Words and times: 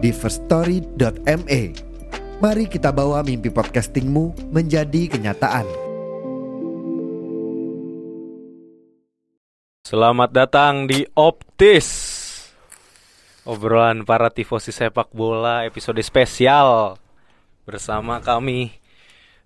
di 0.00 0.16
firststory.me. 0.16 1.62
Mari 2.40 2.64
kita 2.72 2.88
bawa 2.88 3.20
mimpi 3.20 3.52
podcastingmu 3.52 4.48
menjadi 4.48 5.12
kenyataan. 5.12 5.68
Selamat 9.84 10.30
datang 10.32 10.88
di 10.88 11.04
Optis 11.18 11.88
Obrolan 13.42 14.06
para 14.06 14.30
tifosi 14.30 14.70
sepak 14.70 15.10
bola 15.10 15.66
episode 15.66 15.98
spesial 15.98 16.94
Bersama 17.66 18.22
kami 18.22 18.70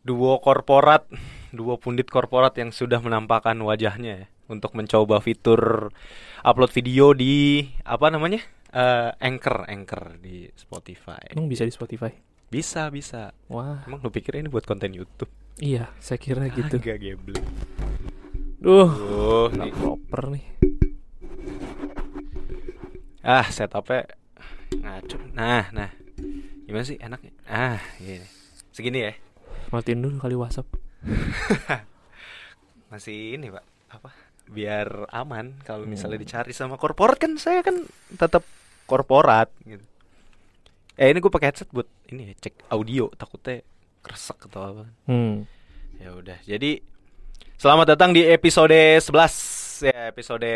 Duo 0.04 0.36
korporat 0.44 1.08
Duo 1.48 1.80
pundit 1.80 2.12
korporat 2.12 2.60
yang 2.60 2.76
sudah 2.76 3.00
menampakkan 3.00 3.56
wajahnya 3.56 4.12
ya, 4.20 4.26
Untuk 4.44 4.76
mencoba 4.76 5.24
fitur 5.24 5.88
upload 6.44 6.76
video 6.76 7.16
di 7.16 7.64
Apa 7.80 8.12
namanya? 8.12 8.44
Eh, 8.74 9.10
Anchor 9.20 9.70
Anchor 9.70 10.18
di 10.18 10.50
Spotify 10.50 11.30
Emang 11.30 11.46
bisa 11.46 11.62
di 11.62 11.70
Spotify? 11.70 12.10
Bisa 12.44 12.90
bisa 12.90 13.30
Wah, 13.46 13.86
Emang 13.86 14.02
lu 14.02 14.10
pikir 14.10 14.34
ini 14.34 14.48
buat 14.48 14.62
konten 14.62 14.90
Youtube? 14.90 15.30
iya, 15.56 15.86
saya 15.98 16.18
kira 16.18 16.50
gitu. 16.50 16.74
Agak 16.74 16.98
geblek 16.98 17.38
Duh, 18.58 18.90
Duh, 18.90 19.46
nggak 19.48 19.62
nih. 19.62 19.74
proper 19.76 20.22
nih. 20.32 20.44
Ah, 23.20 23.46
setupnya 23.46 24.08
ngaco. 24.74 25.16
Nah, 25.32 25.68
nah. 25.70 25.90
Gimana 26.64 26.82
sih 26.82 26.96
enaknya? 26.96 27.32
Ah, 27.44 27.78
gini. 27.96 28.24
Segini 28.68 28.98
ya. 29.00 29.12
Matiin 29.68 30.00
dulu 30.00 30.16
kali 30.18 30.34
WhatsApp. 30.34 30.66
Masih 32.90 33.36
ini, 33.36 33.48
Pak. 33.48 33.64
Apa? 33.92 34.10
Biar 34.44 35.08
aman 35.08 35.60
kalau 35.60 35.84
misalnya 35.84 36.18
Hmm. 36.18 36.24
dicari 36.26 36.52
sama 36.52 36.74
korporat 36.74 37.16
kan 37.16 37.36
saya 37.36 37.60
kan 37.60 37.84
tetap 38.12 38.44
korporat 38.84 39.48
gitu. 39.64 39.84
Eh, 40.94 41.10
ini 41.10 41.18
gue 41.18 41.32
pakai 41.32 41.50
headset 41.50 41.68
buat 41.74 41.90
ini 42.12 42.30
ya, 42.30 42.34
cek 42.38 42.70
audio 42.70 43.10
takutnya 43.18 43.66
kresek 44.04 44.46
atau 44.46 44.60
apa. 44.62 44.84
Hmm. 45.10 45.42
Ya 45.98 46.14
udah. 46.14 46.38
Jadi 46.46 46.84
selamat 47.58 47.96
datang 47.96 48.14
di 48.14 48.22
episode 48.22 49.02
11. 49.02 49.82
Ya, 49.82 50.14
episode 50.14 50.52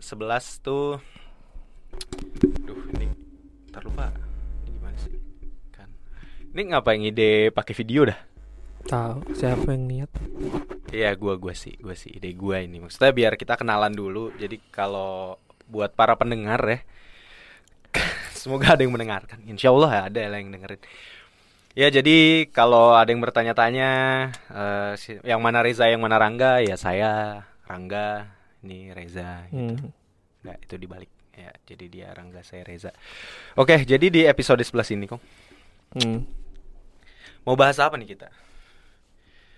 11 0.00 0.64
tuh 0.64 0.96
Duh, 2.64 2.80
ini 2.96 3.06
ntar 3.70 3.86
lupa. 3.86 4.10
Ini 4.64 4.70
gimana 4.72 4.96
sih? 4.98 5.14
Kan. 5.70 5.92
Ini 6.56 6.62
ngapain 6.74 7.02
ide 7.04 7.54
pakai 7.54 7.74
video 7.76 8.08
dah? 8.08 8.18
Tahu 8.84 9.36
siapa 9.36 9.72
yang 9.72 9.84
niat? 9.86 10.10
Iya, 10.90 11.14
gua 11.14 11.38
gua 11.38 11.54
sih, 11.54 11.76
gua 11.78 11.94
sih 11.94 12.18
ide 12.18 12.34
gua 12.34 12.60
ini. 12.64 12.82
Maksudnya 12.82 13.14
biar 13.14 13.32
kita 13.38 13.54
kenalan 13.54 13.94
dulu. 13.94 14.34
Jadi 14.36 14.58
kalau 14.74 15.38
buat 15.70 15.96
para 15.96 16.18
pendengar 16.18 16.60
ya 16.66 16.78
semoga 18.44 18.76
ada 18.76 18.84
yang 18.84 18.92
mendengarkan. 18.92 19.40
Insya 19.48 19.72
Allah 19.72 20.12
ada 20.12 20.20
lah 20.28 20.36
yang 20.36 20.52
dengerin. 20.52 20.84
Ya 21.74 21.88
jadi 21.88 22.46
kalau 22.52 22.92
ada 22.92 23.08
yang 23.08 23.18
bertanya-tanya 23.18 23.90
si- 24.94 25.18
yang 25.24 25.40
mana 25.40 25.58
Reza, 25.58 25.88
yang 25.88 25.98
mana 25.98 26.20
Rangga, 26.20 26.60
ya 26.60 26.76
saya 26.76 27.42
Rangga, 27.64 28.28
ini 28.60 28.92
Reza 28.92 29.48
gitu. 29.48 29.74
Hmm. 29.80 29.90
Nggak, 30.44 30.58
itu 30.60 30.74
dibalik. 30.76 31.10
Ya, 31.34 31.50
jadi 31.66 31.84
dia 31.88 32.08
Rangga, 32.14 32.46
saya 32.46 32.62
Reza. 32.62 32.94
Oke, 33.58 33.82
jadi 33.82 34.06
di 34.06 34.22
episode 34.22 34.62
11 34.62 34.92
ini 34.92 35.08
kok 35.08 35.18
Hmm. 35.94 36.22
mau 37.42 37.54
bahas 37.54 37.78
apa 37.78 37.96
nih 37.96 38.14
kita? 38.14 38.30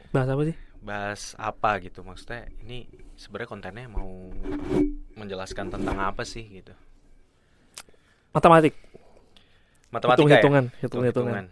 Bahas 0.08 0.28
apa 0.30 0.42
sih? 0.46 0.56
Bahas 0.80 1.22
apa 1.36 1.80
gitu 1.80 2.00
maksudnya? 2.00 2.48
Ini 2.62 2.88
sebenarnya 3.14 3.48
kontennya 3.50 3.86
mau 3.88 4.08
menjelaskan 5.12 5.68
tentang 5.68 5.98
apa 5.98 6.24
sih 6.24 6.44
gitu? 6.46 6.72
Matematik. 8.36 8.76
Matematika 9.88 10.20
Hitung-hitungan, 10.20 10.64
ya? 10.68 10.80
hitung-hitungan. 10.84 11.44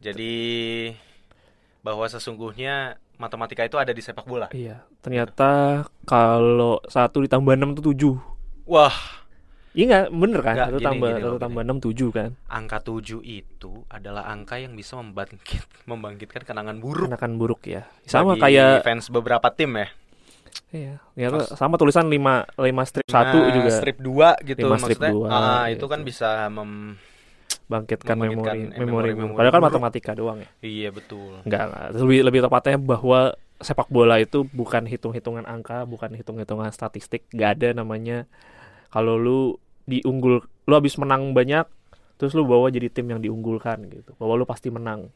Jadi 0.00 0.34
bahwa 1.84 2.08
sesungguhnya 2.08 2.96
matematika 3.20 3.68
itu 3.68 3.76
ada 3.76 3.92
di 3.92 4.00
sepak 4.00 4.24
bola. 4.24 4.48
Iya. 4.56 4.80
Ternyata 5.04 5.84
kalau 6.08 6.80
satu 6.88 7.20
ditambah 7.20 7.52
6 7.52 7.76
tuh 7.76 7.84
7. 7.92 8.16
Wah, 8.64 8.96
Iya 9.70 9.84
nggak 9.86 10.06
bener 10.10 10.40
kan? 10.42 10.54
Nggak, 10.58 10.66
satu 10.66 10.78
gini, 10.80 10.86
tambah 10.88 11.08
gini 11.12 11.20
satu 11.20 11.30
loh, 11.30 11.38
tambah. 11.38 11.62
6 11.62 11.84
7 11.94 12.10
kan? 12.10 12.30
angka 12.50 12.78
7 12.82 13.22
itu 13.22 13.72
adalah 13.86 14.22
angka 14.26 14.58
yang 14.58 14.74
bisa 14.74 14.98
membangkit 14.98 15.62
membangkitkan 15.86 16.42
kenangan 16.42 16.82
buruk 16.82 17.06
Kenakan 17.06 17.32
buruk 17.38 17.60
ya. 17.70 17.86
Sama 18.02 18.34
bagi 18.34 18.58
kayak 18.58 18.82
fans 18.82 19.06
beberapa 19.12 19.46
tim 19.54 19.78
ya. 19.78 19.86
Iya, 20.70 20.94
ternyata 21.14 21.50
sama 21.58 21.74
tulisan 21.80 22.06
5 22.06 22.58
5 22.58 22.88
strip 22.88 23.06
1 23.08 23.14
Nah, 23.14 23.52
juga 23.54 23.70
strip 23.74 23.98
2 23.98 24.28
gitu 24.46 24.66
Lima 24.66 24.76
strip 24.78 24.98
maksudnya. 24.98 25.12
dua, 25.12 25.28
ah, 25.30 25.64
itu 25.70 25.84
kan 25.86 26.00
bisa 26.06 26.46
mem 26.50 26.96
bangkitkan 27.70 28.18
memori 28.18 28.34
membangkitkan 28.34 28.78
memori. 28.82 29.10
memori-memori 29.14 29.38
Padahal 29.38 29.54
kan 29.54 29.62
matematika 29.62 30.12
doang 30.18 30.38
ya. 30.42 30.50
Iya 30.58 30.88
betul. 30.90 31.38
Enggak, 31.46 31.62
enggak. 31.70 31.86
Lebih 32.02 32.18
lebih 32.26 32.40
tepatnya 32.42 32.76
bahwa 32.82 33.20
sepak 33.62 33.88
bola 33.92 34.16
itu 34.18 34.42
bukan 34.50 34.90
hitung-hitungan 34.90 35.46
angka, 35.46 35.86
bukan 35.86 36.18
hitung-hitungan 36.18 36.74
statistik. 36.74 37.30
Gak 37.30 37.62
ada 37.62 37.78
namanya 37.78 38.26
kalau 38.90 39.14
lu 39.14 39.40
diunggul, 39.86 40.42
lu 40.42 40.74
habis 40.74 40.98
menang 40.98 41.30
banyak, 41.30 41.62
terus 42.18 42.34
lu 42.34 42.42
bawa 42.42 42.74
jadi 42.74 42.90
tim 42.90 43.06
yang 43.06 43.22
diunggulkan 43.22 43.86
gitu. 43.86 44.18
Bahwa 44.18 44.34
lu 44.34 44.44
pasti 44.48 44.66
menang. 44.74 45.14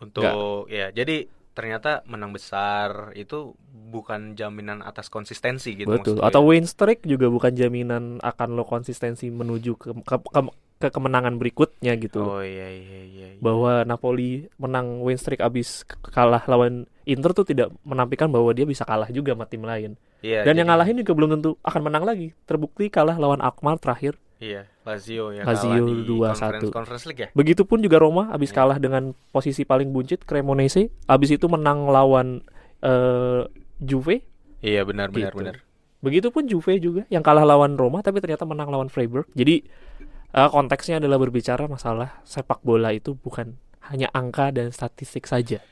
Untuk 0.00 0.24
ya 0.72 0.88
jadi 0.90 1.28
ternyata 1.52 2.00
menang 2.04 2.32
besar 2.32 3.12
itu 3.12 3.52
bukan 3.92 4.32
jaminan 4.32 4.80
atas 4.80 5.06
konsistensi 5.06 5.76
gitu 5.76 5.92
Betul. 5.92 6.16
Atau 6.18 6.48
win 6.48 6.64
streak 6.64 7.04
juga 7.04 7.28
bukan 7.28 7.52
jaminan 7.52 8.18
akan 8.18 8.48
lo 8.52 8.64
konsistensi 8.64 9.28
menuju 9.28 9.72
ke 9.76 9.88
ke, 10.00 10.16
ke- 10.18 10.56
ke 10.78 10.88
kemenangan 10.90 11.38
berikutnya 11.38 11.94
gitu. 11.94 12.26
Oh 12.26 12.42
iya 12.42 12.66
iya 12.66 13.00
iya. 13.04 13.26
iya. 13.30 13.38
Bahwa 13.38 13.84
Napoli 13.84 14.50
menang 14.56 14.98
win 14.98 15.14
streak 15.14 15.38
abis 15.38 15.84
kalah 16.02 16.42
lawan 16.44 16.88
Inter 17.04 17.30
tuh 17.32 17.44
tidak 17.44 17.70
menampilkan 17.82 18.26
bahwa 18.26 18.50
dia 18.50 18.64
bisa 18.64 18.82
kalah 18.82 19.06
juga 19.08 19.34
sama 19.34 19.46
tim 19.46 19.62
lain. 19.62 19.94
Iya, 20.22 20.42
Dan 20.42 20.54
yang 20.56 20.66
jadi- 20.66 20.68
ngalahin 20.70 20.96
juga 21.02 21.12
belum 21.14 21.30
tentu 21.36 21.50
akan 21.60 21.82
menang 21.82 22.02
lagi. 22.02 22.34
Terbukti 22.46 22.88
kalah 22.88 23.14
lawan 23.14 23.38
Alkmaar 23.38 23.78
terakhir. 23.78 24.18
Iya, 24.42 24.66
Lazio 24.82 25.30
ya 25.30 25.46
Lazio 25.46 25.70
kalah 25.70 25.86
di 25.86 25.94
2-1. 26.02 26.34
Conference, 26.34 26.70
Conference 26.74 27.04
League 27.06 27.22
ya. 27.22 27.28
Begitupun 27.30 27.78
juga 27.78 28.02
Roma 28.02 28.26
abis 28.34 28.50
Iya. 28.50 28.56
kalah 28.58 28.78
dengan 28.82 29.14
posisi 29.30 29.62
paling 29.62 29.94
buncit 29.94 30.26
Cremonese, 30.26 30.90
abis 31.06 31.38
itu 31.38 31.46
menang 31.46 31.86
lawan 31.86 32.42
eh, 32.82 33.46
Juve. 33.78 34.26
Iya 34.58 34.82
benar 34.82 35.14
benar 35.14 35.30
Gitu. 35.30 35.38
benar. 35.38 35.56
Begitupun 36.02 36.50
Juve 36.50 36.82
juga 36.82 37.06
yang 37.06 37.22
kalah 37.22 37.46
lawan 37.46 37.78
Roma 37.78 38.02
tapi 38.02 38.18
ternyata 38.18 38.42
menang 38.42 38.66
lawan 38.66 38.90
Freiburg. 38.90 39.30
Jadi 39.38 39.62
eh, 40.34 40.48
konteksnya 40.50 40.98
adalah 40.98 41.22
berbicara 41.22 41.70
masalah 41.70 42.18
sepak 42.26 42.66
bola 42.66 42.90
itu 42.90 43.14
bukan 43.14 43.54
hanya 43.86 44.10
angka 44.10 44.50
dan 44.50 44.74
statistik 44.74 45.30
saja. 45.30 45.62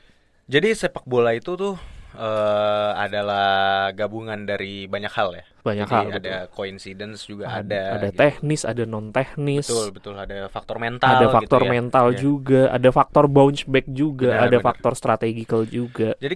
Jadi 0.47 0.71
sepak 0.71 1.03
bola 1.03 1.35
itu 1.35 1.59
tuh 1.59 1.75
eh, 2.13 2.91
adalah 2.97 3.49
gabungan 3.91 4.43
dari 4.43 4.85
banyak 4.85 5.11
hal 5.11 5.29
ya. 5.35 5.45
Banyak 5.61 5.87
Jadi 5.87 5.93
hal. 5.93 6.05
ada 6.17 6.35
betul. 6.49 6.53
coincidence 6.57 7.21
juga 7.29 7.45
ada, 7.45 7.61
ada. 7.61 7.81
ada 8.01 8.09
gitu. 8.09 8.17
teknis, 8.17 8.61
ada 8.65 8.83
non 8.89 9.13
teknis. 9.13 9.69
Betul 9.69 9.87
betul 9.93 10.13
ada 10.17 10.49
faktor 10.49 10.77
mental. 10.81 11.05
ada 11.07 11.25
gitu 11.29 11.35
faktor 11.37 11.61
ya. 11.61 11.69
mental 11.69 12.05
Iya. 12.11 12.17
juga, 12.17 12.61
ada 12.73 12.89
faktor 12.89 13.25
bounce 13.29 13.63
back 13.69 13.85
juga, 13.87 14.29
Benar, 14.33 14.43
ada 14.49 14.57
benar. 14.57 14.65
faktor 14.65 14.93
strategical 14.97 15.61
juga. 15.69 16.17
Jadi 16.17 16.33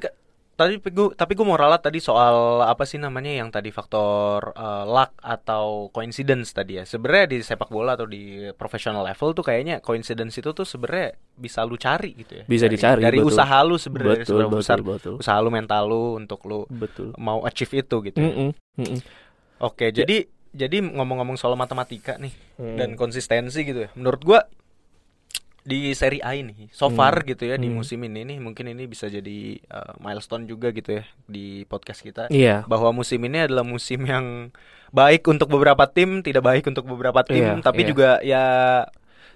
tadi 0.56 0.80
gue 0.80 1.12
tapi 1.12 1.32
gue 1.32 1.44
mau 1.44 1.54
ralat 1.54 1.80
tadi 1.80 2.00
soal 2.00 2.60
apa 2.62 2.84
sih 2.84 2.96
namanya 2.96 3.28
yang 3.30 3.52
tadi 3.52 3.70
faktor 3.70 4.52
eh, 4.52 4.84
luck 4.86 5.12
atau 5.20 5.92
coincidence 5.92 6.52
tadi 6.52 6.80
ya. 6.80 6.84
Sebenarnya 6.84 7.26
di 7.28 7.38
sepak 7.40 7.68
bola 7.68 7.94
atau 7.94 8.08
di 8.08 8.48
professional 8.54 9.04
level 9.04 9.32
tuh 9.32 9.44
kayaknya 9.44 9.80
coincidence 9.80 10.36
itu 10.36 10.50
tuh 10.50 10.64
sebenarnya 10.64 11.12
bisa 11.36 11.62
lu 11.62 11.76
cari 11.76 12.16
gitu 12.16 12.40
ya. 12.40 12.44
Bisa 12.46 12.66
Dari- 12.66 12.74
dicari, 12.74 13.02
Dari 13.04 13.18
betul. 13.20 13.32
usaha 13.32 13.58
lu 13.62 13.76
sebenarnya 13.76 14.16
Betul, 14.18 14.28
seberapa 14.32 14.50
betul, 14.50 14.62
besar 14.64 14.78
betul. 14.80 15.14
usaha 15.20 15.38
lu 15.38 15.50
mental 15.50 15.84
lu 15.86 16.04
untuk 16.16 16.40
lu 16.44 16.64
Betul. 16.66 17.12
mau 17.16 17.44
achieve 17.44 17.84
itu 17.84 17.96
gitu. 18.02 18.18
ya. 18.18 18.26
Mm-mm, 18.26 18.50
mm-mm. 18.80 19.00
Oke, 19.60 19.92
jadi 19.92 20.24
jadi 20.52 20.78
ngomong-ngomong 20.82 21.36
soal 21.36 21.56
matematika 21.56 22.16
nih 22.16 22.32
Hmm. 22.56 22.80
dan 22.80 22.96
konsistensi 22.96 23.60
gitu 23.62 23.84
ya. 23.84 23.90
Menurut 23.94 24.24
gua 24.24 24.40
di 25.66 25.92
seri 25.92 26.22
A 26.22 26.32
ini 26.32 26.70
so 26.70 26.88
Hmm. 26.88 26.96
far 26.96 27.26
gitu 27.26 27.44
ya 27.44 27.58
di 27.58 27.66
Hmm. 27.66 27.82
musim 27.82 27.98
ini 28.00 28.22
nih 28.24 28.38
mungkin 28.38 28.70
ini 28.70 28.86
bisa 28.86 29.10
jadi 29.10 29.38
uh, 29.66 29.98
milestone 29.98 30.46
juga 30.46 30.70
gitu 30.70 31.02
ya 31.02 31.04
di 31.26 31.66
podcast 31.66 32.00
kita 32.00 32.30
Iya. 32.30 32.62
bahwa 32.64 32.94
musim 32.94 33.18
ini 33.20 33.44
adalah 33.44 33.66
musim 33.66 34.06
yang 34.06 34.54
baik 34.90 35.26
untuk 35.26 35.50
beberapa 35.50 35.84
tim, 35.86 36.22
tidak 36.22 36.40
baik 36.42 36.64
untuk 36.64 36.86
beberapa 36.86 37.20
tim, 37.22 37.60
Iya, 37.60 37.66
tapi 37.66 37.82
iya. 37.82 37.90
juga 37.90 38.10
ya 38.22 38.44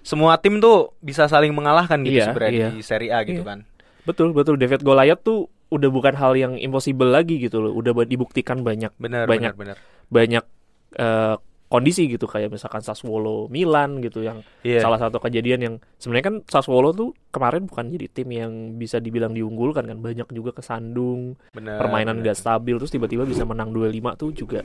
semua 0.00 0.38
tim 0.38 0.56
tuh 0.56 0.96
bisa 0.98 1.26
saling 1.26 1.50
mengalahkan 1.50 2.00
gitu 2.00 2.16
Iya, 2.16 2.26
sebenarnya 2.30 2.56
iya. 2.56 2.68
di 2.70 2.80
Serie 2.80 3.10
A 3.10 3.20
gitu 3.26 3.42
Iya. 3.42 3.50
kan. 3.50 3.58
Betul, 4.06 4.32
betul. 4.32 4.56
David 4.56 4.80
Goliath 4.80 5.20
tuh 5.20 5.50
udah 5.68 5.86
bukan 5.86 6.14
hal 6.14 6.32
yang 6.34 6.56
impossible 6.56 7.06
lagi 7.06 7.36
gitu 7.38 7.60
loh. 7.60 7.70
Udah 7.70 7.92
dibuktikan 8.02 8.64
banyak 8.64 8.94
Benar, 8.96 9.28
Banyak. 9.28 9.52
benar, 9.54 9.76
benar. 9.76 10.08
banyak 10.08 10.44
eh, 10.96 11.34
kondisi 11.70 12.04
gitu 12.04 12.26
kayak 12.26 12.50
misalkan 12.50 12.80
Sassuolo 12.80 13.46
Milan 13.46 14.02
gitu 14.02 14.20
yang 14.20 14.42
Iya. 14.60 14.82
salah 14.82 14.98
satu 14.98 15.16
kejadian 15.16 15.60
yang 15.60 15.74
sebenarnya 15.94 16.26
kan 16.26 16.36
Sassuolo 16.44 16.90
tuh 16.90 17.14
kemarin 17.30 17.64
bukan 17.64 17.86
jadi 17.88 18.06
tim 18.08 18.28
yang 18.28 18.52
bisa 18.74 18.98
dibilang 18.98 19.30
diunggulkan 19.30 19.86
kan 19.86 19.96
banyak 19.96 20.26
juga 20.28 20.50
kesandung 20.52 21.38
benar. 21.48 21.78
permainan 21.78 22.18
benar. 22.18 22.26
gak 22.28 22.38
stabil 22.38 22.74
terus 22.74 22.90
tiba-tiba 22.90 23.22
bisa 23.22 23.42
menang 23.44 23.70
25 23.70 23.86
tuh 24.16 24.30
juga 24.32 24.60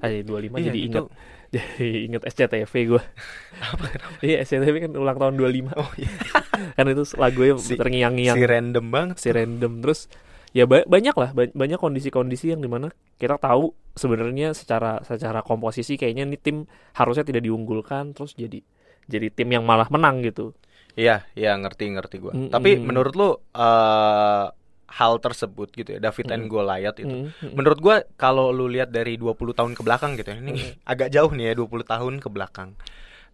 eh 0.00 0.22
25 0.22 0.30
Iya, 0.54 0.64
jadi 0.64 0.78
itu. 0.78 0.88
ingat 0.88 1.04
jadi 1.50 1.86
inget 2.04 2.22
SCTV 2.24 2.72
gue 2.88 3.02
iya 4.24 4.36
SCTV 4.40 4.74
kan 4.80 4.92
ulang 4.94 5.16
tahun 5.16 5.34
25 5.34 5.74
Oh 5.74 5.90
iya. 5.96 6.10
kan 6.76 6.86
itu 6.86 7.02
lagunya 7.16 7.54
Si- 7.58 7.74
terngiang-ngiang 7.74 8.36
Si 8.36 8.44
random 8.44 8.86
banget. 8.88 9.16
si 9.18 9.28
random 9.28 9.82
terus 9.82 10.06
ya 10.54 10.64
ba- 10.64 10.86
banyak 10.86 11.12
lah 11.12 11.30
ba- 11.34 11.50
banyak 11.50 11.76
kondisi-kondisi 11.76 12.54
yang 12.54 12.62
di 12.62 12.70
mana 12.70 12.88
kita 13.18 13.36
tahu 13.36 13.74
sebenarnya 13.92 14.54
secara 14.54 15.02
secara 15.02 15.42
komposisi 15.42 15.98
kayaknya 15.98 16.24
nih 16.24 16.38
tim 16.38 16.56
harusnya 16.94 17.26
tidak 17.26 17.42
diunggulkan 17.42 18.14
terus 18.14 18.32
jadi 18.32 18.62
jadi 19.04 19.28
tim 19.28 19.50
yang 19.50 19.66
malah 19.66 19.90
menang 19.90 20.22
gitu 20.22 20.54
Iya, 20.94 21.26
iya 21.34 21.58
ngerti 21.58 21.90
ngerti 21.90 22.22
gua. 22.22 22.30
Mm, 22.30 22.54
Tapi 22.54 22.78
mm. 22.78 22.82
menurut 22.86 23.14
lu 23.18 23.34
eh 23.50 24.46
hal 24.94 25.12
tersebut 25.18 25.74
gitu 25.74 25.90
ya, 25.90 26.00
David 26.00 26.30
and 26.30 26.46
Mm. 26.46 26.50
Goliath 26.54 26.98
itu. 27.02 27.10
Mm, 27.10 27.26
mm. 27.34 27.50
Menurut 27.50 27.78
gua 27.82 27.96
kalau 28.14 28.54
lu 28.54 28.70
lihat 28.70 28.94
dari 28.94 29.18
20 29.18 29.50
tahun 29.50 29.74
ke 29.74 29.82
belakang 29.82 30.14
gitu 30.14 30.30
ya. 30.30 30.38
Ini 30.38 30.52
Mm. 30.54 30.70
agak 30.86 31.08
jauh 31.10 31.34
nih 31.34 31.50
ya 31.50 31.54
20 31.58 31.82
tahun 31.82 32.22
ke 32.22 32.30
belakang. 32.30 32.78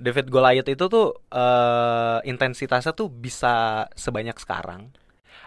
David 0.01 0.33
Goliath 0.33 0.73
itu 0.73 0.85
tuh 0.89 1.21
eh 1.29 2.19
intensitasnya 2.25 2.97
tuh 2.97 3.13
bisa 3.13 3.85
sebanyak 3.93 4.41
sekarang 4.41 4.89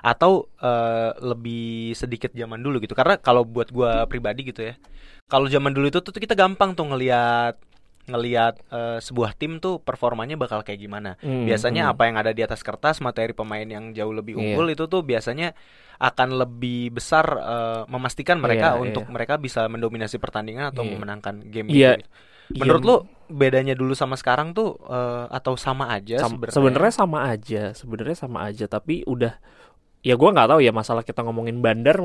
atau 0.04 0.52
eh, 0.60 1.12
lebih 1.24 1.96
sedikit 1.96 2.36
zaman 2.36 2.60
dulu 2.60 2.84
gitu. 2.84 2.92
Karena 2.92 3.16
kalau 3.16 3.48
buat 3.48 3.72
gua 3.72 4.04
pribadi 4.06 4.44
gitu 4.44 4.62
ya. 4.62 4.76
Kalau 5.26 5.48
zaman 5.48 5.72
dulu 5.72 5.88
itu 5.88 6.04
tuh 6.04 6.12
kita 6.12 6.36
gampang 6.36 6.76
tuh 6.76 6.84
ngelihat 6.92 7.56
ngelihat 8.04 8.60
eh, 8.68 9.00
sebuah 9.00 9.32
tim 9.34 9.64
tuh 9.64 9.80
performanya 9.80 10.36
bakal 10.36 10.60
kayak 10.60 10.76
gimana. 10.78 11.16
Hmm, 11.24 11.48
Biasanya 11.48 11.88
hmm. 11.88 11.92
apa 11.96 12.02
yang 12.12 12.16
ada 12.20 12.32
di 12.36 12.44
atas 12.44 12.60
kertas, 12.60 13.00
materi 13.00 13.32
pemain 13.32 13.64
yang 13.64 13.96
jauh 13.96 14.12
lebih 14.12 14.36
Iya. 14.36 14.60
unggul 14.60 14.76
itu 14.76 14.92
tuh 14.92 15.02
biasanya 15.02 15.56
akan 16.04 16.36
lebih 16.36 16.92
besar 16.92 17.24
eh, 17.40 17.82
memastikan 17.88 18.44
mereka 18.44 18.76
Iya, 18.76 18.84
untuk 18.84 19.08
iya. 19.08 19.12
mereka 19.16 19.40
bisa 19.40 19.72
mendominasi 19.72 20.20
pertandingan 20.20 20.76
atau 20.76 20.84
Iya. 20.84 20.92
memenangkan 21.00 21.36
game 21.48 21.72
Iya. 21.72 21.96
gitu. 21.96 22.12
Menurut 22.60 22.84
Iya, 22.84 22.90
lu 22.92 22.96
bedanya 23.40 23.72
dulu 23.74 23.96
sama 23.96 24.20
sekarang 24.20 24.52
tuh 24.52 24.76
eh, 24.84 25.26
atau 25.32 25.56
sama 25.56 25.88
aja 25.88 26.20
sam- 26.20 26.36
sebenarnya? 26.36 26.54
sebenarnya 26.60 26.94
sama 26.94 27.20
aja 27.24 27.64
sebenarnya 27.72 28.18
sama 28.20 28.40
aja 28.44 28.66
tapi 28.68 29.08
udah 29.08 29.40
ya 30.04 30.14
gua 30.14 30.30
nggak 30.30 30.50
tahu 30.50 30.60
ya 30.60 30.70
masalah 30.70 31.02
kita 31.02 31.24
ngomongin 31.24 31.58
bandar 31.58 31.96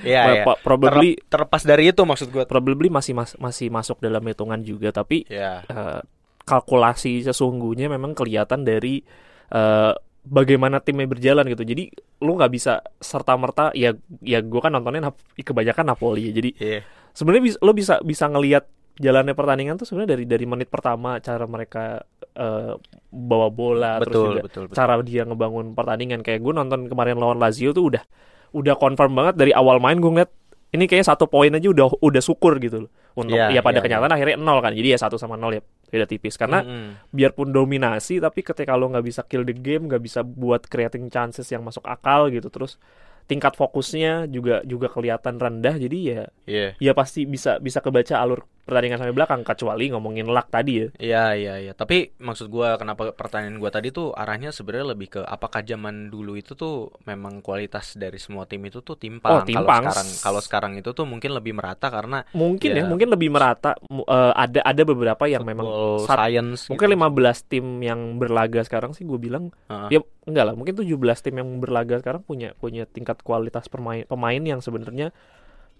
Iya, 0.00 0.20
iya. 0.32 0.42
pa- 0.46 0.56
probably 0.56 1.18
Terlep- 1.18 1.26
terlepas 1.28 1.62
dari 1.62 1.90
itu 1.90 2.00
maksud 2.00 2.30
gua. 2.30 2.46
probably 2.46 2.86
masih 2.88 3.12
mas- 3.12 3.34
masih 3.36 3.68
masuk 3.68 3.98
dalam 3.98 4.22
hitungan 4.22 4.62
juga 4.62 4.88
tapi 4.90 5.26
Ya. 5.26 5.66
eh, 5.66 6.00
kalkulasi 6.44 7.22
sesungguhnya 7.22 7.86
memang 7.86 8.14
kelihatan 8.14 8.62
dari 8.62 9.02
eh, 9.50 9.92
bagaimana 10.20 10.78
timnya 10.78 11.06
berjalan 11.06 11.42
gitu. 11.44 11.64
Jadi 11.64 11.90
lu 12.20 12.34
nggak 12.34 12.52
bisa 12.52 12.78
serta 12.96 13.34
merta 13.34 13.74
ya 13.74 13.90
ya 14.20 14.38
gue 14.38 14.60
kan 14.60 14.70
nontonnya 14.70 15.10
kebanyakan 15.36 15.90
Napoli 15.90 16.30
ya. 16.30 16.32
Jadi 16.32 16.50
Iya. 16.54 16.80
sebenarnya 17.10 17.58
lu 17.58 17.72
bisa 17.72 17.98
bisa 18.00 18.30
ngelihat 18.30 18.62
jalannya 18.96 19.32
pertandingan 19.32 19.76
tuh 19.76 19.86
sebenarnya 19.86 20.18
dari 20.18 20.24
dari 20.26 20.44
menit 20.44 20.68
pertama 20.68 21.20
cara 21.20 21.44
mereka 21.44 22.02
eh, 22.32 22.74
bawa 23.10 23.48
bola 23.48 24.02
terus 24.02 24.12
Betul, 24.12 24.26
juga 24.32 24.42
betul, 24.44 24.62
betul. 24.68 24.76
cara 24.76 24.94
dia 25.00 25.22
ngebangun 25.24 25.66
pertandingan 25.72 26.20
kayak 26.20 26.40
gue 26.40 26.52
nonton 26.52 26.80
kemarin 26.86 27.16
lawan 27.16 27.38
Lazio 27.38 27.70
tuh 27.70 27.92
udah 27.94 28.02
udah 28.50 28.74
confirm 28.74 29.14
banget 29.14 29.34
dari 29.38 29.52
awal 29.54 29.78
main 29.78 29.98
gue 29.98 30.10
ngeliat 30.10 30.32
ini 30.70 30.86
kayaknya 30.86 31.14
satu 31.14 31.26
poin 31.26 31.50
aja 31.50 31.66
udah 31.66 31.98
udah 31.98 32.22
syukur 32.22 32.58
gitu 32.58 32.86
loh 32.86 32.90
untuk 33.18 33.34
Iya, 33.34 33.50
ya 33.50 33.60
pada 33.60 33.82
iya, 33.82 33.84
kenyataan 33.84 34.12
akhirnya 34.14 34.36
nol 34.38 34.62
kan 34.62 34.70
jadi 34.70 34.94
ya 34.94 34.98
satu 35.02 35.18
sama 35.18 35.34
nol 35.34 35.58
ya 35.58 35.62
beda 35.90 36.06
tipis 36.06 36.38
karena 36.38 36.62
Mm-mm. 36.62 37.10
biarpun 37.10 37.50
dominasi 37.50 38.22
tapi 38.22 38.46
ketika 38.46 38.78
lo 38.78 38.86
nggak 38.86 39.02
bisa 39.02 39.26
kill 39.26 39.42
the 39.42 39.50
game 39.50 39.90
nggak 39.90 39.98
bisa 39.98 40.22
buat 40.22 40.62
creating 40.70 41.10
chances 41.10 41.50
yang 41.50 41.66
masuk 41.66 41.82
akal 41.82 42.30
gitu 42.30 42.46
terus 42.46 42.78
tingkat 43.26 43.54
fokusnya 43.54 44.26
juga 44.26 44.62
juga 44.62 44.90
kelihatan 44.90 45.38
rendah 45.38 45.74
jadi 45.78 45.98
ya 45.98 46.22
Iya. 46.46 46.68
ya 46.78 46.92
pasti 46.94 47.26
bisa 47.26 47.58
bisa 47.58 47.82
kebaca 47.82 48.18
alur 48.18 48.46
pertandingan 48.60 48.98
sampai 48.98 49.12
belakang 49.12 49.40
kecuali 49.42 49.88
ngomongin 49.88 50.26
luck 50.26 50.48
tadi 50.48 50.72
ya 50.78 50.86
Iya 51.00 51.24
iya 51.34 51.54
iya. 51.58 51.72
Tapi 51.72 52.14
maksud 52.16 52.46
gua 52.46 52.76
kenapa 52.76 53.10
pertanyaan 53.10 53.56
gua 53.56 53.68
tadi 53.68 53.90
tuh 53.90 54.12
arahnya 54.12 54.50
sebenarnya 54.50 54.92
lebih 54.92 55.08
ke 55.18 55.20
apakah 55.20 55.60
zaman 55.60 56.08
dulu 56.08 56.34
itu 56.34 56.54
tuh 56.54 56.88
memang 57.04 57.40
kualitas 57.40 57.94
dari 57.94 58.16
semua 58.16 58.44
tim 58.44 58.62
itu 58.62 58.80
tuh 58.80 58.94
timpang. 58.94 59.32
Oh, 59.32 59.42
timpang. 59.42 59.82
Kalau 59.84 59.92
sekarang 59.92 60.08
kalau 60.22 60.40
sekarang 60.40 60.72
itu 60.76 60.90
tuh 60.90 61.04
mungkin 61.04 61.30
lebih 61.32 61.52
merata 61.52 61.88
karena 61.88 62.22
mungkin 62.32 62.70
ya, 62.70 62.82
Ya. 62.82 62.86
mungkin 62.86 63.08
lebih 63.10 63.28
merata 63.28 63.74
eh, 63.90 64.32
ada 64.36 64.60
ada 64.62 64.82
beberapa 64.84 65.24
yang 65.26 65.42
memang 65.42 65.66
science 66.04 66.68
mungkin 66.68 66.88
gitu. 66.94 66.98
15 67.00 67.50
tim 67.50 67.66
yang 67.80 68.00
berlaga 68.16 68.60
sekarang 68.62 68.92
sih 68.92 69.02
gue 69.04 69.18
bilang 69.18 69.50
Heeh. 69.66 69.98
ya 69.98 70.00
enggak 70.24 70.44
lah 70.46 70.54
mungkin 70.54 70.74
17 70.78 70.94
tim 71.26 71.34
yang 71.36 71.48
berlaga 71.58 71.98
sekarang 71.98 72.22
punya 72.22 72.54
punya 72.56 72.86
tingkat 72.86 73.20
kualitas 73.20 73.66
pemain 73.66 74.06
pemain 74.06 74.38
yang 74.40 74.60
sebenarnya 74.60 75.10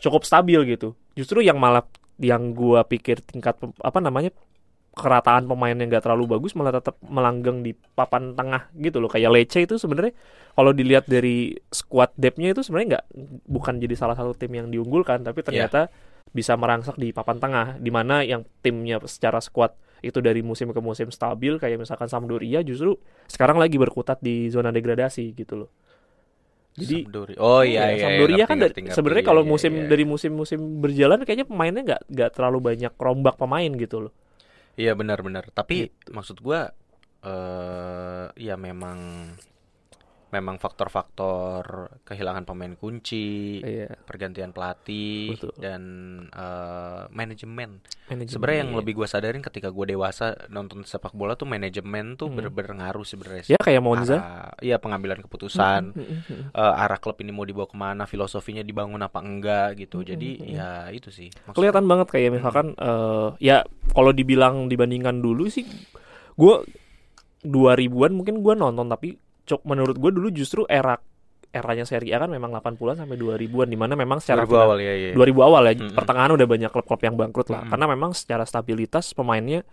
cukup 0.00 0.24
stabil 0.24 0.58
gitu 0.66 0.96
justru 1.12 1.40
yang 1.40 1.60
malah 1.60 1.84
yang 2.20 2.52
gua 2.52 2.84
pikir 2.84 3.24
tingkat 3.24 3.56
apa 3.80 3.98
namanya 3.98 4.30
kerataan 4.90 5.46
pemain 5.46 5.72
yang 5.72 5.88
nggak 5.88 6.02
terlalu 6.04 6.36
bagus 6.36 6.52
malah 6.58 6.74
tetap 6.74 6.98
melanggang 7.06 7.62
di 7.62 7.72
papan 7.72 8.36
tengah 8.36 8.68
gitu 8.76 9.00
loh. 9.00 9.08
Kayak 9.08 9.32
Lecce 9.32 9.64
itu 9.64 9.80
sebenarnya 9.80 10.12
kalau 10.52 10.76
dilihat 10.76 11.08
dari 11.08 11.54
squad 11.70 12.12
depth-nya 12.18 12.52
itu 12.52 12.60
sebenarnya 12.66 12.88
nggak 12.98 13.06
bukan 13.48 13.74
jadi 13.80 13.94
salah 13.96 14.18
satu 14.18 14.34
tim 14.34 14.52
yang 14.52 14.68
diunggulkan 14.68 15.22
tapi 15.24 15.40
ternyata 15.46 15.88
bisa 16.30 16.54
merangsek 16.54 16.94
di 16.98 17.10
papan 17.10 17.38
tengah 17.42 17.66
di 17.78 17.90
mana 17.90 18.22
yang 18.22 18.46
timnya 18.62 19.02
secara 19.06 19.42
squad 19.42 19.74
itu 20.00 20.18
dari 20.24 20.40
musim 20.40 20.72
ke 20.72 20.80
musim 20.80 21.12
stabil 21.12 21.60
kayak 21.60 21.76
misalkan 21.76 22.08
Sampdoria 22.08 22.64
justru 22.64 22.96
sekarang 23.28 23.60
lagi 23.60 23.76
berkutat 23.76 24.18
di 24.24 24.48
zona 24.48 24.72
degradasi 24.72 25.36
gitu 25.36 25.66
loh 25.66 25.70
jadi 26.76 26.96
Sampdoria. 27.02 27.36
Oh 27.38 27.62
iya 27.62 27.82
iya. 27.90 28.04
Sampdoria 28.06 28.36
ngerti, 28.36 28.46
kan 28.46 28.56
dari- 28.56 28.62
ngerti, 28.70 28.80
ngerti. 28.86 28.96
sebenarnya 28.96 29.22
Iya, 29.22 29.30
kalau 29.30 29.42
iya, 29.42 29.50
musim 29.50 29.72
iya. 29.74 29.86
dari 29.88 30.04
musim-musim 30.06 30.60
berjalan 30.78 31.18
kayaknya 31.22 31.46
pemainnya 31.46 31.82
nggak 31.82 32.02
nggak 32.08 32.30
terlalu 32.34 32.58
banyak 32.62 32.92
rombak 32.94 33.34
pemain 33.36 33.70
gitu 33.74 33.96
loh. 34.08 34.12
Iya 34.74 34.94
benar-benar. 34.94 35.50
Tapi 35.50 35.90
Gitu. 35.90 36.08
maksud 36.10 36.38
gua 36.40 36.70
eh 37.20 38.26
ya 38.38 38.54
memang 38.56 39.28
memang 40.30 40.56
faktor-faktor 40.56 41.62
kehilangan 42.02 42.42
pemain 42.42 42.72
kunci, 42.72 43.58
Iya. 43.58 43.98
pergantian 44.00 44.50
pelatih 44.50 45.34
Betul. 45.34 45.52
dan 45.58 45.82
eh, 46.26 47.02
manajemen. 47.10 47.82
Manajemen, 48.06 48.30
Sebenarnya 48.30 48.58
yang 48.60 48.72
iya. 48.72 48.78
lebih 48.78 48.92
gua 48.94 49.06
sadarin 49.06 49.38
ketika 49.40 49.68
gua 49.68 49.84
dewasa 49.84 50.34
nonton 50.46 50.82
sepak 50.82 51.12
bola 51.12 51.34
tuh 51.34 51.44
manajemen 51.44 52.14
tuh 52.14 52.26
Hmm. 52.26 52.36
bener-bener 52.36 52.72
ngaruh 52.76 53.02
sebenarnya. 53.02 53.42
ya 53.46 53.58
kayak 53.58 53.78
Monza. 53.80 54.16
Iya 54.58 54.76
pengambilan 54.76 55.18
keputusan, 55.20 55.82
eh, 56.50 56.54
arah 56.54 56.96
klub 56.96 57.18
ini 57.18 57.30
mau 57.30 57.42
dibawa 57.42 57.66
ke 57.66 57.74
mana, 57.74 58.02
filosofinya 58.04 58.62
dibangun 58.62 59.00
apa 59.00 59.18
enggak 59.18 59.78
gitu. 59.78 60.00
Jadi 60.00 60.54
ya 60.54 60.88
itu 60.88 61.10
sih. 61.10 61.26
Maksud- 61.28 61.54
Kelihatan 61.54 61.84
banget 61.84 62.08
kayak 62.08 62.30
misalkan 62.32 62.72
eh, 62.72 63.28
ya 63.38 63.62
kalau 63.90 64.10
dibilang 64.10 64.66
dibandingkan 64.66 65.18
dulu 65.18 65.46
sih 65.46 65.66
gua 66.34 66.62
2000-an 67.40 68.12
mungkin 68.12 68.40
gua 68.40 68.52
nonton 68.54 68.86
tapi 68.86 69.16
cok 69.44 69.62
menurut 69.64 69.96
gua 69.96 70.10
dulu 70.10 70.28
justru 70.30 70.64
era 70.66 70.96
eranya 71.50 71.82
Serie 71.82 72.14
A 72.14 72.22
kan 72.22 72.30
memang 72.30 72.54
80-an 72.54 73.02
sampai 73.02 73.18
2000-an 73.18 73.66
di 73.66 73.74
mana 73.74 73.98
memang 73.98 74.22
secara 74.22 74.46
2000 74.46 74.54
awal 74.54 74.78
ya, 74.78 74.92
ya. 74.94 75.10
2000 75.18 75.34
awal 75.42 75.62
ya 75.66 75.72
Mm-mm. 75.74 75.94
pertengahan 75.98 76.30
udah 76.30 76.46
banyak 76.46 76.70
klub-klub 76.70 77.00
yang 77.02 77.14
bangkrut 77.18 77.48
lah 77.50 77.66
Mm-mm. 77.66 77.70
karena 77.74 77.86
memang 77.90 78.10
secara 78.14 78.46
stabilitas 78.46 79.10
pemainnya 79.10 79.66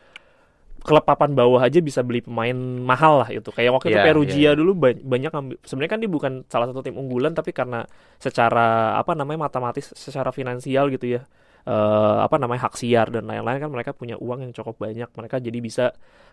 klub 0.82 1.04
papan 1.04 1.36
bawah 1.36 1.62
aja 1.62 1.78
bisa 1.78 2.00
beli 2.02 2.24
pemain 2.24 2.56
mahal 2.82 3.22
lah 3.26 3.30
itu 3.30 3.50
kayak 3.52 3.76
waktu 3.76 3.92
itu 3.92 4.00
Iya, 4.00 4.06
Perugia 4.08 4.38
iya, 4.40 4.50
iya. 4.54 4.58
dulu 4.58 4.72
ba- 4.74 4.96
banyak 4.98 5.32
sebenarnya 5.68 5.92
kan 5.92 6.00
dia 6.02 6.10
bukan 6.10 6.34
salah 6.48 6.66
satu 6.66 6.80
tim 6.82 6.96
unggulan 6.96 7.36
tapi 7.36 7.52
karena 7.52 7.84
secara 8.18 8.96
apa 8.96 9.14
namanya 9.14 9.46
matematis 9.46 9.92
secara 9.94 10.32
finansial 10.32 10.88
gitu 10.90 11.20
ya 11.20 11.22
eh, 11.68 12.18
apa 12.24 12.36
namanya 12.40 12.72
hak 12.72 12.80
siar 12.80 13.12
dan 13.12 13.28
lain-lain 13.28 13.60
kan 13.60 13.70
mereka 13.70 13.92
punya 13.92 14.16
uang 14.16 14.48
yang 14.48 14.54
cukup 14.56 14.80
banyak 14.80 15.10
mereka 15.12 15.44
jadi 15.44 15.60
bisa 15.60 15.86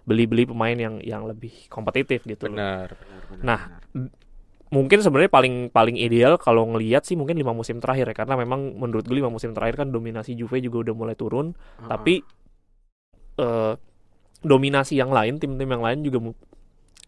beli-beli 0.06 0.46
pemain 0.46 0.78
yang 0.78 1.02
yang 1.02 1.26
lebih 1.26 1.66
kompetitif 1.66 2.22
gitu 2.22 2.46
loh. 2.46 2.60
Benar, 2.60 2.88
benar, 2.94 3.22
benar. 3.26 3.42
Nah, 3.42 3.60
benar. 3.90 4.10
mungkin 4.70 4.98
sebenarnya 5.02 5.30
paling 5.30 5.54
paling 5.70 5.96
ideal 5.98 6.34
kalau 6.38 6.66
ngelihat 6.74 7.06
sih 7.06 7.14
mungkin 7.14 7.38
lima 7.38 7.54
musim 7.54 7.78
terakhir 7.78 8.10
ya 8.10 8.16
karena 8.24 8.34
memang 8.34 8.74
menurut 8.74 9.06
gue 9.06 9.16
lima 9.18 9.30
musim 9.30 9.54
terakhir 9.54 9.86
kan 9.86 9.88
dominasi 9.94 10.34
Juve 10.34 10.58
juga 10.58 10.90
udah 10.90 10.94
mulai 10.98 11.14
turun 11.14 11.54
Heeh. 11.54 11.86
tapi 11.86 12.14
eh, 13.38 13.74
dominasi 14.42 14.98
yang 14.98 15.14
lain 15.14 15.38
tim-tim 15.38 15.70
yang 15.70 15.78
lain 15.78 16.02
juga 16.02 16.18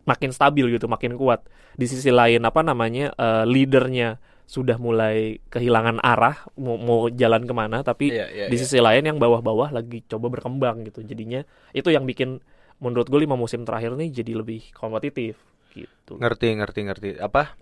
makin 0.07 0.31
stabil 0.31 0.79
gitu 0.79 0.87
makin 0.87 1.19
kuat 1.19 1.43
di 1.75 1.91
sisi 1.91 2.15
lain 2.15 2.47
apa 2.47 2.63
namanya 2.63 3.11
eh, 3.19 3.45
leadernya 3.51 4.23
sudah 4.47 4.79
mulai 4.79 5.43
kehilangan 5.51 5.99
arah 6.07 6.47
mau 6.55 6.79
mau 6.79 7.11
jalan 7.11 7.43
ke 7.43 7.55
mana 7.55 7.83
tapi 7.83 8.15
Iya, 8.15 8.27
iya, 8.31 8.47
di 8.47 8.55
iya. 8.55 8.63
sisi 8.63 8.79
lain 8.79 9.03
yang 9.03 9.19
bawah-bawah 9.19 9.75
lagi 9.75 10.07
coba 10.07 10.31
berkembang 10.31 10.87
gitu 10.87 11.03
jadinya 11.03 11.43
itu 11.75 11.91
yang 11.91 12.07
bikin 12.07 12.39
menurut 12.79 13.11
gue 13.11 13.21
lima 13.27 13.35
musim 13.35 13.67
terakhir 13.67 13.99
nih 13.99 14.23
jadi 14.23 14.39
lebih 14.39 14.71
kompetitif 14.71 15.35
gitu. 15.77 16.17
Ngerti, 16.17 16.57
ngerti, 16.57 16.81
ngerti. 16.89 17.09
Apa? 17.21 17.53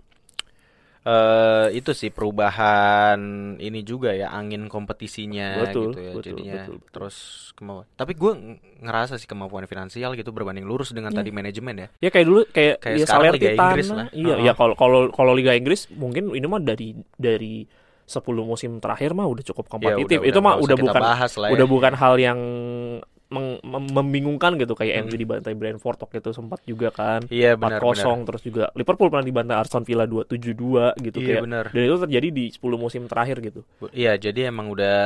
Eh 1.05 1.67
itu 1.71 1.91
sih 1.91 2.09
perubahan 2.09 3.19
ini 3.55 3.79
juga 3.81 4.09
ya 4.09 4.29
angin 4.29 4.65
kompetisinya 4.65 5.61
Betul, 5.61 5.93
gitu 5.93 5.99
ya 5.99 6.11
betul, 6.11 6.25
jadinya 6.33 6.53
betul, 6.59 6.75
betul. 6.75 6.89
terus 6.91 7.17
kemauan 7.53 7.85
tapi 7.91 8.11
gue 8.11 8.31
ngerasa 8.81 9.15
sih 9.15 9.25
kemampuan 9.25 9.63
finansial 9.63 10.13
gitu 10.13 10.29
berbanding 10.29 10.63
lurus 10.63 10.89
dengan 10.89 11.09
Iya. 11.09 11.21
tadi 11.21 11.29
manajemen 11.29 11.75
ya 11.77 11.87
Ya 11.99 12.09
kayak 12.09 12.25
dulu 12.25 12.41
kayak, 12.47 12.75
Kayak 12.79 12.95
ya 12.95 13.05
sekarang 13.05 13.23
Liga 13.27 13.45
Salernitana. 13.45 13.65
Inggris 13.67 13.87
lah. 13.91 14.07
Iya, 14.11 14.25
Heeh. 14.31 14.43
ya 14.43 14.53
kalau 14.53 14.73
kalau 14.73 14.99
kalau 15.09 15.31
Liga 15.31 15.53
Inggris 15.53 15.81
mungkin 15.91 16.23
ini 16.31 16.45
mah 16.45 16.59
dari 16.59 16.89
dari 17.13 17.55
10 18.03 18.21
musim 18.43 18.77
terakhir 18.77 19.13
mah 19.13 19.25
udah 19.25 19.43
cukup 19.43 19.65
Ya, 19.65 19.71
kompetitif. 19.71 20.17
udah- 20.19 20.27
Itu 20.27 20.39
mah 20.39 20.51
nggak 20.51 20.57
usah 20.59 20.65
udah 20.65 20.77
bukan 20.79 21.01
bahas 21.03 21.31
lah 21.35 21.47
ya. 21.47 21.53
udah 21.53 21.67
bukan 21.67 21.93
hal 21.93 22.13
yang 22.17 22.39
mem- 23.35 23.91
membingungkan 23.91 24.55
gitu 24.55 24.71
kayak 24.71 24.95
Hmm. 24.95 25.03
MU 25.05 25.15
dibantai 25.15 25.53
Brentford 25.53 25.99
waktu 25.99 26.17
itu 26.17 26.31
sempat 26.31 26.63
juga 26.63 26.89
kan. 26.89 27.27
iya 27.27 27.53
benar 27.53 27.77
4-0 27.77 28.23
terus 28.23 28.41
juga 28.41 28.63
Liverpool 28.71 29.07
pernah 29.07 29.23
dibantai 29.23 29.55
Aston 29.55 29.83
Villa 29.83 30.05
2-7-2 30.05 30.95
gitu 30.99 31.17
iya 31.17 31.27
kayak 31.31 31.43
benar 31.43 31.63
dan 31.67 31.81
itu 31.81 31.97
terjadi 32.01 32.27
di 32.29 32.45
10 32.49 32.75
musim 32.75 33.01
terakhir 33.05 33.37
gitu. 33.39 33.61
Iya 33.91 34.15
jadi 34.15 34.47
emang 34.47 34.69
udah 34.69 34.99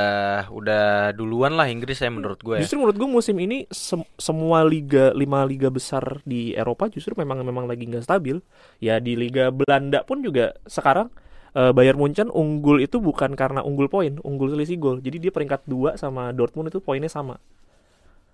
udah 0.49 0.85
duluan 1.11 1.53
lah 1.53 1.65
Inggris 1.65 1.97
ya 1.97 2.09
menurut 2.09 2.37
gue 2.37 2.55
ya. 2.55 2.61
Justru 2.61 2.77
menurut 2.77 2.95
gue 2.95 3.09
musim 3.09 3.35
ini 3.37 3.65
sem- 3.69 4.05
semua 4.15 4.61
liga 4.61 5.11
lima 5.11 5.43
liga 5.43 5.67
besar 5.67 6.21
di 6.23 6.51
Eropa 6.51 6.87
justru 6.87 7.13
memang 7.13 7.41
memang 7.41 7.65
lagi 7.65 7.83
nggak 7.83 8.03
stabil. 8.03 8.37
Ya 8.77 8.97
di 8.97 9.13
liga 9.13 9.49
Belanda 9.49 10.01
pun 10.01 10.19
juga 10.19 10.53
sekarang 10.63 11.09
eh, 11.49 11.71
Bayern 11.71 11.97
Munchen 11.97 12.29
unggul 12.29 12.77
itu 12.77 12.99
bukan 12.99 13.33
karena 13.33 13.59
unggul 13.59 13.87
poin, 13.87 14.21
unggul 14.21 14.49
selisih 14.49 14.77
gol. 14.77 14.97
Jadi 14.99 15.17
dia 15.19 15.31
peringkat 15.31 15.65
2 15.65 15.95
sama 15.95 16.29
Dortmund 16.29 16.69
itu 16.69 16.77
poinnya 16.77 17.09
sama. 17.09 17.41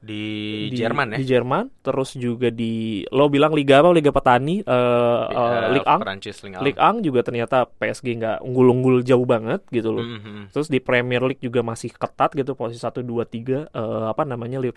Di, 0.05 0.69
Jerman 0.69 1.07
ya 1.13 1.17
Di 1.17 1.25
Jerman, 1.25 1.65
terus 1.81 2.13
juga 2.13 2.53
di 2.53 3.01
lo 3.09 3.25
bilang 3.25 3.57
liga 3.57 3.81
apa? 3.81 3.89
Liga 3.89 4.13
petani 4.13 4.61
Di- 4.61 4.69
eh, 4.69 5.23
eh, 5.33 5.67
Ligue 5.73 5.87
1. 5.89 6.01
Perancis 6.05 6.37
Ligue 6.45 6.57
1. 6.61 6.65
Ligue 6.65 6.79
1 6.79 6.95
juga 7.01 7.19
ternyata 7.25 7.57
PSG 7.65 8.07
nggak 8.21 8.37
unggul-unggul 8.45 9.01
jauh 9.01 9.25
banget 9.25 9.65
gitu 9.73 9.89
loh. 9.89 10.05
Mhm. 10.05 10.53
Terus 10.53 10.69
di 10.69 10.77
Premier 10.77 11.25
League 11.25 11.41
juga 11.41 11.65
masih 11.65 11.89
ketat 11.89 12.37
gitu 12.37 12.53
posisi 12.53 12.77
1 12.77 13.01
2 13.01 13.25
3 13.25 13.65
eh, 13.65 14.05
apa 14.05 14.21
namanya 14.23 14.61
eh, 14.61 14.71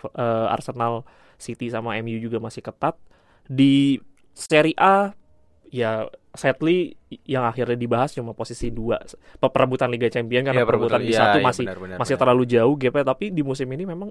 Arsenal, 0.49 1.04
City 1.37 1.68
sama 1.68 2.00
MU 2.00 2.16
juga 2.18 2.40
masih 2.40 2.64
ketat. 2.64 2.97
Di 3.44 4.00
Serie 4.32 4.75
A 4.80 5.12
ya 5.68 6.08
sadly 6.32 6.97
yang 7.28 7.44
akhirnya 7.44 7.76
dibahas 7.76 8.16
cuma 8.16 8.32
posisi 8.32 8.73
2 8.73 8.97
perebutan 9.42 9.92
Liga 9.92 10.08
Champions 10.08 10.49
karena 10.49 10.62
Iya, 10.64 10.68
perebutan 10.68 11.00
di 11.04 11.12
iya, 11.12 11.20
satu 11.20 11.38
iya, 11.40 11.44
masih 11.44 11.64
benar, 11.68 11.78
benar, 11.80 11.97
masih 12.00 12.14
benar. 12.16 12.23
terlalu 12.25 12.44
jauh 12.49 12.75
gapnya 12.78 13.04
tapi 13.04 13.25
di 13.28 13.42
musim 13.44 13.68
ini 13.68 13.85
memang 13.85 14.11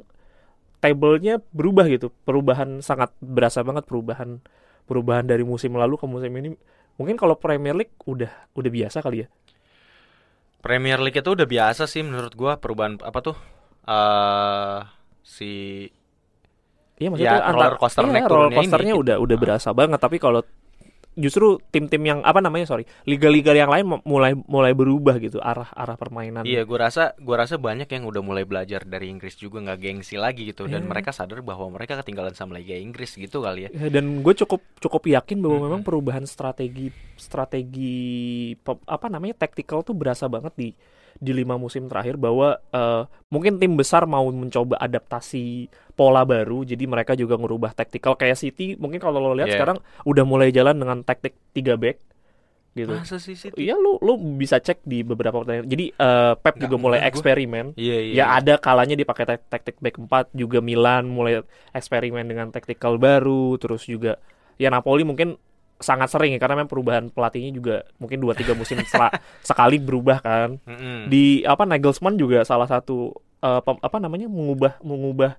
table-nya 0.83 1.41
berubah 1.53 1.85
gitu. 1.89 2.13
Perubahan 2.27 2.79
sangat 2.85 3.13
berasa 3.21 3.61
banget 3.65 3.83
perubahan 3.89 4.39
perubahan 4.87 5.25
dari 5.27 5.43
musim 5.43 5.75
lalu 5.75 5.95
ke 5.99 6.05
musim 6.07 6.31
ini. 6.37 6.55
Mungkin 6.97 7.15
kalau 7.19 7.35
Premier 7.37 7.75
League 7.77 7.93
udah 8.05 8.31
udah 8.57 8.71
biasa 8.71 9.01
kali 9.05 9.25
ya. 9.25 9.27
Premier 10.61 10.99
League 10.99 11.17
itu 11.17 11.29
udah 11.37 11.47
biasa 11.47 11.85
sih 11.87 12.01
menurut 12.03 12.33
gua 12.35 12.57
perubahan 12.59 12.99
apa 13.01 13.19
tuh? 13.23 13.37
eh 13.87 14.79
si 15.23 15.51
Iya 16.97 17.07
maksudnya 17.13 17.37
Ya, 17.37 17.45
antar 17.45 17.53
roller 17.53 17.75
coaster 17.77 18.03
iya, 18.03 18.11
naik 18.13 18.25
roller 18.25 18.49
coasternya 18.57 18.93
ini. 18.93 19.01
udah 19.01 19.15
udah 19.21 19.37
Ah. 19.37 19.41
berasa 19.43 19.69
banget 19.79 19.99
tapi 20.01 20.17
kalau 20.17 20.41
justru 21.17 21.57
tim-tim 21.67 21.99
yang 21.99 22.19
apa 22.21 22.37
namanya 22.37 22.63
sorry 22.65 22.85
liga-liga 23.03 23.51
yang 23.51 23.67
lain 23.67 23.83
mu- 23.83 24.03
mulai 24.05 24.37
mulai 24.37 24.71
berubah 24.71 25.17
gitu 25.17 25.41
arah 25.41 25.67
arah 25.71 25.97
permainan 25.97 26.45
Iya, 26.45 26.61
gua 26.63 26.87
rasa 26.87 27.17
gua 27.17 27.41
rasa 27.41 27.57
banyak 27.57 27.89
yang 27.89 28.05
udah 28.05 28.21
mulai 28.21 28.45
belajar 28.45 28.85
dari 28.85 29.09
Inggris 29.09 29.33
juga 29.33 29.57
nggak 29.59 29.79
gengsi 29.79 30.15
lagi 30.15 30.45
gitu 30.45 30.65
dan 30.65 30.85
Iya. 30.85 30.89
mereka 30.89 31.09
sadar 31.09 31.41
bahwa 31.41 31.67
mereka 31.71 31.97
ketinggalan 31.97 32.31
sama 32.31 32.55
Liga 32.55 32.73
Inggris 32.73 33.11
gitu 33.11 33.41
kali 33.41 33.65
ya. 33.65 33.69
Ya, 33.75 33.89
dan 33.89 34.21
gue 34.21 34.33
cukup 34.37 34.61
cukup 34.77 35.01
yakin 35.03 35.41
bahwa 35.41 35.57
Mhm. 35.57 35.65
memang 35.65 35.81
perubahan 35.81 36.23
strategi 36.23 36.93
strategi 37.17 38.53
apa 38.85 39.07
namanya 39.07 39.33
tactical 39.39 39.81
tuh 39.81 39.91
berasa 39.91 40.27
banget 40.27 40.53
di 40.53 40.69
di 41.17 41.31
lima 41.33 41.57
musim 41.57 41.85
terakhir 41.85 42.15
bahwa 42.15 42.57
eh, 42.69 43.03
mungkin 43.27 43.57
tim 43.57 43.73
besar 43.73 44.05
mau 44.05 44.25
mencoba 44.29 44.77
adaptasi 44.77 45.67
pola 45.93 46.21
baru 46.23 46.61
jadi 46.61 46.85
mereka 46.85 47.13
juga 47.13 47.35
ngerubah 47.35 47.73
tactical 47.73 48.13
kayak 48.13 48.37
City 48.37 48.77
mungkin 48.77 48.97
kalau 48.97 49.17
lo 49.17 49.33
lihat 49.33 49.49
Iya. 49.49 49.55
sekarang 49.57 49.77
udah 50.03 50.23
mulai 50.23 50.53
jalan 50.53 50.77
dengan 50.77 51.01
taktik 51.01 51.33
3 51.51 51.73
back 51.75 51.97
gitu 52.77 52.93
Masa 52.93 53.17
sih 53.17 53.33
City? 53.33 53.65
Iya 53.65 53.73
lu 53.73 53.97
lu 53.97 54.37
bisa 54.37 54.61
cek 54.61 54.85
di 54.85 55.01
beberapa 55.01 55.41
pertandingan. 55.41 55.65
Jadi 55.65 55.85
eh, 55.89 56.33
Pep 56.37 56.53
Nggak 56.53 56.63
juga 56.69 56.75
mulai 56.77 56.99
eksperimen. 57.09 57.73
Iya, 57.73 57.97
iya. 58.05 58.13
Ya 58.13 58.25
ada 58.37 58.61
kalanya 58.61 58.93
dipakai 58.93 59.25
taktik 59.49 59.81
back 59.81 59.97
4 59.97 60.37
juga 60.37 60.61
Milan 60.61 61.09
mulai 61.09 61.41
eksperimen 61.73 62.29
dengan 62.29 62.53
tactical 62.53 63.01
baru 63.01 63.57
terus 63.57 63.89
juga 63.89 64.21
ya 64.61 64.69
Napoli 64.69 65.01
mungkin 65.01 65.41
sangat 65.77 66.09
sering 66.09 66.33
ya 66.33 66.39
karena 66.39 66.57
memang 66.57 66.69
perubahan 66.69 67.05
pelatihnya 67.07 67.51
juga 67.51 67.75
mungkin 67.97 68.17
2 68.17 68.33
3 68.33 68.53
musim 68.53 68.77
sekali 69.43 69.77
berubah 69.77 70.19
kan. 70.19 70.57
Mm-mm. 70.63 71.07
Di 71.07 71.41
apa 71.43 71.63
Nagelsmann 71.63 72.15
juga 72.15 72.41
salah 72.41 72.65
satu 72.65 73.13
pem- 73.39 73.79
apa 73.79 73.97
namanya 73.97 74.25
mengubah 74.25 74.81
mengubah 74.81 75.37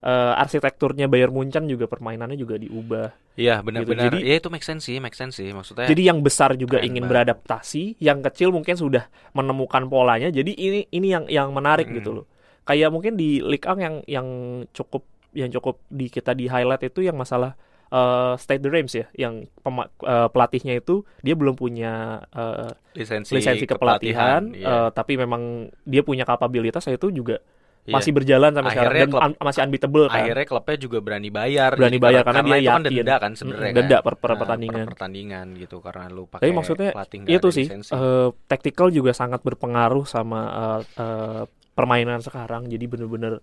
eh, 0.00 0.32
arsitekturnya 0.38 1.06
Bayern 1.06 1.34
Munchen 1.34 1.66
juga 1.66 1.84
permainannya 1.84 2.34
juga 2.34 2.56
diubah. 2.56 3.10
Iya, 3.36 3.60
benar-benar. 3.60 4.08
Jadi- 4.12 4.22
Iya, 4.22 4.36
itu 4.38 4.48
make 4.48 4.62
sense 4.62 4.84
sih, 4.84 4.96
make 4.96 5.12
sense 5.12 5.36
sih. 5.36 5.50
Maksudnya 5.50 5.84
Jadi 5.84 6.02
yang 6.04 6.20
besar 6.20 6.54
juga 6.54 6.80
ingin 6.80 7.04
banget. 7.04 7.36
beradaptasi, 7.36 7.98
yang 7.98 8.20
kecil 8.20 8.48
mungkin 8.50 8.76
sudah 8.76 9.04
menemukan 9.32 9.84
polanya. 9.86 10.28
Jadi 10.28 10.52
ini 10.52 10.80
ini 10.88 11.08
yang 11.08 11.24
yang 11.26 11.48
menarik 11.50 11.88
Mm. 11.88 11.94
gitu 11.98 12.10
loh. 12.14 12.26
Kayak 12.64 12.88
mungkin 12.90 13.16
di 13.16 13.40
Ligue 13.40 13.66
1 13.66 13.76
yang 13.76 13.94
yang 14.06 14.28
cukup 14.70 15.02
yang 15.30 15.46
cukup 15.48 15.78
di 15.86 16.06
kita 16.06 16.32
di 16.32 16.46
highlight 16.46 16.82
itu 16.84 17.02
yang 17.02 17.14
masalah 17.14 17.54
eh, 17.90 18.34
Stade 18.36 18.60
de 18.60 18.68
Reims 18.68 18.92
ya, 18.92 19.06
yang 19.12 19.34
pema- 19.56 19.90
eh, 19.98 20.28
pelatihnya 20.28 20.74
itu 20.74 21.02
dia 21.18 21.34
belum 21.34 21.54
punya 21.54 22.22
eh, 22.26 22.70
lisensi, 22.94 23.30
lisensi 23.32 23.64
kepelatihan, 23.64 24.50
iya. 24.50 24.86
eh, 24.86 24.88
tapi 24.90 25.14
memang 25.14 25.42
dia 25.82 26.00
punya 26.00 26.22
kapabilitas 26.22 26.86
itu 26.86 27.10
juga 27.10 27.38
Iya. 27.80 27.96
masih 27.96 28.12
berjalan 28.12 28.52
sampai 28.52 28.70
sekarang 28.70 28.86
Akhirnya 28.86 29.00
dan 29.00 29.10
klub- 29.10 29.24
un- 29.24 29.38
masih 29.40 29.60
unbeatable 29.64 30.04
kan. 30.04 30.20
akhirnya 30.20 30.46
klubnya 30.46 30.76
juga 30.78 30.98
berani 31.00 31.30
bayar 31.32 31.70
Berani 31.72 31.96
gitu, 31.96 32.04
bayar 32.04 32.22
karena 32.22 32.36
dia 32.38 32.52
itu 32.52 32.60
kan 32.60 32.60
yakin. 32.76 32.92
denda 32.92 33.16
kan 33.16 33.32
sebenarnya 33.32 33.64
Mm, 33.66 33.78
denda 33.80 33.96
kan. 33.96 34.04
per- 34.04 34.18
per 34.20 34.30
Nah, 34.30 34.38
pertandingan. 34.38 34.84
pertandingan 34.86 35.46
gitu 35.56 35.76
karena 35.80 36.04
lu 36.06 36.22
pakai 36.24 36.42
Tapi 36.44 36.52
maksudnya 36.52 36.90
itu 37.26 37.48
sih 37.50 37.66
lisensi. 37.66 37.90
eh, 37.90 38.28
tactical 38.46 38.88
juga 38.90 39.10
sangat 39.10 39.40
berpengaruh 39.40 40.04
sama 40.04 40.40
eh, 40.52 40.80
eh, 40.94 41.42
permainan 41.72 42.20
sekarang. 42.20 42.68
Jadi 42.68 42.84
bener-bener 42.84 43.40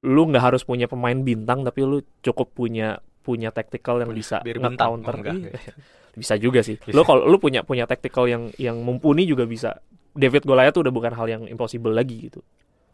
lu 0.00 0.22
nggak 0.24 0.44
harus 0.46 0.62
punya 0.62 0.86
pemain 0.86 1.18
bintang 1.18 1.60
tapi 1.60 1.82
lu 1.82 1.98
cukup 2.20 2.54
punya 2.54 3.02
punya 3.22 3.48
tactical 3.48 4.02
yang 4.02 4.10
bisa 4.10 4.42
nge-counter. 4.42 5.14
Oh, 5.22 5.34
Iya. 5.38 5.72
bisa 6.12 6.34
juga 6.36 6.60
sih. 6.60 6.76
Bisa. 6.76 6.92
Lu 6.92 7.06
kalau 7.06 7.24
lu 7.24 7.38
punya 7.38 7.62
punya 7.62 7.86
tactical 7.86 8.28
yang 8.28 8.52
yang 8.60 8.76
mumpuni 8.82 9.24
juga 9.24 9.46
bisa. 9.46 9.80
David 10.12 10.44
Goliath 10.44 10.76
tuh 10.76 10.84
udah 10.84 10.92
bukan 10.92 11.14
hal 11.16 11.24
yang 11.24 11.42
impossible 11.48 11.94
lagi 11.94 12.28
gitu. 12.28 12.44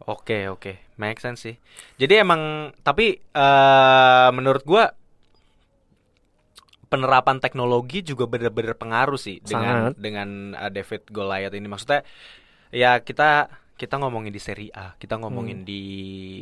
Oke 0.07 0.47
oke, 0.47 0.95
make 0.95 1.19
sense 1.19 1.43
sih. 1.43 1.55
Jadi 1.99 2.13
emang 2.15 2.41
tapi 2.79 3.19
eh 3.19 4.29
menurut 4.31 4.63
gua 4.63 4.87
penerapan 6.89 7.37
teknologi 7.37 8.01
juga 8.01 8.25
bener-bener 8.25 8.73
pengaruh 8.73 9.19
sih 9.19 9.37
dengan 9.43 9.91
Sangat. 9.91 9.93
dengan 9.99 10.29
eh, 10.57 10.71
David 10.71 11.03
Goliath 11.11 11.53
ini. 11.53 11.67
Maksudnya 11.69 12.01
ya 12.71 13.03
kita 13.03 13.51
kita 13.79 13.95
ngomongin 13.95 14.27
di 14.27 14.37
Serie 14.37 14.67
A, 14.69 14.91
kita 14.93 15.15
ngomongin 15.15 15.63
di 15.63 15.81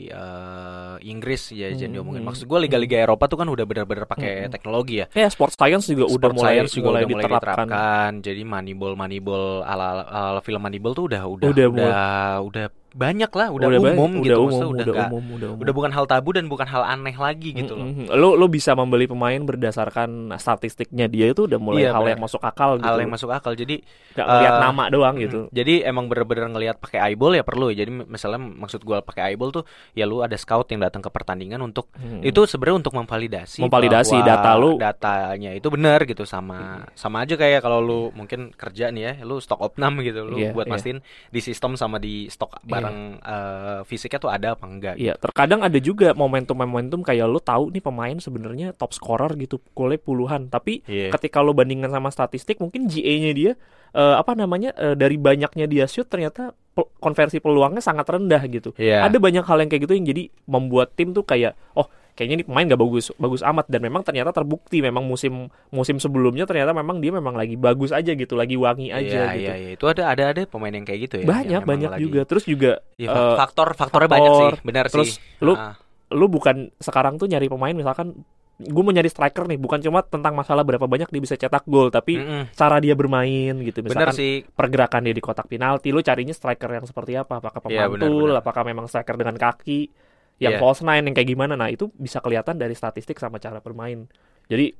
eh, 0.10 0.96
Inggris 1.06 1.54
ya 1.54 1.70
jadi 1.70 1.86
Hmm, 1.88 2.02
ngomongin. 2.02 2.22
hmm, 2.22 2.28
Maksud 2.28 2.46
gua 2.46 2.58
liga-liga 2.58 2.98
Eropa 2.98 3.28
tuh 3.28 3.38
kan 3.38 3.48
udah 3.48 3.64
bener-bener 3.64 4.04
pakai 4.04 4.34
Hmm. 4.42 4.52
teknologi 4.52 4.96
ya. 4.98 5.06
Kayak 5.08 5.30
sport 5.30 5.54
science 5.54 5.86
juga 5.86 6.04
udah 6.04 6.18
Sport 6.18 6.34
mulai 6.34 6.50
science 6.58 6.74
juga 6.74 6.88
mulai 6.90 7.02
udah 7.04 7.10
mulai 7.14 7.24
diterapkan. 7.24 7.46
diterapkan. 7.70 8.12
Jadi 8.20 8.42
Moneyball 8.44 8.94
Moneyball 8.96 9.44
ala, 9.62 9.88
ala 10.04 10.42
film 10.42 10.60
Moneyball 10.60 10.94
tuh 10.94 11.06
udah 11.06 11.22
udah 11.24 11.48
Udah 11.48 11.66
udah 11.70 11.94
udah, 12.42 12.66
banyak 12.90 13.28
lah, 13.30 13.48
udah, 13.50 13.68
banyak, 13.68 13.94
umum 13.94 14.12
gitu. 14.20 14.26
udah 14.26 14.38
umum, 14.40 14.62
udah 14.70 14.70
udah 14.78 14.86
nggak- 14.88 15.12
umum, 15.12 15.26
udah 15.34 15.48
umum. 15.50 15.62
udah 15.62 15.74
bukan 15.74 15.92
hal 15.92 16.06
tabu 16.06 16.30
dan 16.32 16.46
bukan 16.46 16.66
hal 16.66 16.84
aneh 16.84 17.14
lagi 17.14 17.50
gitu 17.54 17.74
loh. 17.74 17.86
Mm-mm. 17.86 18.08
Lo 18.12 18.34
lo 18.34 18.48
bisa 18.48 18.72
membeli 18.72 19.06
pemain 19.06 19.38
berdasarkan 19.38 20.10
statistiknya 20.36 21.06
dia 21.06 21.28
itu 21.28 21.44
udah 21.44 21.58
mulai 21.58 21.84
Iya, 21.84 21.92
hal 21.92 22.02
benar. 22.02 22.12
yang 22.12 22.22
masuk 22.22 22.42
akal 22.42 22.70
gitu. 22.76 22.86
Hal 22.86 22.98
yang 22.98 23.10
masuk 23.10 23.30
akal. 23.30 23.54
Jadi 23.54 23.84
Nggak 24.12 24.26
ngeliat 24.26 24.50
eh, 24.50 24.62
nama 24.62 24.84
doang 24.88 25.16
gitu. 25.18 25.40
mm, 25.44 25.52
Jadi 25.52 25.74
emang 25.82 26.06
bener-bener 26.06 26.46
ngelihat 26.48 26.76
pakai 26.78 27.00
eyeball 27.04 27.34
ya 27.34 27.44
perlu 27.44 27.68
ya. 27.68 27.78
Jadi 27.78 27.92
misalnya 28.08 28.40
maksud 28.40 28.82
gua 28.82 29.00
pakai 29.00 29.30
eyeball 29.30 29.52
tuh 29.52 29.64
ya 29.92 30.04
lu 30.04 30.20
ada 30.20 30.34
scout 30.34 30.66
yang 30.68 30.80
datang 30.80 31.00
ke 31.00 31.10
pertandingan 31.10 31.60
untuk 31.60 31.90
Hmm. 31.94 32.22
itu 32.22 32.44
sebenarnya 32.44 32.78
untuk 32.80 32.94
memvalidasi 32.96 33.60
Memvalidasi 33.60 34.16
bahwa 34.16 34.28
data 34.28 34.52
lu. 34.54 34.72
datanya 34.78 35.52
itu 35.52 35.68
benar 35.68 36.02
gitu 36.04 36.24
sama 36.24 36.86
sama 36.94 37.22
aja 37.22 37.34
kayak 37.34 37.60
kalau 37.60 37.78
lu 37.78 38.00
mungkin 38.12 38.52
kerja 38.52 38.90
nih 38.90 39.04
ya 39.04 39.24
lu 39.24 39.38
stok 39.38 39.62
opnam 39.64 39.98
gitu 40.00 40.24
lu 40.24 40.38
Iya, 40.38 40.52
buat 40.52 40.66
iya. 40.66 40.74
mastiin 40.74 41.00
di 41.28 41.40
sistem 41.40 41.74
sama 41.74 41.98
di 41.98 42.26
stok 42.28 42.62
barang 42.80 42.98
eh, 43.20 43.80
fisiknya 43.84 44.20
tuh 44.20 44.30
ada 44.30 44.48
apa 44.54 44.66
enggak 44.66 44.96
Iya, 44.96 45.14
terkadang 45.16 45.62
ada 45.62 45.78
juga 45.78 46.14
momentum-momentum 46.14 47.02
kayak 47.02 47.26
lo 47.26 47.38
tahu 47.38 47.70
nih 47.70 47.80
pemain 47.80 48.16
sebenarnya 48.16 48.72
top 48.72 48.92
scorer 48.92 49.34
gitu, 49.36 49.62
golnya 49.72 49.98
puluhan, 49.98 50.48
tapi 50.48 50.82
Iya. 50.84 51.10
ketika 51.12 51.40
lo 51.40 51.52
bandingkan 51.52 51.90
sama 51.90 52.08
statistik 52.08 52.58
mungkin 52.58 52.86
GA-nya 52.86 53.32
dia 53.32 53.52
eh, 53.92 54.16
apa 54.16 54.34
namanya 54.34 54.72
eh, 54.74 54.94
dari 54.94 55.16
banyaknya 55.16 55.66
dia 55.66 55.86
shoot 55.86 56.06
ternyata 56.06 56.52
pe- 56.52 56.90
konversi 56.98 57.38
peluangnya 57.38 57.80
sangat 57.80 58.06
rendah 58.06 58.44
gitu. 58.48 58.70
Iya. 58.76 59.04
Ada 59.04 59.18
banyak 59.18 59.42
hal 59.42 59.58
yang 59.60 59.70
kayak 59.70 59.84
gitu 59.84 59.94
yang 59.96 60.06
jadi 60.06 60.24
membuat 60.46 60.94
tim 60.94 61.12
tuh 61.12 61.24
kayak 61.24 61.56
oh 61.74 61.88
kayaknya 62.18 62.36
ini 62.36 62.46
pemain 62.46 62.66
gak 62.66 62.76
bagus 62.78 63.14
bagus 63.16 63.40
amat 63.42 63.66
dan 63.68 63.80
memang 63.80 64.02
ternyata 64.02 64.34
terbukti 64.34 64.82
memang 64.82 65.06
musim 65.06 65.38
musim 65.70 65.96
sebelumnya 65.96 66.44
ternyata 66.44 66.74
memang 66.74 66.98
dia 66.98 67.14
memang 67.14 67.32
lagi 67.32 67.54
bagus 67.56 67.90
aja 67.90 68.10
gitu 68.10 68.34
lagi 68.34 68.58
wangi 68.58 68.90
aja 68.90 69.06
Iya, 69.30 69.32
gitu 69.32 69.40
iya, 69.40 69.54
iya. 69.56 69.70
Itu 69.72 69.86
ada 69.86 70.10
ada 70.10 70.24
ada 70.28 70.42
pemain 70.44 70.74
yang 70.74 70.82
kayak 70.82 71.00
gitu 71.06 71.16
ya. 71.22 71.26
banyak 71.28 71.62
banyak 71.62 71.90
lagi- 71.92 72.02
juga 72.02 72.22
terus 72.24 72.44
juga 72.44 72.82
Iya, 72.96 73.08
eh, 73.08 73.36
faktor 73.38 73.68
faktornya 73.72 74.10
banyak 74.10 74.32
sih, 74.32 74.42
faktor. 74.44 74.54
benar 74.64 74.86
Terus 74.90 75.10
sih. 75.16 75.22
lu 75.40 75.54
Ah, 75.54 75.78
lu 76.10 76.26
bukan 76.26 76.74
sekarang 76.76 77.16
tuh 77.16 77.28
nyari 77.28 77.46
pemain 77.46 77.72
misalkan 77.72 78.18
gue 78.58 78.82
mau 78.82 78.90
nyari 78.90 79.06
striker 79.06 79.46
nih 79.46 79.56
bukan 79.56 79.78
cuma 79.80 80.02
tentang 80.02 80.34
masalah 80.34 80.66
berapa 80.66 80.82
banyak 80.84 81.06
dia 81.08 81.22
bisa 81.22 81.36
cetak 81.36 81.62
gol 81.64 81.88
tapi 81.88 82.18
mm-mm. 82.18 82.50
cara 82.52 82.82
dia 82.82 82.98
bermain 82.98 83.54
gitu 83.54 83.86
misalkan 83.86 84.18
sih. 84.18 84.42
pergerakan 84.50 85.06
dia 85.06 85.14
di 85.14 85.22
kotak 85.22 85.46
penalti 85.46 85.94
lu 85.94 86.02
carinya 86.02 86.32
striker 86.32 86.66
yang 86.72 86.82
seperti 86.82 87.14
apa 87.14 87.38
apakah 87.38 87.62
Iya, 87.64 87.86
pemantul 87.86 88.02
benar, 88.10 88.10
benar. 88.34 88.42
apakah 88.42 88.64
memang 88.66 88.86
striker 88.88 89.14
dengan 89.14 89.38
kaki 89.38 89.94
yang 90.38 90.54
Iya. 90.54 90.60
false 90.60 90.82
nine 90.82 91.04
yang 91.04 91.14
kayak 91.14 91.30
gimana 91.30 91.54
nah 91.54 91.68
itu 91.68 91.90
bisa 91.94 92.18
kelihatan 92.18 92.56
dari 92.56 92.74
statistik 92.74 93.18
sama 93.18 93.38
cara 93.38 93.58
bermain 93.58 94.06
jadi 94.46 94.74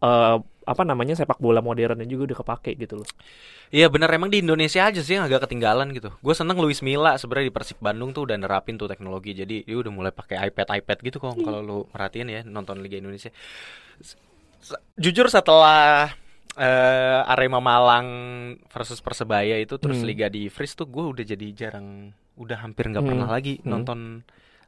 eh, 0.00 0.36
apa 0.64 0.82
namanya 0.82 1.14
sepak 1.14 1.38
bola 1.38 1.60
modernnya 1.60 2.04
juga 2.04 2.32
udah 2.32 2.38
kepake 2.40 2.74
gitu 2.76 3.00
loh 3.00 3.08
Iya 3.68 3.90
benar 3.90 4.06
emang 4.08 4.30
di 4.30 4.38
Indonesia 4.38 4.86
aja 4.86 5.02
sih 5.02 5.18
yang 5.18 5.26
agak 5.26 5.48
ketinggalan 5.48 5.90
gitu. 5.90 6.14
Gue 6.22 6.30
seneng 6.30 6.54
Luis 6.56 6.78
Milla 6.78 7.18
sebenarnya 7.18 7.50
di 7.50 7.54
Persib 7.54 7.82
Bandung 7.82 8.14
tuh 8.14 8.22
udah 8.22 8.38
nerapin 8.38 8.78
tuh 8.78 8.86
teknologi. 8.86 9.34
Jadi 9.34 9.66
dia 9.66 9.74
udah 9.74 9.90
mulai 9.90 10.12
pakai 10.14 10.46
iPad 10.46 10.78
iPad 10.78 10.98
gitu 11.02 11.18
kok 11.18 11.34
kalau 11.42 11.58
lu 11.58 11.78
perhatiin 11.90 12.28
ya 12.28 12.40
nonton 12.46 12.78
Liga 12.78 13.02
Indonesia. 13.02 13.34
Jujur 14.94 15.26
setelah 15.26 16.14
eh, 16.54 17.20
Arema 17.26 17.58
Malang 17.58 18.06
versus 18.70 19.02
Persebaya 19.02 19.58
itu 19.58 19.74
terus 19.74 19.98
Hmm. 19.98 20.06
Liga 20.06 20.30
di 20.30 20.46
freeze 20.46 20.72
tuh 20.72 20.86
gue 20.86 21.02
udah 21.02 21.24
jadi 21.26 21.46
jarang 21.50 22.14
udah 22.34 22.62
hampir 22.62 22.86
nggak 22.86 23.02
Hmm. 23.02 23.10
pernah 23.10 23.28
lagi 23.28 23.58
Hmm. 23.58 23.74
nonton 23.74 23.98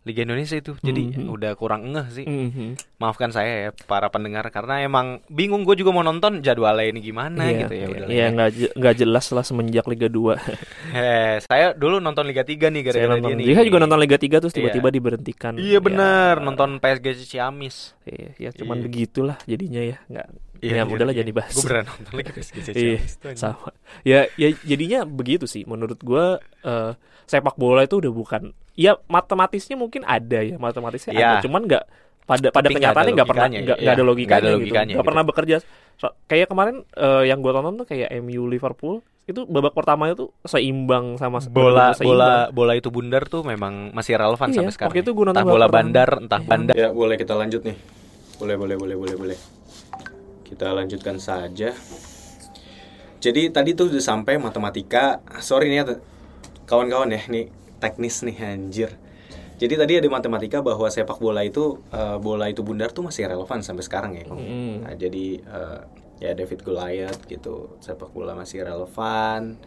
Liga 0.07 0.23
Indonesia 0.23 0.55
itu. 0.55 0.79
Jadi 0.79 1.03
Hmm. 1.13 1.29
udah 1.29 1.53
kurang 1.53 1.91
ngeh 1.91 2.07
sih. 2.09 2.23
Mhm. 2.23 2.79
Maafkan 2.97 3.29
saya 3.29 3.53
ya 3.61 3.71
para 3.85 4.07
pendengar 4.07 4.47
karena 4.49 4.81
emang 4.81 5.19
bingung 5.29 5.61
gue 5.61 5.75
juga 5.75 5.91
mau 5.91 6.01
nonton 6.01 6.41
jadwalnya 6.41 6.87
ini 6.87 7.03
gimana 7.03 7.43
Iya, 7.43 7.59
gitu 7.61 7.75
ya 7.75 7.87
udah 7.89 8.07
iya 8.07 8.17
ya. 8.17 8.27
nggak 8.31 8.51
je- 8.53 8.73
nggak 8.73 8.95
jelas 8.97 9.27
lah 9.29 9.43
semenjak 9.43 9.85
Liga 9.85 10.07
2 10.07 10.39
Eh, 10.95 11.43
saya 11.43 11.75
dulu 11.75 11.99
nonton 11.99 12.25
Liga 12.25 12.41
3 12.41 12.71
nih 12.71 12.83
gara-gara 12.83 13.13
nonton 13.13 13.37
dia 13.37 13.53
nih. 13.53 13.67
juga 13.67 13.79
nonton 13.79 13.99
Liga 13.99 14.17
3 14.17 14.39
terus 14.39 14.53
Iya. 14.53 14.59
tiba-tiba 14.63 14.89
diberhentikan 14.89 15.53
Iya 15.57 15.79
bener, 15.79 16.35
Ya, 16.35 16.41
nonton 16.41 16.79
PSG 16.79 17.07
Ciamis. 17.27 17.99
iya, 18.05 18.31
ya 18.39 18.51
cuman 18.55 18.79
Iya. 18.79 18.85
begitulah 18.85 19.37
jadinya 19.43 19.83
ya 19.83 19.99
nggak 20.07 20.27
Iya, 20.59 20.75
ya 20.77 20.85
udahlah 20.85 21.13
jadi 21.13 21.31
bahas 21.31 21.53
Gue 21.53 21.63
beneran 21.65 21.87
nonton 21.87 22.13
lagi 22.15 22.31
Iya, 22.69 22.99
sama. 23.35 23.69
Ya, 24.03 24.27
ya 24.35 24.49
jadinya 24.61 25.03
begitu 25.03 25.45
sih. 25.45 25.63
Menurut 25.63 25.99
gua 26.01 26.37
eh, 26.61 26.93
sepak 27.25 27.55
bola 27.55 27.83
itu 27.83 27.97
udah 27.97 28.11
bukan. 28.11 28.43
Ya 28.73 28.97
matematisnya 29.07 29.75
mungkin 29.75 30.03
ada 30.03 30.41
ya, 30.41 30.57
matematisnya 30.57 31.13
Iya. 31.13 31.27
ada. 31.31 31.43
Cuman 31.43 31.65
nggak 31.65 31.85
pada 32.23 32.49
pada 32.49 32.67
Tapi 32.67 32.75
nggak 32.75 32.81
kenyataannya 32.83 33.13
nggak 33.15 33.29
pernah 33.29 33.47
logikanya, 33.47 33.65
nggak 33.65 33.77
iya. 33.77 33.85
nggak 33.85 33.95
ada 33.95 34.05
logikanya, 34.05 34.37
ada 34.37 34.47
gitu. 34.47 34.57
logikanya 34.57 34.85
Nggak 34.87 34.97
gitu. 34.99 35.09
pernah 35.09 35.25
bekerja. 35.25 35.57
So, 35.97 36.07
kayak 36.27 36.47
kemarin 36.47 36.77
eh, 36.93 37.23
yang 37.25 37.39
gua 37.39 37.53
tonton 37.55 37.75
tuh 37.77 37.87
kayak 37.87 38.09
MU 38.21 38.45
Liverpool 38.47 38.97
itu 39.27 39.43
babak 39.43 39.73
pertamanya 39.73 40.15
tuh 40.15 40.31
seimbang 40.45 41.17
sama 41.17 41.43
Bola 41.43 41.91
bener-bener 41.91 41.99
bola 41.99 42.31
seimbang. 42.39 42.55
bola 42.55 42.73
itu 42.75 42.89
bundar 42.89 43.23
tuh 43.25 43.43
memang 43.43 43.91
masih 43.91 44.15
relevan 44.15 44.47
Iya, 44.47 44.57
sampai 44.57 44.71
sekarang. 44.71 44.91
waktu 44.93 45.03
itu 45.03 45.11
gua 45.13 45.25
nonton 45.25 45.35
entah 45.37 45.47
bola 45.49 45.59
pertama. 45.63 45.77
bandar, 45.77 46.11
entah 46.21 46.39
Iya. 46.39 46.49
bandar. 46.49 46.75
Ya 46.77 46.89
boleh 46.91 47.17
kita 47.17 47.35
lanjut 47.35 47.63
nih 47.63 47.77
Boleh 48.37 48.55
boleh 48.55 48.77
boleh 48.77 48.95
boleh 48.95 49.15
boleh 49.17 49.39
Kita 50.47 50.71
lanjutkan 50.71 51.19
saja 51.19 51.75
Jadi 53.19 53.51
tadi 53.51 53.75
tuh 53.75 53.91
udah 53.91 54.03
sampai 54.03 54.39
matematika 54.39 55.19
Sorry 55.43 55.67
nih 55.67 55.83
ya 55.83 55.85
kawan-kawan 56.71 57.11
ya 57.11 57.21
Nih 57.27 57.51
teknis 57.83 58.23
nih 58.23 58.39
anjir 58.39 58.95
Jadi 59.59 59.75
tadi 59.75 59.93
ada 59.99 60.09
matematika 60.09 60.63
bahwa 60.63 60.87
sepak 60.87 61.19
bola 61.19 61.43
itu 61.43 61.83
eh, 61.91 62.17
Bola 62.23 62.47
itu 62.47 62.63
bundar 62.63 62.95
tuh 62.95 63.11
masih 63.11 63.27
relevan 63.27 63.65
sampai 63.65 63.83
sekarang 63.83 64.13
ya 64.15 64.25
Kong. 64.29 64.39
Mm. 64.39 64.75
Nah, 64.87 64.95
Jadi 64.95 65.27
eh, 65.43 65.81
ya 66.23 66.31
David 66.39 66.63
Goliath 66.63 67.27
gitu 67.27 67.75
Sepak 67.83 68.15
bola 68.15 68.39
masih 68.39 68.63
relevan 68.63 69.59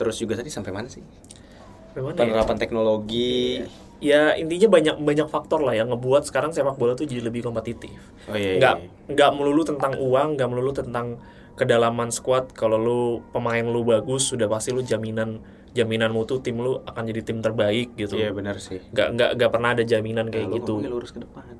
Terus 0.00 0.16
juga 0.16 0.36
tadi 0.40 0.48
sampai 0.48 0.72
mana 0.72 0.88
sih? 0.88 1.00
Ya? 1.00 2.00
Penerapan 2.00 2.60
teknologi 2.60 3.64
Ya 3.96 4.36
intinya 4.36 4.68
banyak 4.76 4.96
banyak 5.00 5.28
faktor 5.32 5.64
lah 5.64 5.72
yang 5.72 5.88
ngebuat 5.88 6.28
sekarang 6.28 6.52
sepak 6.52 6.76
bola 6.76 6.92
tuh 6.92 7.08
jadi 7.08 7.24
lebih 7.24 7.48
kompetitif. 7.48 7.96
Oh 8.28 8.36
iya, 8.36 8.56
iya, 8.56 8.58
nggak 8.60 8.76
iya. 8.76 9.12
nggak 9.16 9.30
melulu 9.32 9.62
tentang 9.64 9.92
uang 9.96 10.36
nggak 10.36 10.48
melulu 10.52 10.72
tentang 10.76 11.16
kedalaman 11.56 12.12
squad 12.12 12.52
kalau 12.52 12.76
lu 12.76 13.00
pemain 13.32 13.64
lu 13.64 13.80
bagus 13.88 14.28
sudah 14.28 14.44
pasti 14.44 14.76
lu 14.76 14.84
jaminan 14.84 15.40
jaminan 15.72 16.12
mutu 16.12 16.40
tim 16.44 16.60
lu 16.60 16.84
akan 16.84 17.02
jadi 17.08 17.20
tim 17.24 17.40
terbaik 17.40 17.96
gitu 17.96 18.16
Iya 18.16 18.32
benar 18.36 18.60
sih 18.60 18.80
nggak 18.92 19.08
nggak 19.16 19.30
nggak 19.40 19.50
pernah 19.52 19.72
ada 19.72 19.84
jaminan 19.84 20.28
kayak 20.28 20.48
Nah, 20.48 20.52
lu 20.52 20.56
gitu 20.60 20.72
ngomongnya 20.76 20.92
lurus 20.92 21.12
ke 21.16 21.20
depan. 21.24 21.56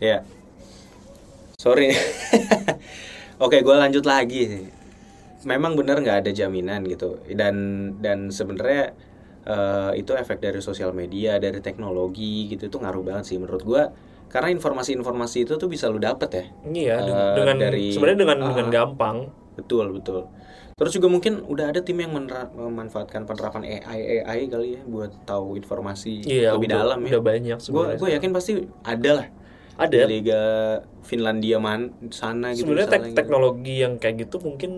Ya. 0.00 0.24
Sorry. 1.60 1.92
Oke, 3.44 3.60
gue 3.60 3.76
lanjut 3.76 4.04
lagi. 4.08 4.72
Memang 5.44 5.76
benar 5.76 6.00
nggak 6.00 6.24
ada 6.24 6.30
jaminan 6.32 6.88
gitu. 6.88 7.20
Dan 7.28 7.56
dan 8.00 8.32
sebenarnya 8.32 8.96
eh, 9.42 9.92
itu 9.94 10.12
efek 10.12 10.38
dari 10.38 10.60
sosial 10.60 10.92
media, 10.92 11.36
dari 11.36 11.58
teknologi 11.58 12.46
gitu 12.46 12.66
itu 12.66 12.76
ngaruh 12.76 13.02
banget 13.02 13.24
sih 13.26 13.36
menurut 13.36 13.62
gue. 13.62 13.82
Karena 14.26 14.46
informasi-informasi 14.50 15.42
itu 15.42 15.56
tuh 15.56 15.66
bisa 15.66 15.86
lu 15.86 15.98
dapet 15.98 16.30
ya. 16.30 16.44
iya 16.66 16.96
Eh, 17.00 17.34
dengan 17.34 17.56
dari- 17.58 17.90
sebenarnya 17.90 18.18
dengan 18.20 18.38
Ah. 18.40 18.46
dengan 18.48 18.66
gampang 18.68 19.16
Betul 19.50 19.92
betul. 19.92 20.24
Terus 20.72 20.96
juga 20.96 21.10
mungkin 21.10 21.44
udah 21.44 21.68
ada 21.68 21.80
tim 21.80 21.98
yang 21.98 22.16
memanfaatkan 22.16 23.28
penerapan 23.28 23.60
AI 23.66 24.24
AI 24.24 24.48
kali 24.48 24.68
ya 24.74 24.82
buat 24.82 25.12
tahu 25.24 25.52
informasi 25.54 26.24
iya 26.24 26.56
lebih 26.56 26.72
udah, 26.72 26.78
dalam 26.78 26.98
ya. 27.02 27.08
udah 27.10 27.22
banyak 27.22 27.58
Gue 27.58 27.64
sebenarnya 27.66 27.98
gue 27.98 28.08
yakin 28.16 28.30
pasti 28.30 28.52
ada 28.80 29.10
lah 29.12 29.26
ada 29.76 29.96
di 29.98 30.08
Liga 30.08 30.42
Finlandia 31.00 31.56
man 31.56 31.92
sana 32.08 32.52
gitu 32.52 32.64
sebenarnya 32.64 32.88
tek- 32.88 32.96
misalnya 32.96 33.10
gitu. 33.10 33.18
teknologi 33.18 33.74
yang 33.76 33.92
kayak 33.96 34.16
gitu 34.22 34.36
mungkin 34.40 34.72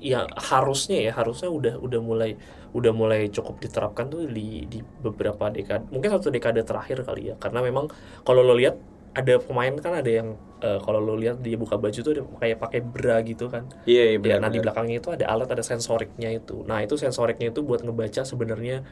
ya 0.00 0.26
harusnya 0.34 0.98
ya 1.10 1.12
harusnya 1.14 1.52
udah 1.52 1.74
udah 1.78 2.00
mulai 2.00 2.30
udah 2.72 2.92
mulai 2.94 3.28
cukup 3.28 3.60
diterapkan 3.60 4.08
tuh 4.08 4.26
di 4.30 4.64
di 4.66 4.80
beberapa 4.80 5.50
dekade 5.50 5.90
mungkin 5.92 6.08
satu 6.10 6.32
dekade 6.32 6.64
terakhir 6.64 7.04
kali 7.04 7.30
ya. 7.30 7.34
Karena 7.36 7.60
memang 7.60 7.92
kalau 8.24 8.40
lo 8.40 8.56
lihat 8.56 8.78
ada 9.10 9.42
pemain 9.42 9.74
kan 9.82 9.92
ada 9.98 10.10
yang 10.10 10.38
eh, 10.62 10.78
kalau 10.80 11.02
lo 11.02 11.18
lihat 11.18 11.42
dia 11.42 11.58
buka 11.58 11.74
baju 11.76 11.98
tuh 11.98 12.12
ada 12.14 12.22
kayak 12.38 12.58
pakai 12.62 12.80
bra 12.82 13.16
gitu 13.26 13.50
kan. 13.50 13.66
Iya 13.84 14.16
iya 14.16 14.18
ya 14.18 14.38
benar. 14.38 14.46
nah 14.46 14.50
di 14.54 14.58
belakangnya 14.62 14.96
itu 15.02 15.10
ada 15.10 15.24
alat 15.28 15.48
ada 15.50 15.64
sensoriknya 15.66 16.30
itu. 16.30 16.62
Nah 16.64 16.80
itu 16.80 16.94
sensoriknya 16.94 17.50
itu 17.50 17.60
buat 17.66 17.82
ngebaca 17.82 18.22
sebenarnya 18.22 18.86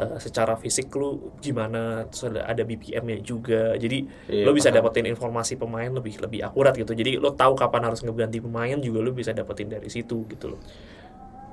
eh, 0.00 0.16
secara 0.18 0.54
fisik 0.58 0.90
lu 0.98 1.34
gimana 1.38 2.06
terus 2.10 2.22
ada, 2.30 2.42
ada 2.50 2.62
BPM-nya 2.66 3.18
juga 3.22 3.74
jadi 3.78 4.04
Iya, 4.28 4.44
lo 4.46 4.50
bisa 4.56 4.68
paham. 4.70 4.78
dapetin 4.82 5.06
informasi 5.10 5.54
pemain 5.60 5.90
lebih 5.90 6.18
lebih 6.24 6.40
akurat 6.42 6.74
gitu 6.74 6.92
jadi 6.92 7.18
lo 7.22 7.30
tahu 7.34 7.54
kapan 7.54 7.82
harus 7.92 8.00
ngeganti 8.02 8.38
pemain 8.42 8.78
juga 8.80 8.98
lo 9.04 9.10
bisa 9.14 9.30
dapetin 9.30 9.68
dari 9.70 9.88
situ 9.92 10.26
gitu 10.28 10.54
loh 10.54 10.60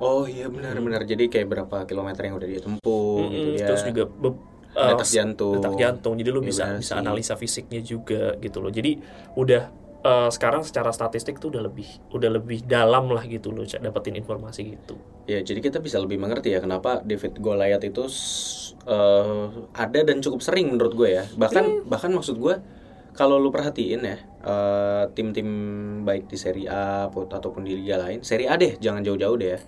Oh 0.02 0.26
iya 0.26 0.50
benar 0.50 0.74
benar. 0.82 1.06
Jadi 1.06 1.30
kayak 1.30 1.46
berapa 1.46 1.78
kilometer 1.86 2.22
yang 2.26 2.36
udah 2.42 2.50
dia 2.50 2.62
tempuh 2.62 3.30
gitu 3.30 3.48
Mm-mm, 3.54 3.62
ya. 3.62 3.68
terus 3.70 3.82
juga 3.86 4.04
be- 4.10 4.34
eh, 4.74 4.88
detak 4.90 5.10
jantung. 5.14 5.54
detak 5.54 5.74
jantung 5.78 6.14
jadi 6.18 6.30
lo 6.34 6.42
Iya, 6.42 6.48
bisa 6.50 6.64
benar 6.66 6.82
bisa 6.82 6.94
sih. 6.98 6.98
analisa 6.98 7.34
fisiknya 7.38 7.80
juga 7.86 8.34
gitu 8.42 8.58
loh 8.66 8.72
jadi 8.74 8.98
udah 9.38 9.64
eh, 10.02 10.30
sekarang 10.34 10.66
secara 10.66 10.90
statistik 10.92 11.38
tuh 11.38 11.54
udah 11.54 11.64
lebih 11.70 11.88
udah 12.14 12.30
lebih 12.30 12.66
dalam 12.66 13.10
lah 13.10 13.26
gitu 13.26 13.54
loh 13.54 13.66
dapetin 13.66 14.18
informasi 14.18 14.78
gitu 14.78 14.98
Ya 15.30 15.40
jadi 15.46 15.62
kita 15.62 15.78
bisa 15.80 16.02
lebih 16.02 16.18
mengerti 16.18 16.52
ya 16.52 16.60
kenapa 16.60 17.00
David 17.06 17.38
Goliath 17.40 17.86
itu 17.86 18.04
eh, 18.90 19.46
ada 19.78 20.00
dan 20.02 20.18
cukup 20.20 20.42
sering 20.42 20.74
menurut 20.74 20.94
gue 20.98 21.10
ya. 21.22 21.24
Bahkan 21.38 21.86
bahkan 21.86 22.12
maksud 22.12 22.42
gue 22.42 22.58
kalau 23.14 23.38
lu 23.38 23.54
perhatiin 23.54 24.02
ya 24.02 24.18
eh, 24.44 25.04
tim-tim 25.14 25.48
baik 26.04 26.28
di 26.28 26.36
Serie 26.36 26.68
A 26.68 27.08
ataupun 27.08 27.64
di 27.64 27.78
liga 27.78 28.02
lain, 28.02 28.26
Serie 28.26 28.50
A 28.50 28.58
deh 28.58 28.76
jangan 28.82 29.06
jauh-jauh 29.06 29.38
deh 29.38 29.50
ya. 29.56 29.60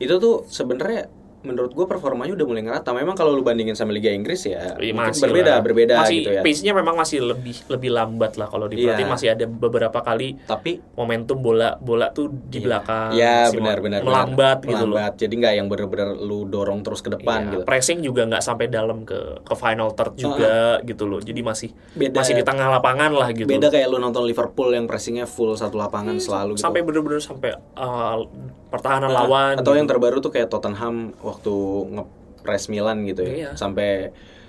Itu 0.00 0.16
tuh 0.18 0.48
sebenarnya 0.48 1.06
menurut 1.38 1.70
gue 1.70 1.86
performanya 1.86 2.32
udah 2.32 2.44
mulai 2.44 2.62
ngerata. 2.62 2.90
Memang 2.90 3.14
kalau 3.14 3.30
lu 3.30 3.40
bandingin 3.40 3.72
sama 3.72 3.90
Liga 3.90 4.08
Inggris 4.08 4.42
ya 4.42 4.74
Iya, 4.74 4.90
mungkin 4.90 5.12
masih 5.12 5.22
berbeda 5.24 5.50
lah. 5.50 5.60
berbeda 5.60 5.94
masih 6.00 6.16
gitu 6.18 6.30
ya. 6.30 6.42
pace-nya 6.42 6.72
memang 6.72 6.94
masih 6.94 7.18
lebih 7.22 7.56
lebih 7.66 7.90
lambat 7.90 8.32
lah 8.34 8.46
kalau 8.46 8.66
diperhatiin 8.66 9.04
Iya. 9.04 9.12
masih 9.12 9.28
ada 9.30 9.44
beberapa 9.44 9.98
kali 9.98 10.34
Tapi 10.40 10.82
momentum 10.92 11.38
bola 11.38 11.78
bola 11.78 12.10
tuh 12.10 12.26
di 12.28 12.58
belakang 12.58 13.12
ya 13.12 13.46
masih 13.46 13.56
benar-benar 13.56 14.00
melambat 14.02 14.58
gitu 14.62 14.84
loh. 14.84 14.98
Jadi 15.10 15.34
nggak 15.36 15.54
yang 15.54 15.66
bener-bener 15.66 16.08
lu 16.14 16.44
dorong 16.44 16.80
terus 16.80 16.98
ke 16.98 17.08
depan 17.08 17.38
Iya, 17.40 17.52
gitu. 17.52 17.64
pressing 17.64 17.98
juga 18.00 18.22
nggak 18.24 18.40
sampai 18.40 18.66
dalam 18.66 19.02
ke 19.02 19.16
ke 19.40 19.54
final 19.54 19.92
third 19.92 20.14
juga 20.14 20.56
gitu 20.82 21.04
loh 21.04 21.18
jadi 21.18 21.38
masih 21.38 21.70
Beda 21.92 22.18
masih 22.18 22.34
di 22.34 22.42
tengah 22.42 22.68
lapangan 22.68 23.10
lah 23.10 23.30
gitu 23.30 23.46
beda 23.46 23.68
kayak 23.68 23.86
lu 23.86 23.96
nonton 23.96 24.22
Liverpool 24.22 24.70
yang 24.70 24.84
pressingnya 24.84 25.24
full 25.24 25.54
satu 25.54 25.76
lapangan 25.76 26.18
selalu 26.18 26.54
gitu. 26.54 26.62
sampai 26.62 26.80
bener-bener 26.82 27.18
sampai 27.18 27.54
uh, 27.74 28.26
pertahanan 28.68 29.08
Nah, 29.08 29.24
lawan 29.24 29.54
atau 29.56 29.72
gitu. 29.72 29.78
yang 29.78 29.88
terbaru 29.88 30.18
tuh 30.18 30.28
kayak 30.28 30.48
Tottenham 30.48 31.16
waktu 31.28 31.54
nge-press 31.92 32.64
Milan 32.68 33.04
gitu 33.04 33.22
ya 33.22 33.32
Iya. 33.34 33.50
sampai 33.54 33.90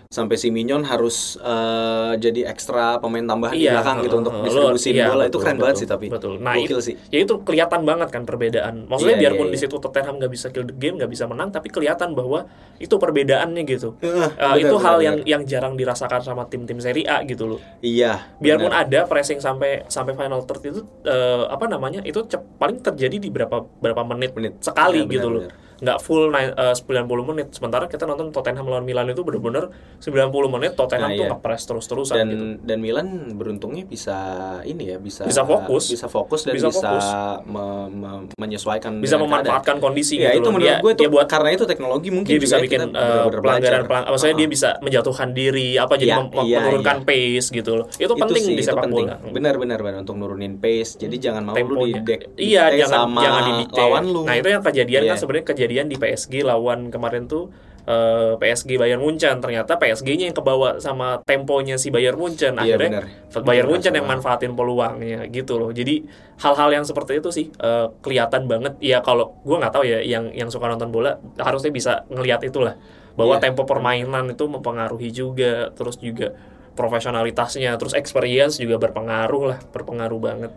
sampai 0.10 0.42
si 0.42 0.50
Minyon 0.50 0.82
harus 0.82 1.38
eh, 1.38 2.18
jadi 2.18 2.50
ekstra 2.50 2.98
pemain 2.98 3.22
tambahan 3.22 3.54
di 3.54 3.62
Iya, 3.62 3.78
belakang 3.78 3.98
gitu 4.02 4.16
uh, 4.18 4.22
untuk 4.26 4.34
uh, 4.34 4.42
distribusi 4.42 4.90
iya, 4.90 5.06
bola 5.06 5.22
itu 5.22 5.30
betul, 5.30 5.42
keren 5.46 5.58
banget 5.58 5.70
betul, 5.70 5.82
sih 5.86 5.88
tapi 5.88 6.06
betul. 6.10 6.34
Nah, 6.42 6.54
Gokil 6.58 6.80
sih 6.82 6.96
ya 7.14 7.20
itu 7.22 7.34
kelihatan 7.46 7.82
banget 7.86 8.10
kan 8.10 8.26
perbedaan. 8.26 8.90
Maksudnya 8.90 9.22
Iya, 9.22 9.22
biarpun 9.22 9.46
iya, 9.46 9.54
di 9.54 9.58
iya. 9.62 9.70
situ 9.70 9.76
Tottenham 9.78 10.18
nggak 10.18 10.32
bisa 10.34 10.48
kill 10.50 10.66
the 10.66 10.74
game, 10.74 10.98
nggak 10.98 11.12
bisa 11.14 11.30
menang, 11.30 11.54
tapi 11.54 11.70
kelihatan 11.70 12.18
bahwa 12.18 12.50
itu 12.78 12.90
perbedaannya 12.98 13.62
gitu. 13.70 14.02
Eh, 14.02 14.10
Uh, 14.10 14.26
benar, 14.34 14.58
itu 14.58 14.74
benar, 14.74 14.82
hal 14.82 14.96
benar. 14.98 15.06
yang 15.06 15.18
yang 15.30 15.42
jarang 15.46 15.74
dirasakan 15.78 16.22
sama 16.26 16.50
tim-tim 16.50 16.82
Serie 16.82 17.06
A 17.06 17.22
gitu 17.22 17.46
loh. 17.46 17.60
iya 17.80 18.34
Biarpun 18.42 18.74
benar. 18.74 18.90
ada 18.90 19.00
pressing 19.06 19.38
sampai 19.38 19.86
sampai 19.86 20.18
final 20.18 20.42
third 20.42 20.66
itu 20.66 20.82
eh, 21.06 21.44
apa 21.46 21.70
namanya? 21.70 22.02
Itu 22.02 22.26
paling 22.58 22.82
terjadi 22.82 23.22
di 23.22 23.30
berapa 23.30 23.62
berapa 23.78 24.02
menit, 24.10 24.34
Menit. 24.34 24.58
sekali 24.58 25.06
Iya, 25.06 25.22
gitu 25.22 25.30
benar, 25.30 25.46
loh. 25.46 25.69
Nggak 25.80 25.98
full 26.00 26.28
nine- 26.28 26.52
eh, 26.52 26.74
90 26.74 27.06
menit. 27.26 27.48
Sementara 27.52 27.86
kita 27.86 28.04
nonton 28.04 28.30
Tottenham 28.30 28.66
lawan 28.66 28.84
Milan 28.84 29.08
itu 29.08 29.22
bener-bener 29.22 29.72
90 29.98 30.30
menit 30.50 30.74
Tottenham 30.74 31.08
Nah, 31.08 31.16
tuh 31.16 31.24
iya. 31.24 31.32
ngepres 31.32 31.62
terus-terusan 31.64 32.16
dan 32.16 32.28
gitu. 32.28 32.44
dan 32.64 32.78
Milan 32.80 33.08
beruntungnya 33.34 33.84
bisa 33.84 34.18
ini 34.64 34.90
ya 34.90 34.98
bisa 34.98 35.24
Bisa 35.24 35.42
fokus. 35.42 35.88
bisa 35.88 36.06
fokus 36.06 36.44
dan 36.44 36.54
Bisa 36.54 36.68
bisa, 36.68 36.80
fokus. 36.82 37.06
me- 37.46 37.90
me- 37.90 38.28
menyesuaikan 38.36 39.00
Bisa 39.00 39.16
memanfaatkan 39.16 39.80
kondisi 39.80 40.16
keadaan. 40.16 40.26
ya 40.26 40.30
gitu 40.30 40.38
itu 40.38 40.46
loh. 40.46 40.54
menurut 40.54 40.68
Dia- 40.70 40.82
gue 40.82 40.92
itu 40.92 41.00
dia 41.00 41.10
buat 41.10 41.28
karena 41.28 41.50
itu 41.50 41.64
teknologi 41.64 42.10
mungkin 42.10 42.30
dia 42.30 42.40
bisa 42.40 42.56
ya, 42.56 42.62
bikin 42.62 42.80
benar-benar 42.82 43.08
pelanggaran 43.32 43.42
belajar. 43.42 43.82
pelanggaran 43.86 44.12
maksudnya 44.12 44.30
Ah. 44.30 44.40
dia 44.40 44.48
bisa 44.50 44.70
menjatuhkan 44.80 45.30
diri 45.32 45.70
apa 45.76 45.94
jadi 45.96 46.10
Iya, 46.10 46.18
mem- 46.18 46.34
iya, 46.44 46.58
menurunkan 46.60 46.98
iya. 46.98 47.06
pace 47.06 47.48
gitu 47.50 47.72
loh 47.74 47.86
itu, 47.92 48.14
penting 48.14 48.44
sih, 48.44 48.52
di 48.52 48.56
itu 48.58 48.68
sepak 48.68 48.84
penting. 48.84 49.06
bola 49.06 49.16
benar 49.30 49.56
benar 49.56 49.80
benar 49.80 49.98
untuk 50.00 50.16
nurunin 50.16 50.54
pace 50.58 50.92
jadi 50.98 51.16
jangan 51.22 51.44
mau 51.46 51.56
lu 51.56 51.86
di 51.86 51.94
iya 52.38 52.64
jangan 52.76 52.92
sama 53.08 53.22
jangan 53.22 53.42
didikte 53.48 53.80
lawan 53.80 54.04
lu 54.06 54.22
nah 54.24 54.34
itu 54.34 54.48
yang 54.50 54.62
kejadian 54.62 55.02
kan 55.02 55.08
Iya. 55.10 55.16
sebenarnya 55.18 55.46
kejadian 55.46 55.69
di 55.70 55.96
PSG 55.96 56.42
lawan 56.42 56.90
kemarin 56.90 57.30
tuh 57.30 57.54
eh, 57.86 58.34
PSG 58.38 58.78
Bayern 58.78 59.02
Munchen. 59.02 59.38
Ternyata 59.38 59.78
PSG-nya 59.78 60.30
yang 60.30 60.38
kebawa 60.38 60.82
sama 60.82 61.22
temponya 61.26 61.78
si 61.78 61.94
Bayern 61.94 62.18
Munchen. 62.18 62.58
Iya, 62.58 62.76
akhirnya 62.78 63.06
benar. 63.06 63.46
Bayern 63.46 63.70
Munchen 63.70 63.94
yang 63.94 64.06
manfaatin 64.06 64.54
peluangnya 64.54 65.26
gitu 65.30 65.58
loh. 65.62 65.70
Jadi 65.70 66.06
hal-hal 66.42 66.70
yang 66.74 66.86
seperti 66.86 67.22
itu 67.22 67.30
sih 67.30 67.50
eh, 67.54 67.88
kelihatan 68.02 68.46
banget. 68.46 68.78
Ya 68.82 69.02
kalau 69.02 69.38
gua 69.46 69.62
nggak 69.62 69.74
tahu 69.74 69.84
ya 69.86 70.02
yang 70.02 70.30
yang 70.34 70.50
suka 70.50 70.70
nonton 70.70 70.90
bola 70.90 71.18
harusnya 71.38 71.70
bisa 71.70 72.06
ngelihat 72.10 72.42
itulah. 72.46 72.78
Bahwa 73.18 73.36
Iya. 73.36 73.52
tempo 73.52 73.68
permainan 73.68 74.32
itu 74.32 74.46
mempengaruhi 74.48 75.10
juga. 75.12 75.70
Terus 75.74 75.98
juga 76.00 76.38
profesionalitasnya 76.80 77.76
terus 77.76 77.92
experience 77.92 78.56
juga 78.56 78.80
berpengaruh 78.80 79.44
lah 79.52 79.60
berpengaruh 79.76 80.20
banget. 80.20 80.52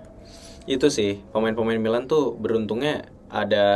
Itu 0.70 0.86
sih 0.86 1.18
pemain-pemain 1.34 1.82
Milan 1.82 2.06
tuh 2.06 2.38
beruntungnya 2.38 3.10
ada 3.32 3.66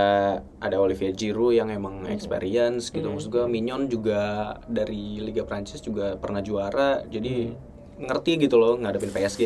ada 0.61 0.77
Olivier 0.77 1.17
Giroud 1.17 1.57
yang 1.57 1.73
emang 1.73 2.05
Hmm. 2.05 2.13
experience 2.13 2.93
gitu 2.93 3.09
maksud 3.09 3.33
gue 3.33 3.45
Mignon 3.49 3.89
juga 3.89 4.53
dari 4.69 5.17
Liga 5.19 5.49
Prancis 5.49 5.81
juga 5.81 6.15
pernah 6.21 6.45
juara 6.45 7.01
jadi 7.09 7.57
Hmm. 7.57 7.57
ngerti 7.97 8.37
gitu 8.45 8.61
loh 8.61 8.77
ngadepin 8.77 9.09
PSG 9.09 9.41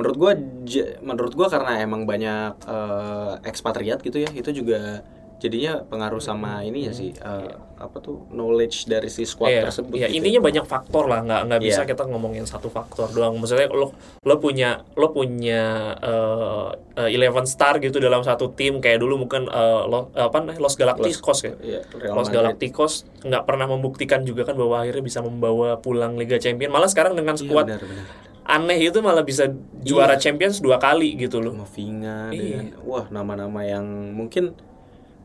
menurut 0.00 0.16
gua 0.16 0.32
j- 0.64 0.96
menurut 1.04 1.36
gua 1.36 1.52
karena 1.52 1.84
emang 1.84 2.08
banyak 2.08 2.56
eh, 2.64 3.34
ekspatriat 3.44 4.00
gitu 4.00 4.16
ya 4.16 4.32
itu 4.32 4.50
juga 4.56 5.04
jadinya 5.40 5.80
pengaruh 5.82 6.20
sama 6.20 6.60
ini 6.60 6.84
ya 6.84 6.92
sih 6.92 7.10
eh, 7.10 7.50
apa 7.74 7.96
tuh 7.98 8.28
knowledge 8.28 8.84
dari 8.84 9.08
si 9.08 9.24
squad 9.24 9.48
Iya, 9.48 9.64
tersebut 9.64 9.96
iya, 9.96 10.06
gitu. 10.06 10.20
intinya 10.20 10.40
banyak 10.44 10.64
faktor 10.64 11.08
lah, 11.08 11.20
nggak 11.20 11.40
nggak 11.48 11.60
bisa 11.62 11.80
Iya. 11.80 11.88
kita 11.88 12.02
ngomongin 12.04 12.44
satu 12.44 12.68
faktor 12.68 13.08
doang. 13.08 13.32
Maksudnya 13.34 13.66
lo 13.66 13.96
lo 14.20 14.34
punya 14.36 14.84
lo 14.94 15.08
punya 15.10 15.62
eh, 15.96 16.68
eh, 17.00 17.08
11 17.10 17.48
star 17.48 17.80
gitu 17.80 17.96
dalam 17.96 18.20
satu 18.20 18.52
tim 18.52 18.78
kayak 18.78 19.00
dulu 19.00 19.16
mungkin 19.18 19.48
eh, 19.48 19.82
lo, 19.82 20.12
apa 20.12 20.36
namanya, 20.38 20.60
Los 20.60 20.76
Galacticos 20.76 21.40
ya. 21.40 21.56
Iya, 21.56 21.80
Real 21.90 22.12
Los 22.12 22.28
Madrid. 22.28 22.36
Galacticos 22.36 22.92
nggak 23.22 23.42
pernah 23.42 23.66
membuktikan 23.66 24.20
juga 24.22 24.44
kan 24.44 24.54
bahwa 24.54 24.76
akhirnya 24.78 25.00
bisa 25.02 25.20
membawa 25.20 25.74
pulang 25.76 26.14
Liga 26.14 26.36
Champion. 26.36 26.68
Malah 26.68 26.86
sekarang 26.86 27.16
dengan 27.16 27.32
Iya, 27.32 27.42
skuad 27.42 27.64
benar, 27.64 27.80
benar. 27.80 28.06
aneh 28.42 28.82
itu 28.82 28.98
malah 28.98 29.22
bisa 29.22 29.46
juara 29.80 30.18
Champions 30.18 30.58
dua 30.58 30.76
kali 30.76 31.16
gitu 31.16 31.38
loh. 31.38 31.54
sama 31.54 31.64
Vinga 31.66 32.28
Iya. 32.28 32.60
dengan 32.60 32.64
wah 32.82 33.08
nama-nama 33.08 33.62
yang 33.62 33.86
mungkin 34.12 34.52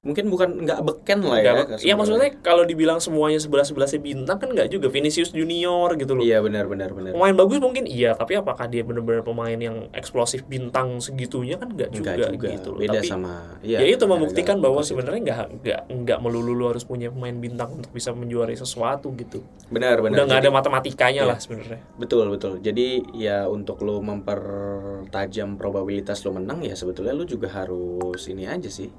mungkin 0.05 0.29
bukan 0.29 0.61
nggak 0.61 0.79
beken 0.79 1.19
lah 1.19 1.37
ya 1.37 1.51
sebenarnya. 1.57 1.81
Iya 1.81 1.93
maksudnya 1.97 2.29
kalau 2.39 2.61
dibilang 2.61 3.01
semuanya 3.01 3.41
sebelas 3.41 3.67
sebelasnya 3.67 3.97
bintang 3.97 4.37
kan 4.37 4.47
nggak 4.47 4.69
juga 4.69 4.85
Vinicius 4.87 5.33
Junior 5.33 5.97
gitu 5.97 6.13
loh. 6.13 6.21
iya 6.21 6.37
benar 6.39 6.69
benar 6.69 6.93
benar 6.93 7.11
Pemain 7.11 7.33
bagus 7.33 7.57
mungkin 7.57 7.83
iya, 7.83 8.13
tapi 8.13 8.35
apakah 8.35 8.69
dia 8.69 8.85
benar-benar 8.85 9.25
pemain 9.25 9.57
yang 9.57 9.89
eksplosif 9.91 10.45
bintang 10.45 11.01
segitunya 11.01 11.57
kan 11.57 11.67
nggak 11.67 11.89
juga, 11.89 12.13
Enggak 12.13 12.31
juga 12.31 12.47
gitu 12.53 12.69
loh. 12.69 12.79
beda 12.79 12.93
tapi 12.95 13.07
sama 13.07 13.33
ya, 13.59 13.81
iya, 13.81 13.91
itu 13.91 14.05
membuktikan 14.05 14.61
bahwa 14.61 14.85
sebenarnya 14.85 15.21
nggak 15.23 15.39
nggak 15.59 15.79
nggak 15.89 16.19
melulu 16.21 16.53
lu 16.53 16.65
harus 16.67 16.85
punya 16.85 17.09
pemain 17.09 17.33
bintang 17.33 17.73
untuk 17.73 17.89
bisa 17.89 18.13
menjuarai 18.13 18.53
sesuatu 18.53 19.09
gitu. 19.15 19.41
benar 19.67 19.97
benar 19.99 20.21
Udah 20.21 20.25
nggak 20.29 20.39
ada 20.39 20.51
matematikanya 20.53 21.13
Iya. 21.17 21.29
lah 21.33 21.37
sebenarnya. 21.41 21.79
betul 21.97 22.29
betul 22.29 22.61
jadi 22.61 22.87
ya 23.11 23.37
untuk 23.47 23.81
lo 23.81 23.97
mempertajam 23.99 25.55
probabilitas 25.55 26.21
lo 26.21 26.31
menang 26.31 26.61
ya 26.61 26.75
sebetulnya 26.75 27.11
lo 27.11 27.25
juga 27.25 27.49
harus 27.49 28.21
ini 28.27 28.45
aja 28.45 28.69
sih 28.69 28.89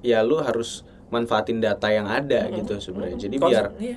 ya 0.00 0.20
lo 0.20 0.38
harus 0.38 0.82
manfaatin 1.08 1.58
data 1.58 1.88
yang 1.88 2.06
ada 2.06 2.46
gitu 2.50 2.78
sebenarnya 2.78 3.16
jadi 3.20 3.36
Konsep- 3.36 3.50
biar 3.50 3.66
iya. 3.78 3.96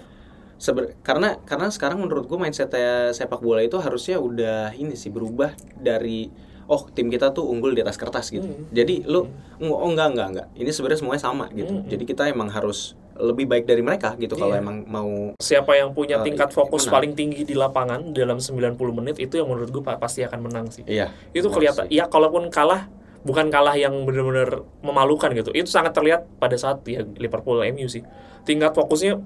Seber- 0.55 0.95
karena 1.01 1.35
karena 1.41 1.67
sekarang 1.67 1.99
menurut 1.99 2.23
gue 2.23 2.37
mindsetnya 2.37 3.11
sepak 3.11 3.37
bola 3.37 3.59
itu 3.59 3.75
harusnya 3.75 4.15
udah 4.17 4.71
ini 4.71 4.93
sih 4.93 5.09
berubah 5.09 5.51
dari 5.75 6.31
oh 6.63 6.87
tim 6.87 7.07
kita 7.07 7.29
tuh 7.29 7.43
unggul 7.43 7.71
di 7.71 7.81
atas 7.81 7.95
kertas 7.95 8.29
gitu 8.29 8.45
Hmm. 8.45 8.65
jadi 8.69 9.03
lu 9.03 9.27
oh 9.61 9.83
enggak 9.83 10.07
enggak 10.09 10.27
enggak 10.29 10.47
ini 10.53 10.69
sebenarnya 10.69 10.99
semuanya 10.99 11.21
sama 11.21 11.45
gitu 11.51 11.73
Hmm. 11.73 11.83
jadi 11.85 12.03
kita 12.05 12.23
emang 12.27 12.47
harus 12.47 12.95
lebih 13.13 13.45
baik 13.45 13.67
dari 13.67 13.79
mereka 13.79 14.15
gitu 14.15 14.33
kalau 14.33 14.55
Iya. 14.55 14.63
emang 14.63 14.77
mau 14.87 15.35
Siapa 15.37 15.75
yang 15.75 15.91
punya 15.91 16.17
Eh, 16.17 16.25
tingkat 16.25 16.49
fokus 16.49 16.87
menang. 16.87 16.93
paling 16.95 17.11
tinggi 17.13 17.41
di 17.43 17.53
lapangan 17.53 18.09
dalam 18.09 18.39
90 18.39 18.73
menit 18.91 19.19
itu 19.19 19.35
yang 19.35 19.45
menurut 19.45 19.69
gue 19.69 19.83
pa- 19.83 19.99
pasti 19.99 20.23
akan 20.23 20.39
menang 20.41 20.65
sih. 20.67 20.81
iya 20.87 21.11
itu 21.29 21.43
benar 21.43 21.53
kelihatan 21.53 21.85
sih. 21.85 21.93
ya 21.93 22.07
kalaupun 22.07 22.47
kalah 22.47 22.87
bukan 23.23 23.47
kalah 23.47 23.75
yang 23.75 24.03
benar-benar 24.03 24.67
memalukan 24.83 25.31
gitu. 25.31 25.51
Itu 25.55 25.71
sangat 25.71 25.95
terlihat 25.95 26.27
pada 26.37 26.59
saat 26.59 26.83
ya 26.83 27.07
Liverpool 27.17 27.63
MU 27.71 27.87
sih. 27.87 28.03
Tingkat 28.43 28.75
fokusnya 28.75 29.19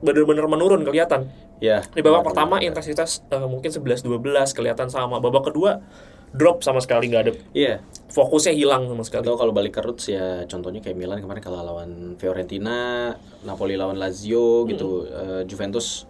benar-benar 0.00 0.48
menurun 0.48 0.82
kelihatan. 0.84 1.28
Ya 1.56 1.80
di 1.96 2.04
babak 2.04 2.32
pertama 2.32 2.60
benar. 2.60 2.68
intensitas 2.72 3.24
eh, 3.32 3.48
mungkin 3.48 3.68
11-12 3.68 4.08
kelihatan 4.56 4.88
sama. 4.88 5.20
Babak 5.20 5.52
kedua 5.52 5.80
drop 6.36 6.60
sama 6.60 6.84
sekali 6.84 7.08
nggak 7.08 7.22
ada 7.22 7.32
iya. 7.56 7.80
fokusnya 8.12 8.52
hilang 8.52 8.88
sama 8.88 9.04
sekali. 9.04 9.24
Atau 9.24 9.36
kalau 9.40 9.52
balik 9.56 9.76
ke 9.76 9.80
roots 9.84 10.12
ya 10.12 10.44
contohnya 10.48 10.84
kayak 10.84 10.96
Milan 10.96 11.20
kemarin 11.20 11.40
kalah 11.44 11.64
lawan 11.64 12.20
Fiorentina 12.20 13.12
Napoli 13.44 13.76
lawan 13.76 13.96
Lazio 13.96 14.64
gitu. 14.68 15.08
Eh, 15.08 15.42
Juventus 15.48 16.08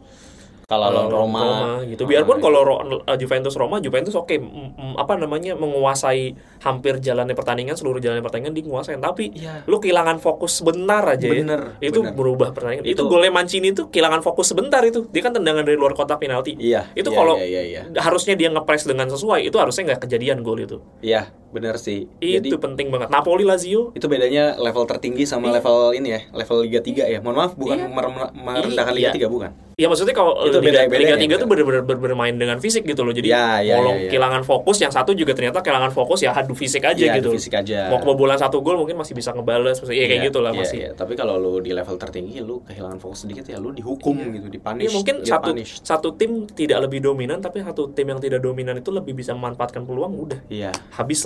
lawan 0.66 0.90
Lawan 0.90 1.06
Roma, 1.14 1.46
gitu. 1.86 2.10
Biarpun 2.10 2.42
itu. 2.42 2.44
kalau 2.50 2.60
Ro- 2.66 2.82
eh, 3.06 3.14
Juventus 3.14 3.54
Roma, 3.54 3.78
Juventus 3.78 4.18
oke 4.18 4.34
mm, 4.34 4.98
apa 4.98 5.14
namanya 5.14 5.54
menguasai 5.54 6.34
hampir 6.58 6.98
jalannya 6.98 7.38
pertandingan, 7.38 7.78
seluruh 7.78 8.02
jalannya 8.02 8.26
pertandingan 8.26 8.50
dikuasain, 8.50 8.98
tapi 8.98 9.30
Iya. 9.30 9.62
lu 9.70 9.78
kehilangan 9.78 10.18
fokus 10.18 10.58
sebentar 10.58 11.06
aja 11.06 11.22
ya. 11.22 11.38
Bener, 11.38 11.78
Itu 11.78 12.02
bener. 12.02 12.18
berubah 12.18 12.50
pertandingan. 12.50 12.82
Itu, 12.82 12.98
Itu- 12.98 13.06
golnya 13.06 13.30
Mancini 13.30 13.70
itu 13.70 13.86
kehilangan 13.86 14.26
fokus 14.26 14.50
sebentar 14.50 14.82
itu. 14.82 15.06
Dia 15.14 15.22
kan 15.22 15.38
tendangan 15.38 15.62
dari 15.62 15.78
luar 15.78 15.94
kotak 15.94 16.18
penalti. 16.18 16.58
iya 16.58 16.90
Itu 16.98 17.14
iya, 17.14 17.16
kalau 17.16 17.38
iya, 17.38 17.46
iya, 17.46 17.62
iya. 17.86 18.02
harusnya 18.02 18.34
dia 18.34 18.50
ngepres 18.50 18.90
dengan 18.90 19.06
sesuai, 19.06 19.46
itu 19.46 19.54
harusnya 19.62 19.94
nggak 19.94 20.02
kejadian 20.02 20.42
gol 20.42 20.58
itu. 20.58 20.82
Iya, 20.98 21.30
benar 21.48 21.76
sih. 21.76 22.10
Itu 22.18 22.42
Jadi 22.42 22.48
penting 22.56 22.86
banget. 22.88 23.08
Napoli 23.08 23.42
Lazio 23.42 23.90
itu 23.92 24.06
bedanya 24.06 24.54
level 24.56 24.84
tertinggi 24.84 25.24
sama 25.24 25.48
level 25.48 25.92
ini 25.92 26.08
ya, 26.10 26.20
level 26.32 26.62
Liga 26.62 26.80
3 26.80 27.06
ya. 27.06 27.18
Mohon 27.18 27.36
maaf, 27.36 27.52
bukan 27.54 27.76
Iya. 27.76 27.88
mere- 27.88 28.32
merendahkan 28.34 28.92
Iya. 28.92 28.98
Liga 28.98 29.10
3 29.14 29.28
bukan. 29.28 29.50
Ya 29.76 29.86
maksudnya 29.86 30.16
kalau 30.16 30.40
Itu 30.40 30.56
Liga, 30.56 30.88
beda-beda 30.88 30.96
Liga 30.96 31.10
ya, 31.10 31.20
3 31.20 31.34
tuh 31.36 31.44
bener. 31.44 31.68
bener-bener 31.68 31.82
ber- 31.84 32.00
bermain 32.02 32.32
dengan 32.32 32.56
fisik 32.58 32.82
gitu 32.82 33.04
loh. 33.04 33.12
Jadi 33.12 33.28
Ya, 33.28 33.60
ya, 33.60 33.76
mau 33.76 33.92
ya, 33.92 34.08
ya. 34.08 34.08
kehilangan 34.08 34.40
fokus, 34.40 34.80
yang 34.80 34.88
satu 34.88 35.12
juga 35.12 35.36
ternyata 35.36 35.60
kehilangan 35.60 35.92
fokus 35.92 36.24
ya 36.24 36.32
adu 36.32 36.56
fisik 36.56 36.80
aja 36.80 36.96
Iya, 36.96 37.20
gitu. 37.20 37.28
adu 37.28 37.36
fisik 37.36 37.52
aja. 37.52 37.92
Mau 37.92 38.00
kebobolan 38.00 38.40
satu 38.40 38.58
gol 38.58 38.74
mungkin 38.74 38.96
masih 38.96 39.12
bisa 39.12 39.30
ngebales, 39.30 39.76
maksudnya 39.76 40.00
ya 40.00 40.08
kayak 40.08 40.16
Iya, 40.16 40.28
gitu 40.32 40.38
lah 40.40 40.50
iya, 40.50 40.58
masih. 40.58 40.78
iya. 40.80 40.90
Tapi 40.92 41.12
kalau 41.12 41.36
lu 41.36 41.60
di 41.60 41.70
level 41.70 41.92
tertinggi 41.94 42.40
lu 42.40 42.64
kehilangan 42.64 42.96
fokus 42.96 43.28
sedikit 43.28 43.44
ya 43.44 43.60
lu 43.60 43.68
dihukum 43.70 44.16
gitu, 44.32 44.48
dipunish. 44.48 44.88
Ya 44.88 44.90
mungkin 44.90 45.14
satu 45.22 45.52
satu 45.84 46.08
tim 46.16 46.48
tidak 46.48 46.80
lebih 46.80 47.04
dominan 47.04 47.44
tapi 47.44 47.60
satu 47.60 47.92
tim 47.92 48.08
yang 48.08 48.18
tidak 48.18 48.40
dominan 48.40 48.80
itu 48.80 48.88
lebih 48.88 49.12
bisa 49.12 49.36
memanfaatkan 49.36 49.84
peluang 49.84 50.16
udah 50.16 50.40
Iya, 50.48 50.72
habis 50.90 51.20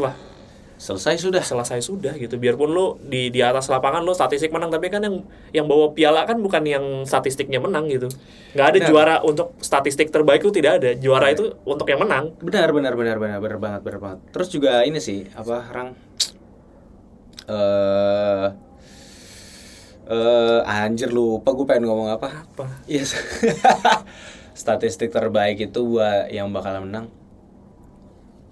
selesai 0.81 1.20
sudah. 1.20 1.44
selesai 1.44 1.85
sudah 1.85 2.16
gitu 2.16 2.40
biarpun 2.40 2.73
lo 2.73 2.96
di 3.05 3.29
di 3.29 3.44
atas 3.44 3.68
lapangan 3.68 4.01
lo 4.01 4.16
statistik 4.16 4.49
menang 4.49 4.73
tapi 4.73 4.88
kan 4.88 5.05
yang 5.05 5.20
yang 5.53 5.66
bawa 5.68 5.92
piala 5.92 6.25
kan 6.25 6.40
bukan 6.40 6.64
yang 6.64 6.85
statistiknya 7.05 7.61
menang 7.61 7.85
gitu 7.92 8.09
nggak 8.57 8.66
ada 8.66 8.79
Benar. 8.81 8.88
juara 8.88 9.14
untuk 9.20 9.53
statistik 9.61 10.09
terbaik 10.09 10.40
itu 10.40 10.49
tidak 10.49 10.81
ada 10.81 10.96
juara 10.96 11.29
itu 11.29 11.53
untuk 11.68 11.85
yang 11.85 12.01
menang 12.01 12.33
Benar, 12.40 12.73
benar, 12.73 12.96
benar, 12.96 13.16
benar, 13.20 13.38
benar 13.38 13.59
banget, 13.61 13.81
benar 13.85 14.01
banget. 14.01 14.18
Terus 14.33 14.49
juga 14.49 14.73
ini 14.83 14.96
sih, 14.96 15.29
apa, 15.37 15.61
Rang? 15.68 15.90
Eh 17.44 18.46
eh 20.11 20.61
anjir 20.66 21.12
lupa 21.14 21.55
gue 21.55 21.66
pengen 21.68 21.87
ngomong 21.87 22.11
apa. 22.11 22.42
apa 22.49 22.66
Iya. 22.88 23.05
Statistik 24.61 25.12
terbaik 25.12 25.61
itu 25.61 25.81
buat 25.85 26.33
yang 26.33 26.51
bakal 26.51 26.83
menang. 26.83 27.12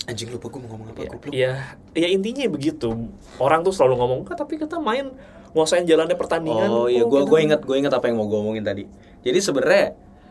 Anjing 0.08 0.32
lupa 0.32 0.48
gue 0.48 0.60
mau 0.64 0.72
ngomong 0.72 0.88
apa, 0.88 1.00
ya, 1.04 1.10
goblok. 1.12 1.30
ya 1.30 1.52
ya 1.92 2.08
intinya 2.08 2.48
begitu 2.48 2.88
orang 3.36 3.60
tuh 3.60 3.76
selalu 3.76 3.94
ngomong 4.00 4.18
"Enggak, 4.24 4.40
tapi 4.40 4.56
kita 4.56 4.80
main 4.80 5.12
nguasain 5.52 5.84
jalannya 5.84 6.16
pertandingan 6.16 6.68
Oh 6.68 6.88
iya, 6.88 7.04
gue 7.04 7.20
kita 7.20 7.28
gue 7.28 7.38
ingat 7.44 7.60
gue 7.64 7.76
ingat 7.76 7.92
apa 7.92 8.08
yang 8.08 8.16
mau 8.16 8.24
gue 8.24 8.38
omongin 8.40 8.64
tadi. 8.64 8.88
Jadi 9.20 9.38
sebenarnya 9.38 9.84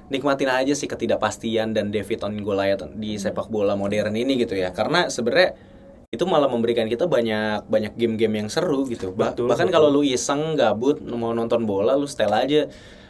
nikmatin 0.08 0.50
aja 0.50 0.74
sih 0.74 0.88
ketidakpastian 0.88 1.78
dan 1.78 1.94
David 1.94 2.26
on 2.26 2.34
Goliath 2.42 2.90
di 2.98 3.22
sepak 3.22 3.54
bola 3.54 3.78
modern 3.78 4.18
ini 4.18 4.42
gitu 4.42 4.58
ya. 4.58 4.74
Karena 4.74 5.14
sebenarnya 5.14 5.54
itu 6.08 6.24
malah 6.24 6.48
memberikan 6.48 6.88
kita 6.88 7.04
banyak 7.06 7.68
banyak 7.68 7.94
game-game 8.00 8.46
yang 8.46 8.50
seru 8.50 8.88
gitu. 8.88 9.12
Ba- 9.12 9.36
Betul, 9.36 9.52
bahkan 9.52 9.68
kalau 9.68 9.92
lu 9.92 10.02
iseng 10.02 10.56
gabut 10.56 11.04
mau 11.04 11.36
nonton 11.36 11.68
bola 11.68 11.94
lu 11.94 12.08
setel 12.08 12.32
aja 12.32 12.62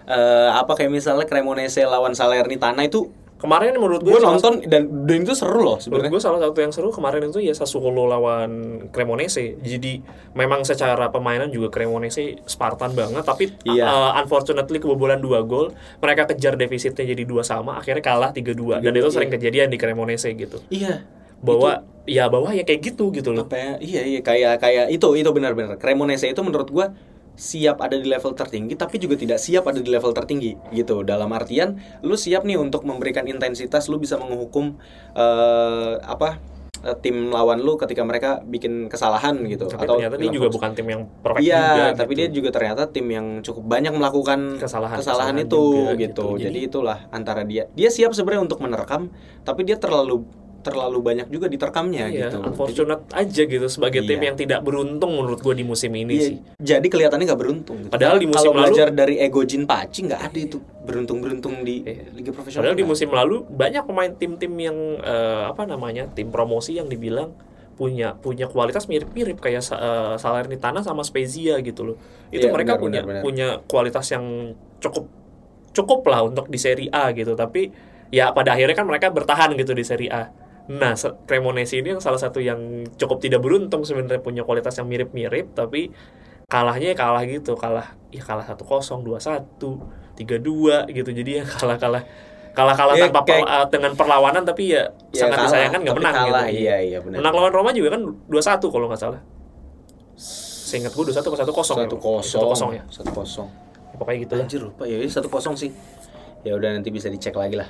eh, 0.08 0.50
apa 0.52 0.74
kayak 0.74 0.90
misalnya 0.90 1.30
Cremonese 1.30 1.86
lawan 1.86 2.18
Salernitana 2.18 2.84
itu 2.84 3.12
Kemarin 3.38 3.78
menurut 3.78 4.02
gue 4.02 4.10
gue 4.10 4.18
nonton 4.18 4.66
dan, 4.66 4.90
dan 5.06 5.18
itu 5.22 5.38
seru 5.38 5.62
loh 5.62 5.78
sebenarnya. 5.78 6.10
gue 6.10 6.22
salah 6.22 6.42
satu 6.42 6.58
yang 6.58 6.74
seru 6.74 6.90
kemarin 6.90 7.30
itu 7.30 7.38
ya 7.38 7.54
Sassuolo 7.54 8.10
lawan 8.10 8.52
Cremonese. 8.90 9.62
Jadi 9.62 10.02
memang 10.34 10.66
secara 10.66 11.14
permainan 11.14 11.54
juga 11.54 11.70
Cremonese 11.70 12.42
Spartan 12.44 12.98
banget, 12.98 13.22
tapi 13.22 13.54
Iya. 13.62 13.86
uh, 13.86 14.12
unfortunately 14.18 14.82
kebobolan 14.82 15.22
dua 15.22 15.46
gol. 15.46 15.70
Mereka 16.02 16.34
kejar 16.34 16.58
defisitnya 16.58 17.06
jadi 17.06 17.24
dua 17.24 17.46
sama, 17.46 17.78
akhirnya 17.78 18.02
kalah 18.02 18.34
3-2. 18.34 18.82
Dan 18.82 18.92
itu 18.92 19.06
Iya. 19.06 19.14
sering 19.14 19.30
kejadian 19.30 19.70
di 19.70 19.78
Cremonese 19.78 20.34
gitu. 20.34 20.58
Iya. 20.74 21.06
Bahwa 21.38 21.86
ya 22.10 22.26
bahwa 22.32 22.50
ya 22.56 22.66
kayak 22.66 22.82
gitu 22.82 23.14
gitu 23.14 23.36
loh. 23.36 23.46
apa 23.46 23.60
ya 23.60 23.72
iya 23.78 24.02
iya 24.02 24.20
kayak 24.24 24.58
kayak 24.58 24.86
itu 24.90 25.08
itu 25.14 25.30
benar-benar 25.30 25.76
Cremonese 25.78 26.32
itu 26.32 26.42
menurut 26.42 26.72
gua 26.72 26.96
siap 27.38 27.78
ada 27.80 27.94
di 27.94 28.04
level 28.04 28.34
tertinggi 28.34 28.74
tapi 28.74 28.98
juga 28.98 29.14
tidak 29.14 29.38
siap 29.38 29.64
ada 29.64 29.78
di 29.78 29.88
level 29.88 30.10
tertinggi 30.10 30.58
gitu 30.74 31.06
dalam 31.06 31.30
artian 31.30 31.78
lu 32.02 32.18
siap 32.18 32.42
nih 32.42 32.58
untuk 32.58 32.82
memberikan 32.82 33.24
intensitas 33.24 33.86
lu 33.86 33.96
bisa 33.96 34.18
menghukum 34.18 34.74
eh, 35.14 35.94
apa 36.02 36.42
eh, 36.82 36.98
tim 36.98 37.30
lawan 37.30 37.62
lu 37.62 37.74
ketika 37.76 38.02
mereka 38.02 38.42
bikin 38.42 38.86
kesalahan 38.88 39.38
gitu 39.46 39.66
Tapi 39.66 39.86
ternyata 39.86 40.18
dia 40.18 40.30
juga 40.30 40.50
bukan 40.50 40.74
tim 40.74 40.88
yang 40.88 41.02
perfect 41.22 41.46
Iya, 41.46 41.62
juga. 41.62 41.86
tapi 41.96 42.12
gitu. 42.12 42.20
dia 42.20 42.28
juga 42.34 42.50
ternyata 42.52 42.82
tim 42.88 43.06
yang 43.08 43.28
cukup 43.42 43.64
banyak 43.64 43.94
melakukan 43.94 44.40
Kesalahan- 44.58 44.98
kesalahan, 44.98 45.38
kesalahan 45.38 45.38
itu 45.38 45.62
juga 45.62 45.94
gitu. 45.94 45.98
gitu. 46.02 46.26
Jadi, 46.42 46.44
Jadi- 46.58 46.68
itulah 46.68 46.98
antara 47.10 47.42
dia. 47.44 47.70
Dia 47.74 47.90
siap 47.90 48.14
sebenarnya 48.14 48.46
untuk 48.46 48.58
menerkam, 48.60 49.14
tapi 49.42 49.62
dia 49.62 49.78
terlalu 49.78 50.26
terlalu 50.68 51.00
banyak 51.02 51.28
juga 51.28 51.48
diterkamnya 51.48 52.06
Iya, 52.06 52.28
gitu. 52.28 52.44
unfortunate 52.44 53.08
aja 53.10 53.42
gitu 53.44 53.68
sebagai 53.68 54.04
tim 54.04 54.16
Iya. 54.16 54.28
yang 54.28 54.36
tidak 54.36 54.60
beruntung 54.62 55.12
menurut 55.14 55.40
gue 55.40 55.54
di 55.54 55.64
musim 55.64 55.90
ini 55.92 56.14
Iya, 56.14 56.28
sih. 56.28 56.38
jadi 56.60 56.84
kelihatannya 56.84 57.26
nggak 57.26 57.40
beruntung. 57.40 57.78
Gitu. 57.82 57.92
Padahal 57.92 58.18
di 58.18 58.28
musim 58.28 58.50
kalau 58.50 58.60
lalu- 58.60 58.68
belajar 58.70 58.88
dari 58.92 59.16
ego 59.18 59.42
Jin 59.42 59.64
Paci 59.64 60.00
nggak 60.04 60.22
ada 60.22 60.38
itu 60.38 60.58
beruntung-beruntung 60.84 61.64
di 61.64 61.82
Iya. 61.82 62.12
liga 62.12 62.32
profesional. 62.32 62.62
Padahal 62.68 62.78
di 62.78 62.86
musim 62.86 63.10
lalu 63.10 63.36
banyak 63.44 63.84
pemain 63.84 64.12
tim-tim 64.12 64.54
yang 64.54 64.78
eh, 65.00 65.44
apa 65.48 65.64
namanya 65.64 66.06
tim 66.10 66.28
promosi 66.28 66.76
yang 66.76 66.86
dibilang 66.86 67.32
punya 67.74 68.18
punya 68.18 68.46
kualitas 68.46 68.86
mirip-mirip 68.86 69.38
kayak 69.38 69.62
eh, 69.62 70.16
Salernitana 70.18 70.82
sama 70.82 71.02
Spezia 71.02 71.62
gitu 71.62 71.84
loh. 71.84 71.98
Itu 72.28 72.50
Iya, 72.50 72.52
mereka 72.52 72.74
benar, 72.74 72.82
punya 72.82 73.00
benar, 73.00 73.08
benar. 73.08 73.24
punya 73.24 73.48
kualitas 73.64 74.06
yang 74.10 74.26
cukup 74.78 75.06
cukup 75.72 76.02
lah 76.06 76.26
untuk 76.26 76.48
di 76.48 76.58
Serie 76.58 76.90
A 76.90 77.14
gitu. 77.14 77.34
Tapi 77.34 77.70
ya 78.10 78.32
pada 78.32 78.56
akhirnya 78.56 78.74
kan 78.74 78.88
mereka 78.88 79.12
bertahan 79.12 79.54
gitu 79.54 79.72
di 79.72 79.84
Serie 79.84 80.10
A. 80.10 80.32
Nah, 80.68 80.94
Se- 80.94 81.16
Cremonese 81.24 81.80
ini 81.80 81.96
yang 81.96 82.04
salah 82.04 82.20
satu 82.20 82.40
yang 82.40 82.60
cukup 82.96 83.24
tidak 83.24 83.40
beruntung 83.40 83.88
sebenarnya 83.88 84.20
punya 84.20 84.44
kualitas 84.44 84.76
yang 84.76 84.86
mirip-mirip 84.86 85.56
tapi 85.56 85.96
kalahnya 86.46 86.92
ya 86.92 86.98
kalah 86.98 87.24
gitu, 87.24 87.56
kalah 87.56 87.96
ya 88.08 88.20
kalah 88.20 88.44
1-0, 88.44 88.60
2-1, 89.00 89.80
3-2 90.16 90.92
gitu. 90.92 91.10
Jadi 91.12 91.32
ya 91.40 91.44
kalah-kalah 91.48 92.04
kalah-kalah 92.52 92.96
Ya, 92.98 93.06
tanpa 93.08 93.22
kayak- 93.22 93.46
per- 93.46 93.52
uh, 93.54 93.66
dengan 93.70 93.92
perlawanan 93.94 94.42
tapi 94.42 94.74
ya, 94.74 94.90
Ya, 95.14 95.24
sangat 95.24 95.38
kalah, 95.38 95.46
disayangkan 95.46 95.80
nggak 95.86 95.96
menang 95.96 96.16
kalah, 96.18 96.44
gitu. 96.50 96.58
Iya, 96.66 96.76
iya 96.82 96.98
benar. 97.00 97.18
Menang 97.22 97.34
lawan 97.38 97.52
Roma 97.54 97.70
juga 97.72 97.90
kan 97.94 98.02
2-1 98.28 98.68
kalau 98.68 98.86
nggak 98.90 98.98
salah. 99.00 99.22
Seingat 100.68 100.92
gue 100.92 101.04
2-1 101.06 101.22
ke 101.24 101.38
1-0. 101.38 101.38
satu 101.38 101.54
kosong, 101.54 101.78
1-0 102.44 102.76
ya. 102.76 102.84
satu 102.90 103.12
kosong. 103.14 103.48
Ya, 103.88 103.96
Pokoknya 103.96 104.18
gitu 104.20 104.34
lah. 104.36 104.44
Anjir 104.44 104.62
lupa 104.62 104.84
ya, 104.84 104.98
ini 104.98 105.08
satu 105.08 105.30
kosong 105.30 105.56
sih. 105.56 105.72
Ya 106.44 106.54
udah 106.54 106.76
nanti 106.76 106.90
bisa 106.90 107.08
dicek 107.08 107.34
lagi 107.34 107.56
lah. 107.56 107.70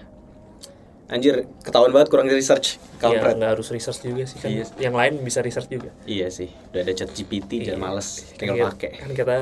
Anjir, 1.08 1.48
ketahuan 1.64 1.96
banget 1.96 2.12
kurang 2.12 2.28
research. 2.28 2.84
Ya, 3.00 3.08
Kampret. 3.08 3.40
nggak 3.40 3.52
harus 3.56 3.68
research 3.72 4.04
juga 4.04 4.28
sih 4.28 4.38
kan. 4.44 4.52
Iya. 4.52 4.66
Yang 4.76 4.96
lain 5.00 5.14
bisa 5.24 5.40
research 5.40 5.72
juga. 5.72 5.90
Iya 6.04 6.28
sih, 6.28 6.52
udah 6.72 6.82
ada 6.84 6.92
chat 6.92 7.10
GPT 7.16 7.64
Iya. 7.64 7.66
jangan 7.74 7.82
males, 7.96 8.28
Kan 8.36 8.52
tinggal 8.52 8.76
pakai. 8.76 8.92
Kan 9.00 9.10
kita 9.16 9.36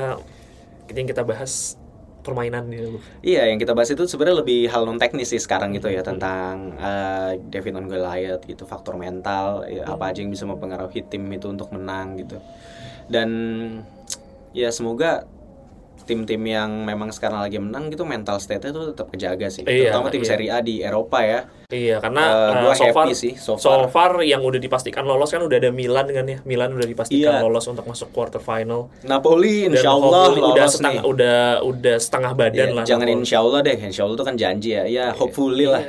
kita 0.86 0.96
yang 1.02 1.10
kita 1.10 1.22
bahas 1.26 1.74
permainan 2.22 2.70
ini 2.70 2.86
dulu. 2.86 2.98
Iya, 3.22 3.50
yang 3.50 3.58
kita 3.58 3.74
bahas 3.74 3.90
itu 3.90 4.02
sebenarnya 4.06 4.42
lebih 4.46 4.66
hal 4.66 4.82
non 4.82 4.98
teknis 4.98 5.30
sih 5.30 5.42
sekarang 5.42 5.70
gitu 5.74 5.86
ya 5.90 6.02
tentang 6.06 6.74
eh, 6.74 7.38
David 7.50 7.74
on 7.78 7.86
Goliath 7.86 8.46
gitu, 8.46 8.62
faktor 8.66 8.94
mental, 8.94 9.66
ya, 9.66 9.86
apa 9.86 10.10
aja 10.10 10.22
yang 10.22 10.30
bisa 10.30 10.46
mempengaruhi 10.46 11.02
tim 11.06 11.22
itu 11.30 11.46
untuk 11.50 11.70
menang 11.74 12.18
gitu. 12.18 12.38
Dan 13.06 13.30
ya 14.50 14.70
semoga 14.70 15.26
tim-tim 16.06 16.38
yang 16.40 16.70
memang 16.82 17.10
sekarang 17.10 17.38
lagi 17.38 17.58
menang 17.58 17.90
gitu 17.90 18.02
mental 18.02 18.38
state-nya 18.38 18.70
tuh 18.70 18.90
tetap 18.90 19.10
kejaga 19.10 19.46
sih. 19.46 19.62
Iya, 19.62 19.90
Terutama 19.90 20.08
tim 20.08 20.22
iya. 20.22 20.28
Serie 20.28 20.50
A 20.50 20.58
di 20.60 20.74
Eropa 20.80 21.18
ya. 21.20 21.40
Iya, 21.66 21.98
karena 21.98 22.22
uh, 22.24 22.50
gua 22.62 22.72
so 22.72 22.86
happy 22.86 22.94
far, 22.94 23.06
sih, 23.10 23.34
so 23.34 23.58
so 23.58 23.90
far. 23.90 24.14
far 24.14 24.22
yang 24.22 24.38
udah 24.40 24.56
dipastikan 24.56 25.02
lolos 25.02 25.28
kan 25.28 25.42
udah 25.42 25.58
ada 25.58 25.68
Milan 25.68 26.06
kan 26.06 26.22
ya. 26.24 26.38
Milan 26.42 26.70
udah 26.72 26.86
dipastikan 26.86 27.32
Iya. 27.32 27.42
lolos 27.42 27.66
untuk 27.66 27.82
masuk 27.82 28.08
quarter 28.10 28.38
final. 28.38 28.86
Napoli 29.02 29.66
Dan 29.66 29.74
insya 29.74 29.90
Allah 29.90 30.06
hopefully 30.24 30.40
lolos 30.40 30.54
udah 30.54 30.62
nih. 30.62 30.72
setengah 30.72 31.02
udah 31.04 31.36
udah 31.60 31.96
setengah 31.98 32.32
badan 32.32 32.68
Iya, 32.70 32.76
lah. 32.78 32.84
jangan 32.86 33.06
Napoli. 33.06 33.20
insya 33.20 33.36
Allah 33.40 33.58
deh, 33.60 33.76
insya 33.76 34.02
Allah 34.02 34.14
itu 34.14 34.24
kan 34.24 34.36
janji 34.36 34.70
ya. 34.72 34.84
Ya 34.86 35.04
hopefully 35.10 35.66
lah. 35.66 35.82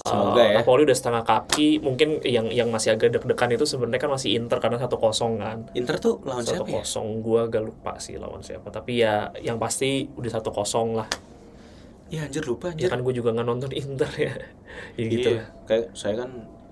Iya. 0.00 0.08
Semoga 0.10 0.40
Uh, 0.40 0.46
ya. 0.46 0.56
Napoli 0.56 0.82
udah 0.82 0.96
setengah 0.96 1.22
kaki, 1.22 1.68
mungkin 1.78 2.08
yang 2.24 2.48
yang 2.48 2.68
masih 2.68 2.96
agak 2.96 3.12
deg-degan 3.12 3.50
itu 3.52 3.64
sebenarnya 3.64 4.00
kan 4.00 4.10
masih 4.10 4.32
Inter 4.32 4.56
karena 4.58 4.80
satu 4.80 4.96
kosong 4.96 5.36
kan. 5.36 5.68
Inter 5.72 6.00
tuh 6.00 6.24
lawan 6.24 6.40
Satu 6.40 6.64
siapa 6.64 6.68
ya? 6.68 6.74
kosong, 6.80 7.08
gua 7.20 7.40
agak 7.44 7.62
lupa 7.62 7.92
sih 7.98 8.16
lawan 8.16 8.40
siapa. 8.40 8.72
Tapi 8.72 8.92
ya 8.98 9.28
yang 9.38 9.60
pasti 9.60 10.08
udah 10.10 10.30
satu 10.32 10.50
kosong 10.50 10.96
lah. 10.96 11.08
Ya 12.08 12.26
anjir 12.26 12.42
lupa 12.42 12.72
Ya 12.72 12.74
anjir. 12.74 12.88
kan 12.90 13.00
gue 13.00 13.14
juga 13.14 13.30
nggak 13.30 13.46
nonton 13.46 13.70
Inter 13.70 14.10
ya. 14.16 14.34
ya 14.98 15.04
gitu 15.04 15.30
Iya, 15.30 15.44
kayak 15.68 15.84
saya 15.92 16.16
kan 16.16 16.30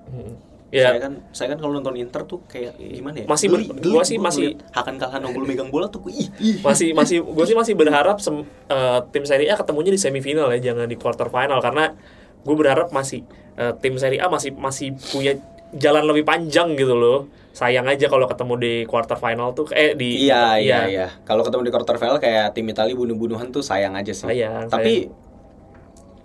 Mm. 0.08 0.34
saya 0.72 0.96
Ya 0.96 1.00
kan 1.00 1.12
saya 1.30 1.46
kan 1.52 1.58
kalau 1.60 1.72
nonton 1.74 1.94
Inter 1.94 2.24
tuh 2.24 2.40
kayak 2.44 2.80
gimana 2.80 3.22
ya? 3.22 3.26
Masih 3.28 3.46
ber- 3.46 3.68
gua 3.78 4.02
sih 4.02 4.16
gua 4.16 4.32
masih- 4.32 4.56
Hakan 4.72 4.96
megang 5.44 5.68
bola 5.68 5.86
tuh 5.86 6.00
gua 6.00 6.12
ih, 6.12 6.28
ih. 6.40 6.56
masih 6.64 6.90
masih 6.90 7.20
gue 7.36 7.44
sih 7.44 7.52
masih 7.52 7.72
berharap 7.72 8.16
sem- 8.18 8.42
eh, 8.66 9.00
tim 9.12 9.22
Serie 9.22 9.48
A 9.48 9.54
ketemunya 9.54 9.92
di 9.92 10.00
semifinal 10.00 10.48
ya 10.50 10.72
jangan 10.72 10.88
di 10.88 10.96
quarter 10.96 11.28
final 11.28 11.60
karena 11.60 11.92
gue 12.42 12.54
berharap 12.54 12.90
masih 12.94 13.24
eh, 13.58 13.72
tim 13.82 13.94
Serie 13.96 14.20
A 14.22 14.30
masih 14.30 14.54
masih 14.54 14.94
punya 15.10 15.38
jalan 15.74 16.04
lebih 16.08 16.24
panjang 16.24 16.74
gitu 16.78 16.96
loh 16.96 17.28
sayang 17.52 17.90
aja 17.90 18.06
kalau 18.06 18.30
ketemu 18.30 18.54
di 18.56 18.72
quarter 18.86 19.18
final 19.18 19.50
tuh 19.50 19.66
eh 19.74 19.98
di 19.98 20.30
Iya 20.30 20.62
iya 20.62 20.78
iya. 20.86 21.06
Kalau 21.26 21.42
ketemu 21.42 21.66
di 21.66 21.72
quarter 21.74 21.98
final 21.98 22.22
kayak 22.22 22.54
tim 22.54 22.62
Italia 22.70 22.94
bunuh-bunuhan 22.94 23.50
tuh 23.50 23.66
sayang 23.66 23.98
aja 23.98 24.14
sih. 24.14 24.30
Sayang, 24.30 24.70
Tapi 24.70 25.10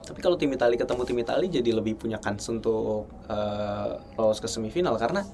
tapi 0.03 0.19
kalau 0.19 0.37
tim 0.37 0.51
Italia 0.53 0.77
ketemu 0.77 1.01
tim 1.09 1.17
Italia 1.17 1.49
jadi 1.49 1.69
lebih 1.73 1.97
punya 1.97 2.21
kans 2.21 2.45
untuk 2.53 3.09
eh, 3.25 3.89
lolos 4.13 4.37
ke 4.37 4.45
semifinal 4.45 4.93
karena 5.01 5.25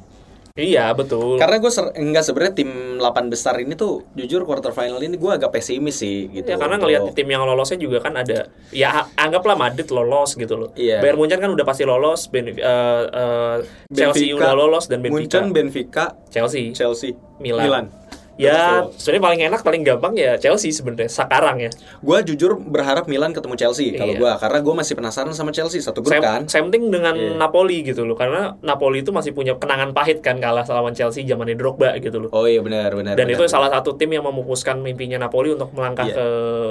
iya 0.55 0.89
betul. 0.93 1.37
Karena 1.37 1.57
gue 1.57 1.69
ser- 1.69 1.93
enggak 1.93 2.23
sebenarnya 2.23 2.55
tim 2.55 2.69
8 2.97 3.27
besar 3.27 3.59
ini 3.59 3.73
tuh 3.73 4.07
jujur 4.13 4.47
quarter 4.47 4.71
final 4.71 4.97
ini 4.99 5.15
gue 5.15 5.31
agak 5.31 5.51
pesimis 5.51 5.99
sih 5.99 6.31
gitu. 6.31 6.47
ya 6.47 6.57
karena 6.57 6.79
ngelihat 6.79 7.11
tim 7.11 7.27
yang 7.27 7.43
lolosnya 7.43 7.77
juga 7.77 7.99
kan 7.99 8.15
ada 8.15 8.49
ya 8.71 9.05
anggaplah 9.13 9.53
Madrid 9.53 9.85
lolos 9.91 10.33
gitu 10.33 10.55
loh. 10.55 10.69
Iya. 10.73 11.03
Bayern 11.03 11.19
Munchen 11.19 11.39
kan 11.39 11.51
udah 11.51 11.65
pasti 11.67 11.83
lolos 11.83 12.31
Ben- 12.31 12.49
eh, 12.49 13.03
eh, 13.05 13.57
Chelsea 13.91 14.31
Benfica, 14.31 14.39
udah 14.39 14.53
lolos 14.55 14.85
dan 14.87 14.99
Benfica. 15.03 15.43
Munchen, 15.43 15.45
Benfica, 15.51 16.05
Chelsea. 16.31 16.71
Chelsea, 16.71 17.13
Milan. 17.37 17.98
Ya, 18.39 18.87
sebenarnya 18.89 19.19
paling 19.21 19.41
enak, 19.45 19.59
paling 19.61 19.83
gampang 19.83 20.15
ya 20.15 20.39
Chelsea 20.39 20.71
sebenarnya 20.71 21.05
sekarang 21.05 21.59
ya. 21.59 21.67
Gue 21.99 22.23
jujur 22.23 22.55
berharap 22.55 23.03
Milan 23.05 23.35
ketemu 23.35 23.53
Chelsea 23.53 23.91
kalau 23.93 24.15
Iya. 24.15 24.17
gue 24.17 24.31
karena 24.39 24.59
gue 24.59 24.73
masih 24.73 24.93
penasaran 24.95 25.33
sama 25.33 25.51
Chelsea 25.51 25.77
satu 25.77 25.99
grup 25.99 26.15
Same, 26.15 26.23
kan. 26.23 26.41
same 26.47 26.71
thing 26.71 26.87
dengan 26.87 27.11
Iya. 27.11 27.35
Napoli 27.35 27.83
gitu 27.83 28.07
loh, 28.07 28.15
karena 28.15 28.55
Napoli 28.61 29.03
itu 29.03 29.11
masih 29.11 29.31
punya 29.31 29.53
kenangan 29.53 29.91
pahit 29.91 30.23
kan 30.23 30.39
kalah 30.39 30.63
lawan 30.63 30.95
Chelsea 30.95 31.27
zamannya 31.27 31.53
Drogba 31.53 31.99
gitu 31.99 32.15
loh. 32.17 32.29
Oh 32.31 32.47
iya 32.47 32.63
benar 32.63 32.95
benar. 32.95 33.13
Dan 33.13 33.27
benar, 33.27 33.35
itu 33.35 33.43
benar. 33.43 33.51
salah 33.51 33.69
satu 33.69 33.93
tim 33.93 34.07
yang 34.09 34.23
memupuskan 34.23 34.79
mimpinya 34.79 35.19
Napoli 35.19 35.51
untuk 35.51 35.75
melangkah 35.75 36.07
Iya. 36.07 36.15
ke 36.15 36.25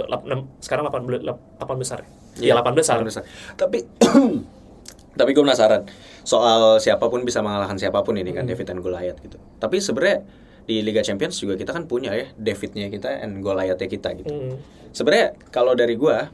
lap- 0.09 0.25
enam- 0.25 0.49
sekarang 0.59 0.89
8 0.89 1.05
8 1.05 1.77
besar. 1.77 2.01
ya? 2.01 2.09
Iya, 2.35 2.45
Iya, 2.47 2.53
8 2.57 2.73
besar. 2.73 2.95
delapan 2.97 3.09
besar. 3.13 3.23
Tapi 3.55 3.79
tapi 5.15 5.31
gue 5.33 5.43
penasaran 5.43 5.83
soal 6.23 6.79
siapa 6.79 7.05
pun 7.05 7.21
bisa 7.23 7.41
mengalahkan 7.41 7.75
siapa 7.75 8.01
pun 8.01 8.15
ini 8.15 8.31
Hmm. 8.31 8.39
kan 8.39 8.45
David 8.47 8.67
dan 8.67 8.79
Goliath 8.79 9.19
gitu. 9.19 9.37
Tapi 9.59 9.77
sebenarnya 9.79 10.25
di 10.69 10.85
Liga 10.85 11.01
Champions 11.01 11.41
juga 11.41 11.57
kita 11.57 11.73
kan 11.73 11.89
punya 11.89 12.13
ya 12.13 12.29
Davidnya 12.37 12.93
kita 12.93 13.09
and 13.25 13.41
Goliathnya 13.41 13.89
kita 13.89 14.13
gitu. 14.15 14.29
Hmm. 14.29 14.61
Sebenarnya 14.93 15.33
kalau 15.49 15.73
dari 15.73 15.97
gua 15.97 16.29